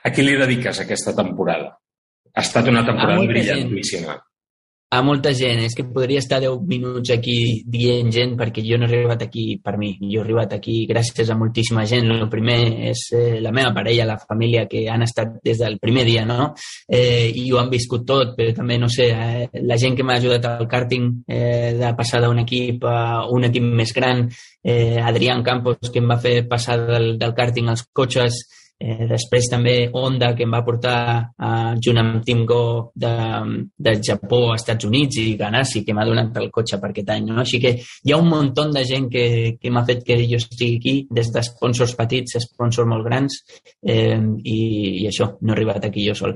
A 0.03 0.11
qui 0.11 0.25
li 0.25 0.35
dediques 0.39 0.83
aquesta 0.83 1.15
temporada? 1.15 1.73
Ha 2.33 2.41
estat 2.41 2.67
una 2.67 2.83
temporada 2.85 3.25
brillantíssima 3.29 4.17
a 4.93 5.01
molta 5.01 5.31
gent, 5.33 5.63
és 5.65 5.73
que 5.73 5.85
podria 5.89 6.21
estar 6.21 6.37
10 6.43 6.67
minuts 6.69 7.09
aquí 7.15 7.63
dient 7.65 8.11
gent 8.13 8.35
perquè 8.37 8.61
jo 8.61 8.77
no 8.77 8.85
he 8.85 8.91
arribat 8.91 9.23
aquí 9.25 9.57
per 9.57 9.73
mi, 9.81 9.93
jo 9.97 10.21
he 10.21 10.23
arribat 10.23 10.53
aquí 10.53 10.83
gràcies 10.89 11.31
a 11.33 11.37
moltíssima 11.39 11.85
gent. 11.89 12.11
El 12.13 12.29
primer 12.29 12.59
és 12.91 13.01
eh, 13.17 13.39
la 13.41 13.53
meva 13.55 13.73
parella, 13.73 14.05
la 14.11 14.19
família, 14.21 14.67
que 14.69 14.85
han 14.91 15.01
estat 15.05 15.39
des 15.43 15.57
del 15.63 15.79
primer 15.81 16.05
dia, 16.05 16.27
no? 16.29 16.51
Eh, 16.87 17.31
I 17.33 17.49
ho 17.51 17.57
han 17.61 17.73
viscut 17.73 18.05
tot, 18.05 18.35
però 18.37 18.53
també, 18.53 18.77
no 18.77 18.89
sé, 18.91 19.09
eh, 19.09 19.63
la 19.65 19.79
gent 19.81 19.97
que 19.97 20.05
m'ha 20.05 20.19
ajudat 20.21 20.45
al 20.51 20.67
karting, 20.69 21.09
eh, 21.27 21.73
de 21.79 21.93
passar 21.97 22.21
d'un 22.21 22.43
equip 22.45 22.85
a 22.85 23.25
un 23.33 23.49
equip 23.49 23.65
més 23.81 23.93
gran, 23.97 24.27
eh, 24.63 25.01
Adrián 25.01 25.41
Campos, 25.43 25.89
que 25.89 26.03
em 26.03 26.09
va 26.09 26.21
fer 26.21 26.43
passar 26.47 26.77
del, 26.85 27.15
del 27.17 27.33
karting 27.33 27.73
als 27.73 27.87
cotxes, 27.91 28.43
Eh, 28.83 29.05
després 29.07 29.45
també 29.47 29.73
Honda, 29.95 30.33
que 30.35 30.43
em 30.43 30.51
va 30.51 30.63
portar 30.65 30.97
eh, 31.31 31.73
junt 31.85 32.01
amb 32.01 32.17
Tim 32.27 32.41
Go 32.49 32.91
de, 32.99 33.13
de 33.79 33.93
Japó 34.03 34.41
a 34.51 34.57
Estats 34.57 34.89
Units 34.89 35.21
i 35.21 35.37
Ganassi, 35.39 35.85
que 35.87 35.95
m'ha 35.95 36.03
donat 36.09 36.35
el 36.41 36.49
cotxe 36.51 36.81
per 36.81 36.89
aquest 36.91 37.13
any. 37.15 37.29
No? 37.29 37.39
Així 37.45 37.61
que 37.63 37.77
hi 37.79 38.11
ha 38.11 38.19
un 38.19 38.27
munt 38.27 38.51
de 38.75 38.83
gent 38.89 39.07
que, 39.13 39.25
que 39.61 39.71
m'ha 39.71 39.85
fet 39.87 40.03
que 40.03 40.19
jo 40.27 40.41
estigui 40.41 40.81
aquí, 40.81 40.95
des 41.15 41.31
d'esponsors 41.31 41.95
petits 41.95 42.35
sponsors 42.43 42.89
molt 42.89 43.07
grans, 43.07 43.39
eh, 43.87 44.19
i, 44.43 44.59
i 44.99 45.07
això, 45.07 45.31
no 45.39 45.53
he 45.53 45.57
arribat 45.57 45.87
aquí 45.87 46.03
jo 46.09 46.17
sol. 46.19 46.35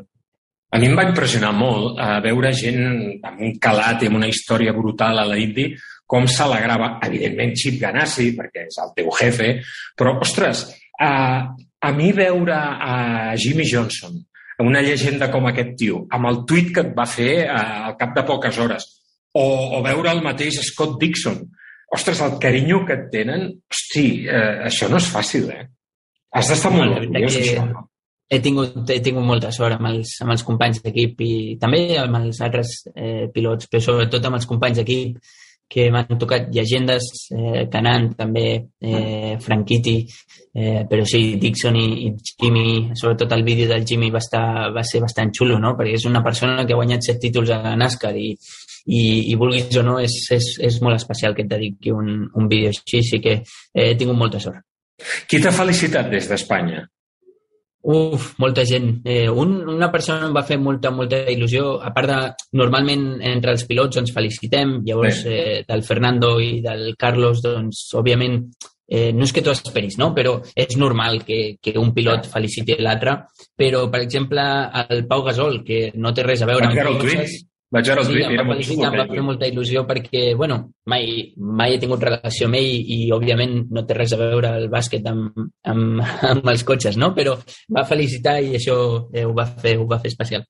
A 0.72 0.80
mi 0.80 0.88
em 0.88 0.98
va 1.00 1.08
impressionar 1.08 1.52
molt 1.56 2.00
eh, 2.00 2.18
veure 2.24 2.56
gent 2.56 2.82
amb 3.28 3.44
un 3.44 3.54
calat 3.60 4.04
i 4.04 4.10
amb 4.12 4.22
una 4.22 4.32
història 4.32 4.76
brutal 4.76 5.20
a 5.20 5.28
la 5.28 5.38
Indy, 5.40 5.70
com 6.08 6.28
s'alegrava, 6.32 6.94
evidentment, 7.04 7.56
Chip 7.60 7.82
Ganassi, 7.84 8.32
perquè 8.40 8.70
és 8.70 8.84
el 8.84 8.92
teu 8.96 9.12
jefe, 9.20 9.58
però, 10.00 10.16
ostres, 10.24 10.70
eh, 10.96 11.67
a 11.82 11.92
mi 11.94 12.12
veure 12.12 12.56
a 12.56 13.36
Jimmy 13.38 13.66
Johnson, 13.70 14.18
una 14.60 14.82
llegenda 14.82 15.30
com 15.32 15.46
aquest 15.50 15.76
tio, 15.78 16.06
amb 16.10 16.30
el 16.32 16.42
tuit 16.50 16.72
que 16.74 16.84
et 16.88 16.94
va 16.98 17.06
fer 17.10 17.34
eh, 17.46 17.52
al 17.90 17.98
cap 18.00 18.16
de 18.16 18.24
poques 18.26 18.58
hores, 18.58 18.88
o, 19.38 19.46
o 19.78 19.82
veure 19.86 20.12
el 20.12 20.24
mateix 20.26 20.58
Scott 20.66 20.98
Dixon, 21.02 21.44
ostres, 21.94 22.22
el 22.26 22.40
carinyo 22.42 22.82
que 22.88 22.98
et 22.98 23.06
tenen, 23.14 23.52
hosti, 23.70 24.08
eh, 24.26 24.66
això 24.72 24.90
no 24.90 24.98
és 25.02 25.12
fàcil, 25.14 25.52
eh? 25.54 25.68
Has 26.36 26.50
d'estar 26.52 26.74
molt 26.74 26.98
orgullós, 26.98 27.38
això. 27.40 27.68
He 28.28 28.42
tingut, 28.44 28.82
he 28.92 29.00
tingut 29.00 29.24
molta 29.24 29.54
sort 29.56 29.78
amb 29.78 29.88
els, 29.88 30.18
amb 30.26 30.34
els 30.34 30.44
companys 30.44 30.82
d'equip 30.84 31.22
i 31.24 31.34
també 31.62 31.96
amb 32.02 32.18
els 32.20 32.42
altres 32.44 32.74
eh, 32.92 33.30
pilots, 33.32 33.70
però 33.72 33.86
sobretot 33.86 34.26
amb 34.28 34.36
els 34.42 34.50
companys 34.50 34.82
d'equip 34.82 35.22
que 35.72 35.86
m'han 35.92 36.20
tocat 36.20 36.50
llegendes, 36.52 37.08
eh, 37.36 37.66
Canan 37.72 38.14
també, 38.20 38.48
eh, 38.82 39.38
Franchitti, 39.44 39.98
eh, 40.58 40.86
però 40.90 41.06
sí, 41.06 41.36
Dixon 41.38 41.76
i, 41.78 41.86
i 42.08 42.14
Jimmy, 42.42 42.90
sobretot 42.98 43.32
el 43.36 43.44
vídeo 43.44 43.68
del 43.70 43.86
Jimmy 43.86 44.10
va, 44.10 44.18
estar, 44.18 44.72
va 44.74 44.82
ser 44.84 45.04
bastant 45.04 45.30
xulo, 45.38 45.60
no? 45.62 45.76
perquè 45.78 45.94
és 46.00 46.08
una 46.10 46.24
persona 46.26 46.66
que 46.66 46.74
ha 46.74 46.80
guanyat 46.80 47.06
set 47.06 47.20
títols 47.22 47.52
a 47.54 47.76
NASCAR 47.78 48.16
i, 48.18 48.32
i, 48.88 49.02
i 49.30 49.36
vulguis 49.38 49.70
o 49.78 49.84
no, 49.86 50.00
és, 50.02 50.16
és, 50.34 50.48
és 50.66 50.80
molt 50.82 50.98
especial 50.98 51.36
que 51.38 51.46
et 51.46 51.52
dediqui 51.52 51.94
un, 51.94 52.24
un 52.34 52.50
vídeo 52.50 52.72
així, 52.74 53.04
sí 53.06 53.22
que 53.22 53.36
eh, 53.38 53.90
he 53.92 53.96
tingut 54.00 54.18
molta 54.18 54.42
sort. 54.42 54.64
Qui 55.30 55.38
t'ha 55.44 55.54
felicitat 55.54 56.10
des 56.10 56.26
d'Espanya? 56.26 56.82
Uf, 57.88 58.32
molta 58.42 58.66
gent. 58.66 58.90
Eh, 59.06 59.30
un, 59.30 59.54
una 59.70 59.92
persona 59.94 60.26
em 60.26 60.34
va 60.36 60.42
fer 60.44 60.58
molta, 60.60 60.90
molta 60.92 61.20
il·lusió. 61.30 61.76
A 61.86 61.92
part 61.96 62.10
de, 62.10 62.18
normalment 62.58 63.06
entre 63.30 63.54
els 63.54 63.68
pilots 63.70 64.02
ens 64.02 64.10
felicitem, 64.16 64.80
llavors 64.88 65.22
eh, 65.30 65.62
del 65.70 65.86
Fernando 65.86 66.34
i 66.42 66.58
del 66.66 66.90
Carlos, 66.98 67.46
doncs, 67.46 67.86
òbviament, 68.02 68.42
eh, 68.88 69.12
no 69.14 69.28
és 69.28 69.34
que 69.36 69.44
tu 69.44 69.52
esperis, 69.52 69.98
no? 70.00 70.14
però 70.16 70.38
és 70.56 70.78
normal 70.80 71.22
que, 71.28 71.58
que 71.62 71.76
un 71.80 71.94
pilot 71.96 72.30
feliciti 72.32 72.80
l'altre. 72.80 73.20
Però, 73.58 73.86
per 73.92 74.02
exemple, 74.06 74.44
el 74.88 75.06
Pau 75.10 75.26
Gasol, 75.28 75.62
que 75.68 75.92
no 75.96 76.14
té 76.16 76.26
res 76.26 76.42
a 76.42 76.50
veure 76.50 76.70
amb 76.70 76.82
cotxes, 77.02 77.38
vaig 77.74 77.90
veure 77.90 78.04
el 78.04 78.08
sí, 78.08 78.20
era 78.24 78.46
molt 78.48 78.64
xulo. 78.64 78.86
Em 78.88 78.96
va 78.96 79.08
fer 79.12 79.24
molta 79.26 79.50
il·lusió 79.50 79.84
perquè, 79.90 80.24
bueno, 80.40 80.60
mai, 80.88 81.34
mai 81.36 81.76
he 81.76 81.82
tingut 81.82 82.04
relació 82.08 82.48
amb 82.48 82.60
ell 82.60 82.92
i, 82.96 83.00
òbviament, 83.16 83.58
no 83.76 83.84
té 83.88 83.98
res 83.98 84.16
a 84.16 84.22
veure 84.22 84.54
el 84.62 84.70
bàsquet 84.72 85.10
amb, 85.12 85.36
amb, 85.68 86.04
amb 86.32 86.54
els 86.54 86.64
cotxes, 86.68 87.00
no? 87.02 87.12
Però 87.18 87.36
va 87.76 87.88
felicitar 87.90 88.40
i 88.44 88.56
això 88.60 88.78
eh, 89.12 89.26
ho, 89.28 89.36
va 89.36 89.50
fer, 89.50 89.78
ho 89.82 89.90
va 89.90 90.00
fer 90.04 90.14
especial. 90.14 90.48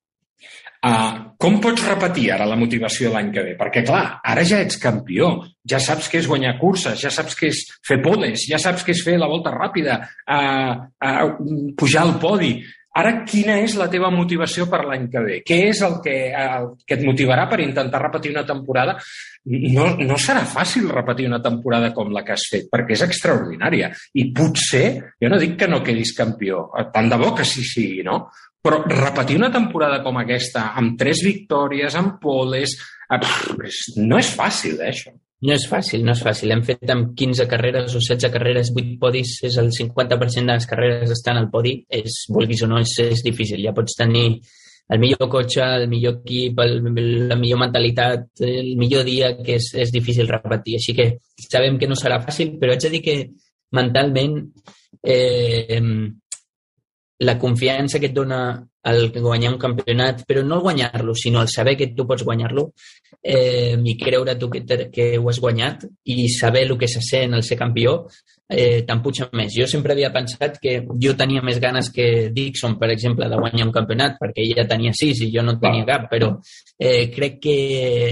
Uh, 0.87 1.33
com 1.41 1.59
pots 1.61 1.83
repetir 1.85 2.29
ara 2.33 2.47
la 2.49 2.57
motivació 2.57 3.11
l'any 3.13 3.29
que 3.33 3.43
ve? 3.43 3.53
Perquè, 3.59 3.83
clar, 3.85 4.19
ara 4.25 4.45
ja 4.47 4.61
ets 4.63 4.79
campió, 4.81 5.33
ja 5.67 5.81
saps 5.83 6.07
què 6.11 6.21
és 6.21 6.29
guanyar 6.29 6.55
curses, 6.61 6.97
ja 7.01 7.11
saps 7.13 7.35
què 7.37 7.51
és 7.51 7.61
fer 7.87 7.99
podes, 8.03 8.47
ja 8.49 8.59
saps 8.61 8.85
què 8.85 8.95
és 8.95 9.03
fer 9.05 9.17
la 9.19 9.29
volta 9.29 9.53
ràpida, 9.53 9.99
uh, 10.33 10.73
uh, 11.03 11.71
pujar 11.77 12.07
al 12.07 12.17
podi. 12.23 12.55
Ara, 12.97 13.11
quina 13.29 13.59
és 13.61 13.75
la 13.77 13.85
teva 13.93 14.09
motivació 14.09 14.65
per 14.71 14.79
l'any 14.87 15.03
que 15.13 15.21
ve? 15.21 15.35
Què 15.45 15.57
és 15.67 15.83
el 15.85 15.99
que, 16.01 16.15
el 16.33 16.71
que 16.81 16.95
et 16.95 17.03
motivarà 17.05 17.43
per 17.51 17.59
intentar 17.61 18.01
repetir 18.01 18.31
una 18.33 18.45
temporada? 18.47 18.95
No, 19.75 19.91
no 20.01 20.17
serà 20.17 20.41
fàcil 20.49 20.89
repetir 20.89 21.27
una 21.29 21.39
temporada 21.43 21.91
com 21.93 22.09
la 22.11 22.23
que 22.25 22.33
has 22.33 22.47
fet, 22.49 22.65
perquè 22.71 22.97
és 22.97 23.03
extraordinària. 23.05 23.91
I 24.17 24.25
potser, 24.33 24.87
jo 25.21 25.29
no 25.29 25.37
dic 25.39 25.53
que 25.61 25.69
no 25.69 25.83
quedis 25.85 26.15
campió, 26.17 26.65
tant 26.95 27.13
de 27.13 27.21
bo 27.21 27.35
que 27.37 27.45
sí 27.45 27.61
sigui, 27.61 28.01
no? 28.07 28.23
Però 28.67 28.81
repetir 28.83 29.37
una 29.39 29.51
temporada 29.53 30.01
com 30.03 30.19
aquesta, 30.19 30.71
amb 30.75 30.97
tres 30.99 31.23
victòries, 31.23 31.95
amb 31.95 32.17
poles, 32.19 32.75
no 33.95 34.19
és 34.19 34.33
fàcil, 34.35 34.81
eh, 34.81 34.91
això. 34.91 35.13
No 35.47 35.53
és 35.53 35.67
fàcil, 35.69 36.01
no 36.03 36.15
és 36.17 36.21
fàcil. 36.25 36.51
Hem 36.51 36.63
fet 36.65 36.89
amb 36.89 37.11
15 37.15 37.45
carreres 37.47 37.93
o 37.95 38.01
16 38.01 38.31
carreres, 38.33 38.71
8 38.73 38.95
podis, 38.99 39.35
és 39.45 39.57
el 39.61 39.69
50% 39.71 40.49
de 40.49 40.55
les 40.57 40.65
carreres 40.65 41.13
estan 41.13 41.37
al 41.37 41.51
podi, 41.53 41.75
és, 41.87 42.23
vulguis 42.33 42.63
o 42.65 42.69
no, 42.71 42.79
és, 42.81 42.95
és 43.05 43.21
difícil. 43.23 43.61
Ja 43.63 43.75
pots 43.77 43.95
tenir 43.99 44.25
el 44.89 44.99
millor 44.99 45.29
cotxe, 45.29 45.61
el 45.61 45.87
millor 45.91 46.21
equip, 46.23 46.59
el, 46.63 46.79
la 47.29 47.37
millor 47.37 47.61
mentalitat, 47.61 48.29
el 48.41 48.73
millor 48.81 49.05
dia, 49.05 49.35
que 49.37 49.59
és, 49.61 49.69
és 49.77 49.93
difícil 49.93 50.27
repetir. 50.31 50.79
Així 50.81 50.95
que 50.97 51.11
sabem 51.37 51.77
que 51.77 51.89
no 51.91 51.99
serà 51.99 52.17
fàcil, 52.23 52.55
però 52.57 52.73
haig 52.73 52.87
de 52.87 52.95
dir 52.97 53.03
que 53.05 53.17
mentalment 53.77 54.39
eh, 55.03 55.81
la 57.19 57.37
confiança 57.39 57.99
que 57.99 58.11
et 58.11 58.13
dona 58.13 58.39
el 58.87 59.09
guanyar 59.11 59.51
un 59.51 59.59
campionat, 59.59 60.23
però 60.27 60.43
no 60.45 60.59
el 60.59 60.61
guanyar-lo, 60.61 61.15
sinó 61.15 61.41
el 61.41 61.49
saber 61.49 61.75
que 61.75 61.89
tu 61.95 62.05
pots 62.07 62.23
guanyar-lo 62.23 62.69
eh, 63.21 63.75
i 63.83 63.97
creure 63.97 64.37
tu 64.39 64.49
que, 64.49 64.63
que 64.93 65.07
ho 65.17 65.29
has 65.29 65.41
guanyat 65.43 65.83
i 66.05 66.29
saber 66.29 66.63
el 66.67 66.77
que 66.77 66.87
se 66.87 67.01
sent 67.01 67.33
el 67.35 67.43
ser 67.43 67.57
campió, 67.59 67.97
eh, 68.47 68.85
te'n 68.87 69.01
puja 69.03 69.27
més. 69.33 69.51
Jo 69.57 69.67
sempre 69.67 69.93
havia 69.93 70.13
pensat 70.13 70.61
que 70.61 70.77
jo 71.03 71.15
tenia 71.19 71.43
més 71.43 71.59
ganes 71.59 71.91
que 71.91 72.29
Dixon, 72.33 72.77
per 72.79 72.91
exemple, 72.93 73.27
de 73.27 73.41
guanyar 73.41 73.67
un 73.67 73.75
campionat, 73.75 74.15
perquè 74.21 74.45
ella 74.45 74.67
tenia 74.69 74.95
sis 74.95 75.25
i 75.25 75.31
jo 75.33 75.43
no 75.43 75.57
tenia 75.59 75.87
cap, 75.89 76.07
però 76.11 76.35
eh, 76.79 77.09
crec 77.11 77.41
que 77.43 77.57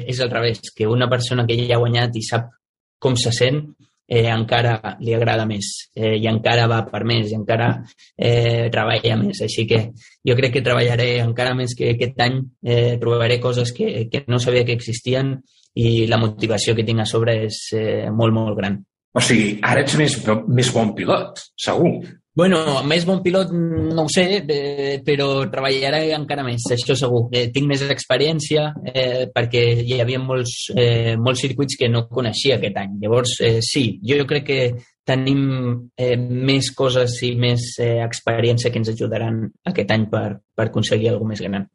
és 0.04 0.20
al 0.20 0.34
revés, 0.34 0.74
que 0.76 0.88
una 0.88 1.10
persona 1.10 1.46
que 1.48 1.62
ja 1.62 1.78
ha 1.78 1.84
guanyat 1.84 2.18
i 2.18 2.26
sap 2.26 2.52
com 3.00 3.16
se 3.16 3.32
sent, 3.32 3.62
eh, 4.08 4.28
encara 4.30 4.98
li 5.02 5.14
agrada 5.16 5.46
més 5.50 5.72
eh, 5.96 6.16
i 6.18 6.28
encara 6.30 6.68
va 6.72 6.82
per 6.90 7.04
més 7.08 7.32
i 7.32 7.38
encara 7.38 7.70
eh, 8.18 8.68
treballa 8.74 9.18
més. 9.22 9.42
Així 9.46 9.66
que 9.70 9.82
jo 10.26 10.38
crec 10.38 10.58
que 10.58 10.66
treballaré 10.66 11.10
encara 11.24 11.56
més 11.58 11.76
que 11.78 11.94
aquest 11.96 12.20
any, 12.22 12.42
eh, 12.66 12.98
trobaré 13.02 13.40
coses 13.44 13.74
que, 13.76 14.08
que 14.12 14.26
no 14.28 14.40
sabia 14.40 14.66
que 14.66 14.78
existien 14.78 15.36
i 15.76 16.06
la 16.08 16.20
motivació 16.22 16.76
que 16.76 16.86
tinc 16.88 17.04
a 17.04 17.10
sobre 17.10 17.40
és 17.50 17.62
eh, 17.76 18.12
molt, 18.12 18.34
molt 18.36 18.58
gran. 18.58 18.78
O 19.16 19.24
sigui, 19.24 19.56
ara 19.64 19.84
ets 19.84 19.96
més, 20.00 20.16
més 20.52 20.70
bon 20.76 20.94
pilot, 20.96 21.42
segur. 21.60 21.98
Bueno, 22.36 22.58
més 22.84 23.06
bon 23.08 23.22
pilot 23.24 23.54
no 23.56 24.04
ho 24.04 24.10
sé, 24.12 24.26
eh, 24.44 24.98
però 25.08 25.46
treballaré 25.48 26.10
encara 26.18 26.44
més, 26.44 26.66
això 26.76 26.98
segur. 27.00 27.30
Eh, 27.32 27.46
tinc 27.56 27.70
més 27.70 27.86
experiència 27.88 28.66
eh, 28.92 29.30
perquè 29.32 29.62
hi 29.86 30.02
havia 30.04 30.20
molts, 30.20 30.66
eh, 30.76 31.16
molts 31.16 31.46
circuits 31.46 31.80
que 31.80 31.88
no 31.88 32.10
coneixia 32.12 32.58
aquest 32.58 32.82
any. 32.82 32.98
Llavors, 33.06 33.38
eh, 33.40 33.62
sí, 33.64 33.86
jo 34.04 34.28
crec 34.28 34.46
que 34.52 34.60
tenim 35.08 35.48
eh, 35.96 36.18
més 36.20 36.74
coses 36.76 37.16
i 37.24 37.32
més 37.40 37.70
eh, 37.80 38.04
experiència 38.04 38.74
que 38.74 38.84
ens 38.84 38.92
ajudaran 38.92 39.40
aquest 39.72 39.96
any 39.96 40.10
per, 40.12 40.28
per 40.52 40.68
aconseguir 40.68 41.14
alguna 41.14 41.38
més 41.38 41.48
gran. 41.48 41.72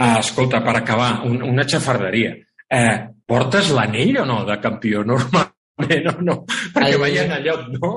Ah, 0.00 0.16
escolta, 0.24 0.64
per 0.64 0.78
acabar, 0.80 1.12
un, 1.28 1.42
una 1.44 1.68
xafarderia. 1.68 2.38
Eh, 2.72 2.98
portes 3.28 3.74
l'anell 3.76 4.22
o 4.22 4.28
no 4.32 4.42
de 4.48 4.60
campió 4.64 5.04
normalment 5.04 6.12
o 6.14 6.20
no? 6.24 6.42
Perquè 6.48 6.94
el... 6.94 7.02
veien 7.04 7.34
allò, 7.36 7.60
no? 7.76 7.96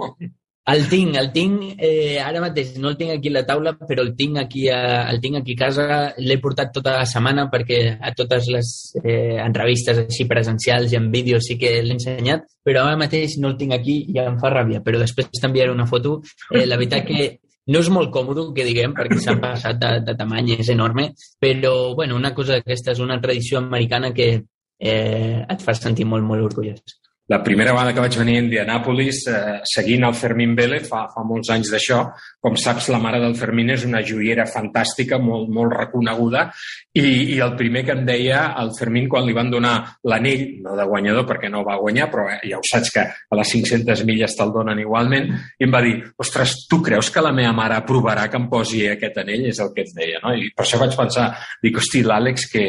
El 0.72 0.86
tinc, 0.88 1.18
el 1.20 1.28
tinc 1.36 1.82
eh, 1.84 2.22
ara 2.24 2.40
mateix, 2.40 2.78
no 2.80 2.94
el 2.94 2.96
tinc 2.96 3.12
aquí 3.12 3.28
a 3.28 3.36
la 3.36 3.42
taula, 3.44 3.74
però 3.76 4.06
el 4.06 4.14
tinc 4.16 4.38
aquí 4.40 4.70
a, 4.72 5.10
el 5.12 5.20
tinc 5.20 5.42
aquí 5.42 5.58
a 5.58 5.60
casa, 5.60 5.88
l'he 6.24 6.38
portat 6.40 6.72
tota 6.72 6.94
la 7.02 7.10
setmana 7.10 7.50
perquè 7.52 7.80
a 8.00 8.14
totes 8.16 8.48
les 8.54 8.70
eh, 9.02 9.42
entrevistes 9.44 10.00
així 10.06 10.24
presencials 10.30 10.96
i 10.96 11.00
en 11.02 11.12
vídeo 11.12 11.42
sí 11.44 11.58
que 11.60 11.74
l'he 11.84 11.98
ensenyat, 11.98 12.48
però 12.64 12.86
ara 12.88 13.02
mateix 13.02 13.36
no 13.44 13.52
el 13.52 13.58
tinc 13.60 13.76
aquí 13.76 13.98
i 14.16 14.24
em 14.24 14.40
fa 14.40 14.54
ràbia, 14.56 14.80
però 14.86 15.04
després 15.04 15.28
t'enviaré 15.36 15.76
una 15.76 15.90
foto. 15.90 16.22
Eh, 16.54 16.64
la 16.64 16.80
veritat 16.80 17.12
que 17.12 17.28
no 17.68 17.84
és 17.84 17.92
molt 17.92 18.16
còmode, 18.16 18.48
que 18.56 18.64
diguem, 18.64 18.96
perquè 18.96 19.20
s'han 19.20 19.44
passat 19.44 19.84
de, 19.84 19.94
de 20.08 20.16
tamany, 20.16 20.56
és 20.56 20.72
enorme, 20.72 21.10
però 21.44 21.76
bueno, 22.00 22.16
una 22.16 22.32
cosa 22.32 22.56
d'aquesta 22.56 22.96
és 22.96 23.04
una 23.04 23.20
tradició 23.20 23.60
americana 23.60 24.16
que 24.16 24.32
eh, 24.80 25.40
et 25.44 25.64
fa 25.64 25.76
sentir 25.76 26.08
molt, 26.08 26.24
molt 26.24 26.54
orgullós. 26.54 27.03
La 27.28 27.42
primera 27.42 27.72
vegada 27.72 27.94
que 27.94 28.04
vaig 28.04 28.18
venir 28.20 28.36
a 28.36 28.44
Indianapolis 28.44 29.22
eh, 29.32 29.60
seguint 29.64 30.04
el 30.04 30.16
Fermín 30.20 30.56
Vélez, 30.58 30.84
fa, 30.90 31.06
fa 31.14 31.24
molts 31.24 31.54
anys 31.54 31.70
d'això. 31.72 32.02
Com 32.44 32.58
saps, 32.60 32.90
la 32.92 33.00
mare 33.00 33.22
del 33.24 33.38
Fermín 33.40 33.72
és 33.72 33.86
una 33.88 34.02
joiera 34.04 34.44
fantàstica, 34.50 35.20
molt, 35.24 35.48
molt 35.54 35.72
reconeguda, 35.78 36.50
i, 36.92 37.06
i 37.36 37.38
el 37.44 37.56
primer 37.60 37.86
que 37.88 37.96
em 37.96 38.04
deia 38.08 38.42
el 38.60 38.74
Fermín 38.76 39.08
quan 39.12 39.24
li 39.28 39.36
van 39.36 39.52
donar 39.54 39.76
l'anell, 40.12 40.44
no 40.66 40.76
de 40.76 40.88
guanyador 40.90 41.28
perquè 41.30 41.52
no 41.52 41.64
va 41.64 41.80
guanyar, 41.80 42.10
però 42.12 42.28
eh, 42.34 42.42
ja 42.50 42.60
ho 42.60 42.66
saps 42.68 42.92
que 42.92 43.06
a 43.08 43.40
les 43.40 43.54
500 43.56 44.04
milles 44.10 44.36
te'l 44.36 44.52
donen 44.56 44.84
igualment, 44.84 45.32
i 45.32 45.68
em 45.68 45.72
va 45.72 45.84
dir, 45.86 45.96
ostres, 46.20 46.58
tu 46.68 46.82
creus 46.84 47.12
que 47.14 47.24
la 47.24 47.32
meva 47.36 47.56
mare 47.56 47.80
aprovarà 47.80 48.28
que 48.28 48.42
em 48.42 48.50
posi 48.52 48.84
aquest 48.92 49.24
anell? 49.24 49.48
És 49.54 49.64
el 49.64 49.72
que 49.72 49.88
et 49.88 49.96
deia, 49.96 50.20
no? 50.26 50.36
I 50.36 50.52
per 50.52 50.68
això 50.68 50.82
vaig 50.82 51.00
pensar, 51.00 51.32
dic, 51.64 51.80
hosti, 51.80 52.04
l'Àlex 52.04 52.52
que, 52.52 52.68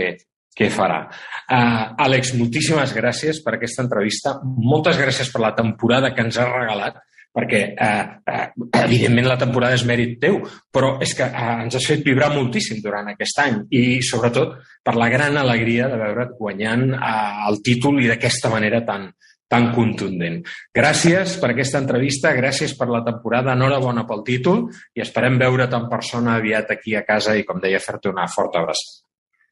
què 0.54 0.70
farà. 0.72 1.00
Uh, 1.44 2.04
Àlex, 2.06 2.34
moltíssimes 2.38 2.94
gràcies 2.96 3.42
per 3.44 3.56
aquesta 3.56 3.82
entrevista. 3.84 4.38
Moltes 4.44 5.00
gràcies 5.00 5.32
per 5.32 5.42
la 5.44 5.54
temporada 5.56 6.12
que 6.14 6.24
ens 6.24 6.38
has 6.38 6.48
regalat, 6.52 7.00
perquè, 7.34 7.62
uh, 7.74 8.14
uh, 8.30 8.68
evidentment, 8.84 9.26
la 9.32 9.40
temporada 9.40 9.74
és 9.74 9.84
mèrit 9.88 10.16
teu, 10.22 10.38
però 10.72 10.94
és 11.02 11.16
que 11.18 11.26
uh, 11.26 11.58
ens 11.64 11.74
has 11.74 11.90
fet 11.90 12.06
vibrar 12.06 12.30
moltíssim 12.36 12.78
durant 12.84 13.10
aquest 13.10 13.42
any 13.42 13.60
i, 13.74 13.84
sobretot, 14.06 14.54
per 14.86 14.94
la 15.00 15.10
gran 15.10 15.36
alegria 15.42 15.90
de 15.90 15.98
veure't 15.98 16.36
guanyant 16.38 16.92
uh, 16.94 17.48
el 17.50 17.60
títol 17.66 17.98
i 18.02 18.10
d'aquesta 18.12 18.52
manera 18.54 18.84
tan, 18.86 19.08
tan 19.50 19.72
contundent. 19.74 20.40
Gràcies 20.74 21.36
per 21.42 21.50
aquesta 21.52 21.82
entrevista, 21.82 22.32
gràcies 22.38 22.76
per 22.78 22.88
la 22.92 23.02
temporada, 23.06 23.58
enhorabona 23.58 24.06
pel 24.06 24.22
títol 24.26 24.68
i 24.94 25.02
esperem 25.04 25.40
veure't 25.42 25.74
en 25.74 25.90
persona 25.90 26.38
aviat 26.38 26.76
aquí 26.78 26.94
a 26.94 27.04
casa 27.06 27.34
i, 27.34 27.42
com 27.42 27.58
deia, 27.62 27.82
fer-te 27.82 28.14
una 28.14 28.30
forta 28.30 28.62
abraçada. 28.62 29.03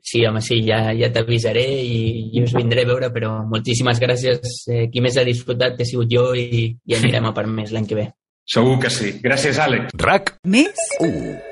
Sí, 0.03 0.25
home, 0.27 0.41
sí, 0.43 0.59
ja, 0.67 0.81
ja 0.99 1.13
t'avisaré 1.15 1.63
i, 1.63 2.01
i 2.35 2.43
us 2.43 2.57
vindré 2.57 2.83
a 2.83 2.89
veure, 2.91 3.13
però 3.15 3.37
moltíssimes 3.47 4.03
gràcies. 4.03 4.65
Eh, 4.67 4.89
qui 4.91 5.05
més 5.05 5.17
ha 5.17 5.27
disfrutat 5.29 5.79
he 5.79 5.87
sigut 5.87 6.11
jo 6.11 6.33
i, 6.35 6.73
i 6.75 6.99
anirem 6.99 7.31
a 7.31 7.35
per 7.37 7.47
més 7.47 7.71
l'any 7.71 7.87
que 7.87 8.01
ve. 8.01 8.09
Segur 8.43 8.81
que 8.83 8.91
sí. 8.91 9.15
Gràcies, 9.23 9.63
Àlex. 9.63 9.95
RAC 10.03 10.35
Més? 10.51 10.87
1. 10.99 11.52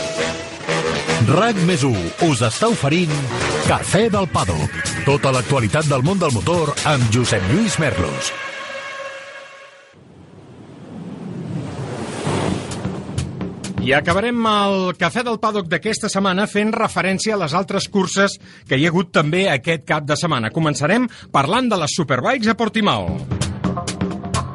RAC 1.29 1.57
més 1.67 1.83
1 1.85 2.25
us 2.25 2.39
està 2.45 2.69
oferint 2.71 3.11
Cafè 3.67 4.07
del 4.09 4.25
Pado. 4.31 4.55
Tota 5.05 5.29
l'actualitat 5.33 5.85
del 5.89 6.01
món 6.05 6.17
del 6.21 6.33
motor 6.33 6.71
amb 6.89 7.11
Josep 7.13 7.43
Lluís 7.51 7.77
Merlos. 7.81 8.31
I 13.81 13.93
acabarem 13.97 14.41
el 14.45 14.95
Cafè 14.97 15.23
del 15.25 15.39
Paddock 15.41 15.69
d'aquesta 15.69 16.09
setmana 16.09 16.47
fent 16.49 16.73
referència 16.73 17.37
a 17.37 17.41
les 17.43 17.53
altres 17.57 17.89
curses 17.89 18.37
que 18.69 18.77
hi 18.77 18.85
ha 18.85 18.93
hagut 18.93 19.13
també 19.13 19.47
aquest 19.49 19.85
cap 19.89 20.05
de 20.09 20.17
setmana. 20.17 20.53
Començarem 20.53 21.09
parlant 21.33 21.69
de 21.69 21.81
les 21.81 21.97
Superbikes 22.01 22.53
a 22.53 22.57
Portimao. 22.57 23.40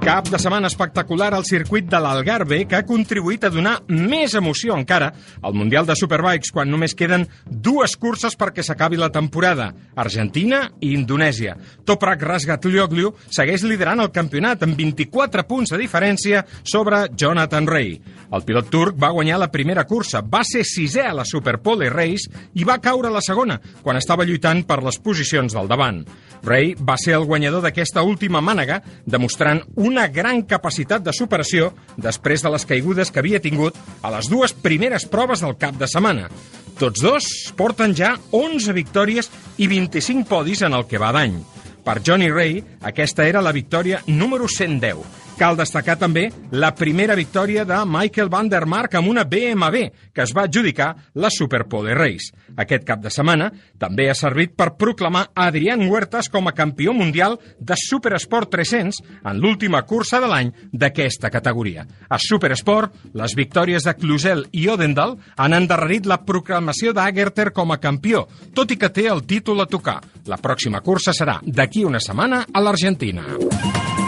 Cap 0.06 0.28
de 0.30 0.38
setmana 0.38 0.68
espectacular 0.70 1.32
al 1.34 1.42
circuit 1.42 1.88
de 1.90 1.98
l'Algarve 1.98 2.60
que 2.70 2.76
ha 2.78 2.86
contribuït 2.86 3.42
a 3.42 3.48
donar 3.50 3.72
més 3.90 4.36
emoció 4.38 4.76
encara 4.78 5.08
al 5.42 5.56
Mundial 5.58 5.88
de 5.88 5.96
Superbikes 5.98 6.52
quan 6.54 6.70
només 6.70 6.94
queden 6.94 7.24
dues 7.42 7.96
curses 7.98 8.38
perquè 8.38 8.62
s'acabi 8.62 9.00
la 9.00 9.08
temporada, 9.10 9.72
Argentina 9.98 10.60
i 10.78 10.92
Indonèsia. 10.94 11.56
Toprak 11.82 12.22
Razgatlioglu 12.22 13.10
segueix 13.34 13.64
liderant 13.66 14.04
el 14.04 14.12
campionat 14.14 14.62
amb 14.62 14.78
24 14.78 15.42
punts 15.50 15.74
de 15.74 15.80
diferència 15.82 16.44
sobre 16.62 17.08
Jonathan 17.10 17.66
Ray. 17.66 17.96
El 18.30 18.46
pilot 18.46 18.70
turc 18.70 19.02
va 19.02 19.10
guanyar 19.10 19.40
la 19.42 19.50
primera 19.50 19.88
cursa, 19.90 20.22
va 20.22 20.44
ser 20.46 20.62
sisè 20.62 21.08
a 21.10 21.16
la 21.18 21.26
Superpole 21.26 21.90
Race 21.90 22.30
i 22.54 22.62
va 22.62 22.78
caure 22.78 23.10
a 23.10 23.16
la 23.18 23.26
segona, 23.26 23.58
quan 23.82 23.98
estava 23.98 24.22
lluitant 24.22 24.62
per 24.70 24.84
les 24.86 25.02
posicions 25.02 25.58
del 25.58 25.66
davant. 25.66 26.04
Ray 26.44 26.74
va 26.76 26.96
ser 27.00 27.16
el 27.16 27.26
guanyador 27.28 27.64
d'aquesta 27.64 28.04
última 28.06 28.42
mànega, 28.44 28.80
demostrant 29.06 29.62
una 29.76 30.06
gran 30.08 30.42
capacitat 30.42 31.04
de 31.04 31.14
superació 31.16 31.72
després 31.96 32.44
de 32.44 32.52
les 32.54 32.66
caigudes 32.68 33.10
que 33.10 33.22
havia 33.22 33.42
tingut 33.42 33.76
a 34.02 34.12
les 34.14 34.30
dues 34.30 34.52
primeres 34.52 35.08
proves 35.10 35.44
del 35.44 35.56
cap 35.60 35.78
de 35.78 35.88
setmana. 35.90 36.30
Tots 36.76 37.02
dos 37.02 37.28
porten 37.56 37.94
ja 37.96 38.16
11 38.36 38.74
victòries 38.76 39.30
i 39.56 39.68
25 39.70 40.28
podis 40.28 40.62
en 40.66 40.76
el 40.76 40.84
que 40.86 41.00
va 41.00 41.12
d'any. 41.16 41.38
Per 41.86 42.00
Johnny 42.02 42.28
Ray, 42.30 42.58
aquesta 42.82 43.24
era 43.24 43.40
la 43.40 43.54
victòria 43.54 44.02
número 44.06 44.48
110 44.50 45.25
Cal 45.36 45.52
destacar 45.52 45.98
també 46.00 46.30
la 46.56 46.70
primera 46.72 47.12
victòria 47.12 47.66
de 47.68 47.76
Michael 47.84 48.30
van 48.32 48.48
der 48.48 48.62
Mark 48.64 48.94
amb 48.96 49.10
una 49.10 49.26
BMW, 49.28 49.90
que 50.16 50.24
es 50.24 50.32
va 50.32 50.46
adjudicar 50.46 50.94
la 51.20 51.28
Superpole 51.28 51.92
Race. 51.94 52.32
Aquest 52.56 52.86
cap 52.88 53.02
de 53.04 53.12
setmana 53.12 53.50
també 53.76 54.06
ha 54.08 54.14
servit 54.16 54.54
per 54.56 54.70
proclamar 54.80 55.26
Adrián 55.34 55.84
Huertas 55.90 56.30
com 56.32 56.48
a 56.48 56.54
campió 56.56 56.94
mundial 56.96 57.36
de 57.60 57.76
Supersport 57.76 58.48
300 58.54 59.02
en 59.28 59.42
l'última 59.42 59.82
cursa 59.84 60.22
de 60.24 60.32
l'any 60.32 60.54
d'aquesta 60.72 61.28
categoria. 61.28 61.84
A 62.08 62.16
Supersport, 62.16 62.96
les 63.12 63.36
victòries 63.36 63.84
de 63.84 63.96
Cluzel 64.00 64.46
i 64.56 64.70
Odendal 64.72 65.18
han 65.36 65.52
endarrerit 65.52 66.08
la 66.08 66.22
proclamació 66.24 66.96
d'Agerter 66.96 67.50
com 67.52 67.76
a 67.76 67.80
campió, 67.82 68.24
tot 68.56 68.72
i 68.72 68.80
que 68.80 68.88
té 68.88 69.10
el 69.12 69.26
títol 69.28 69.60
a 69.60 69.68
tocar. 69.68 70.00
La 70.32 70.40
pròxima 70.40 70.80
cursa 70.80 71.12
serà 71.12 71.42
d'aquí 71.44 71.84
una 71.84 72.00
setmana 72.00 72.46
a 72.48 72.64
l'Argentina. 72.64 74.05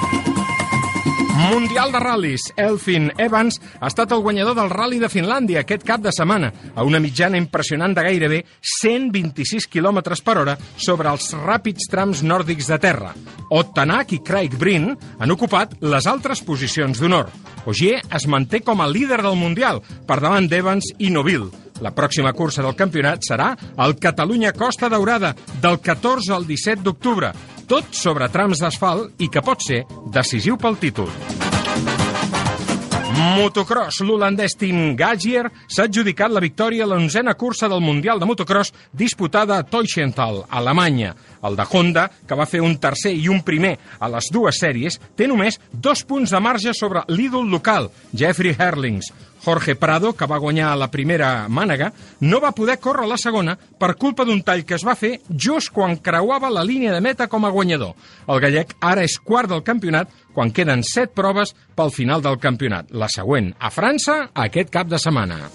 Mundial 1.39 1.93
de 1.95 2.01
ral·lis. 2.03 2.49
Elfin 2.59 3.13
Evans 3.23 3.61
ha 3.79 3.87
estat 3.87 4.11
el 4.11 4.23
guanyador 4.25 4.57
del 4.59 4.73
Rally 4.73 4.99
de 4.99 5.11
Finlàndia 5.13 5.61
aquest 5.63 5.85
cap 5.87 6.03
de 6.03 6.11
setmana, 6.11 6.51
a 6.75 6.83
una 6.83 6.99
mitjana 6.99 7.39
impressionant 7.39 7.95
de 7.95 8.03
gairebé 8.03 8.41
126 8.81 9.69
km 9.71 10.01
per 10.25 10.35
hora 10.41 10.57
sobre 10.75 11.13
els 11.13 11.31
ràpids 11.39 11.87
trams 11.93 12.25
nòrdics 12.27 12.67
de 12.73 12.79
terra. 12.83 13.13
Ott 13.55 13.71
Tanak 13.77 14.17
i 14.17 14.19
Craig 14.27 14.57
Breen 14.59 14.91
han 15.19 15.35
ocupat 15.35 15.77
les 15.81 16.11
altres 16.11 16.43
posicions 16.43 16.99
d'honor. 16.99 17.31
Ogier 17.71 18.01
es 18.19 18.27
manté 18.27 18.61
com 18.67 18.83
a 18.83 18.91
líder 18.91 19.21
del 19.23 19.39
Mundial, 19.39 19.79
per 20.09 20.19
davant 20.19 20.49
d'Evans 20.51 20.91
i 20.99 21.13
Noville. 21.15 21.53
La 21.79 21.95
pròxima 21.95 22.33
cursa 22.35 22.65
del 22.67 22.75
campionat 22.75 23.23
serà 23.23 23.53
el 23.79 23.95
Catalunya 24.03 24.51
Costa 24.59 24.91
Daurada, 24.91 25.37
del 25.63 25.79
14 25.79 26.35
al 26.35 26.49
17 26.49 26.83
d'octubre, 26.83 27.31
tot 27.69 27.93
sobre 27.93 28.31
trams 28.33 28.63
d'asfalt 28.63 29.21
i 29.21 29.29
que 29.29 29.45
pot 29.45 29.61
ser 29.63 29.85
decisiu 30.15 30.57
pel 30.57 30.81
títol. 30.81 31.13
Motocross, 33.19 33.99
l'holandès 34.07 34.55
Tim 34.59 34.95
Gagier 34.97 35.49
s'ha 35.67 35.89
adjudicat 35.89 36.31
la 36.31 36.43
victòria 36.43 36.85
a 36.87 36.89
l'onzena 36.89 37.35
cursa 37.35 37.69
del 37.69 37.83
Mundial 37.83 38.21
de 38.23 38.27
Motocross 38.31 38.73
disputada 38.95 39.59
a 39.59 39.65
Teuchenthal, 39.67 40.45
Alemanya. 40.49 41.15
El 41.43 41.59
de 41.59 41.67
Honda, 41.71 42.07
que 42.27 42.39
va 42.39 42.47
fer 42.47 42.63
un 42.63 42.77
tercer 42.79 43.13
i 43.15 43.29
un 43.29 43.43
primer 43.47 43.77
a 43.99 44.09
les 44.15 44.31
dues 44.35 44.59
sèries, 44.63 45.01
té 45.19 45.27
només 45.27 45.59
dos 45.73 46.05
punts 46.07 46.31
de 46.31 46.41
marge 46.41 46.75
sobre 46.75 47.05
l'ídol 47.11 47.51
local, 47.51 47.91
Jeffrey 48.15 48.55
Herlings. 48.55 49.11
Jorge 49.49 49.77
Prado, 49.77 50.13
que 50.13 50.27
va 50.29 50.37
guanyar 50.37 50.75
la 50.77 50.91
primera 50.93 51.49
mànega, 51.49 51.89
no 52.21 52.37
va 52.45 52.53
poder 52.53 52.77
córrer 52.85 53.07
la 53.09 53.17
segona 53.17 53.55
per 53.57 53.95
culpa 53.97 54.27
d'un 54.29 54.43
tall 54.45 54.67
que 54.69 54.77
es 54.77 54.85
va 54.85 54.97
fer 54.99 55.15
just 55.33 55.73
quan 55.73 55.97
creuava 56.05 56.51
la 56.53 56.67
línia 56.69 56.93
de 56.93 57.01
meta 57.01 57.31
com 57.33 57.49
a 57.49 57.53
guanyador. 57.55 57.95
El 58.29 58.43
gallec 58.45 58.77
ara 58.85 59.07
és 59.09 59.17
quart 59.17 59.49
del 59.49 59.65
campionat 59.65 60.13
quan 60.37 60.53
queden 60.53 60.85
set 60.85 61.17
proves 61.17 61.55
pel 61.75 61.95
final 61.97 62.21
del 62.21 62.37
campionat. 62.45 62.93
La 62.93 63.09
següent, 63.09 63.55
a 63.57 63.73
França, 63.73 64.27
aquest 64.37 64.69
cap 64.75 64.93
de 64.93 65.01
setmana. 65.01 65.47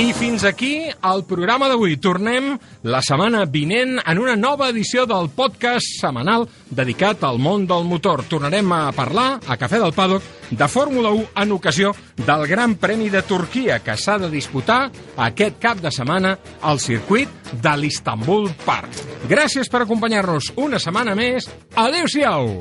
I 0.00 0.14
fins 0.16 0.46
aquí 0.48 0.86
el 0.88 1.22
programa 1.28 1.66
d'avui. 1.68 1.98
Tornem 2.00 2.54
la 2.88 3.02
setmana 3.04 3.42
vinent 3.44 3.98
en 4.00 4.20
una 4.22 4.32
nova 4.32 4.70
edició 4.72 5.02
del 5.04 5.28
podcast 5.36 5.84
setmanal 5.98 6.46
dedicat 6.72 7.20
al 7.28 7.36
món 7.36 7.66
del 7.68 7.84
motor. 7.84 8.22
Tornarem 8.24 8.72
a 8.72 8.94
parlar 8.96 9.26
a 9.44 9.58
Cafè 9.60 9.76
del 9.82 9.92
Paddock 9.92 10.24
de 10.56 10.68
Fórmula 10.72 11.12
1 11.12 11.26
en 11.44 11.52
ocasió 11.52 11.92
del 12.16 12.46
Gran 12.48 12.78
Premi 12.80 13.10
de 13.12 13.20
Turquia 13.28 13.82
que 13.84 13.98
s'ha 14.00 14.16
de 14.22 14.32
disputar 14.32 14.86
aquest 15.20 15.60
cap 15.60 15.84
de 15.84 15.92
setmana 15.92 16.38
al 16.62 16.80
circuit 16.80 17.52
de 17.52 17.76
l'Istanbul 17.76 18.48
Park. 18.64 19.04
Gràcies 19.28 19.68
per 19.68 19.84
acompanyar-nos 19.84 20.54
una 20.56 20.80
setmana 20.80 21.12
més. 21.18 21.50
Adéu-siau! 21.76 22.56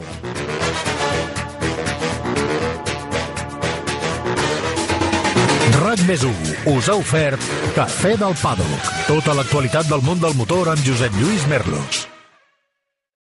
RAC 5.89 6.01
més 6.05 6.21
us 6.69 6.89
ha 6.91 6.97
ofert 6.99 7.47
Cafè 7.73 8.11
del 8.21 8.35
Paddock. 8.43 8.91
Tota 9.07 9.33
l'actualitat 9.39 9.89
del 9.89 10.05
món 10.05 10.21
del 10.21 10.37
motor 10.37 10.69
amb 10.75 10.85
Josep 10.85 11.17
Lluís 11.17 11.49
Merlos. 11.49 12.08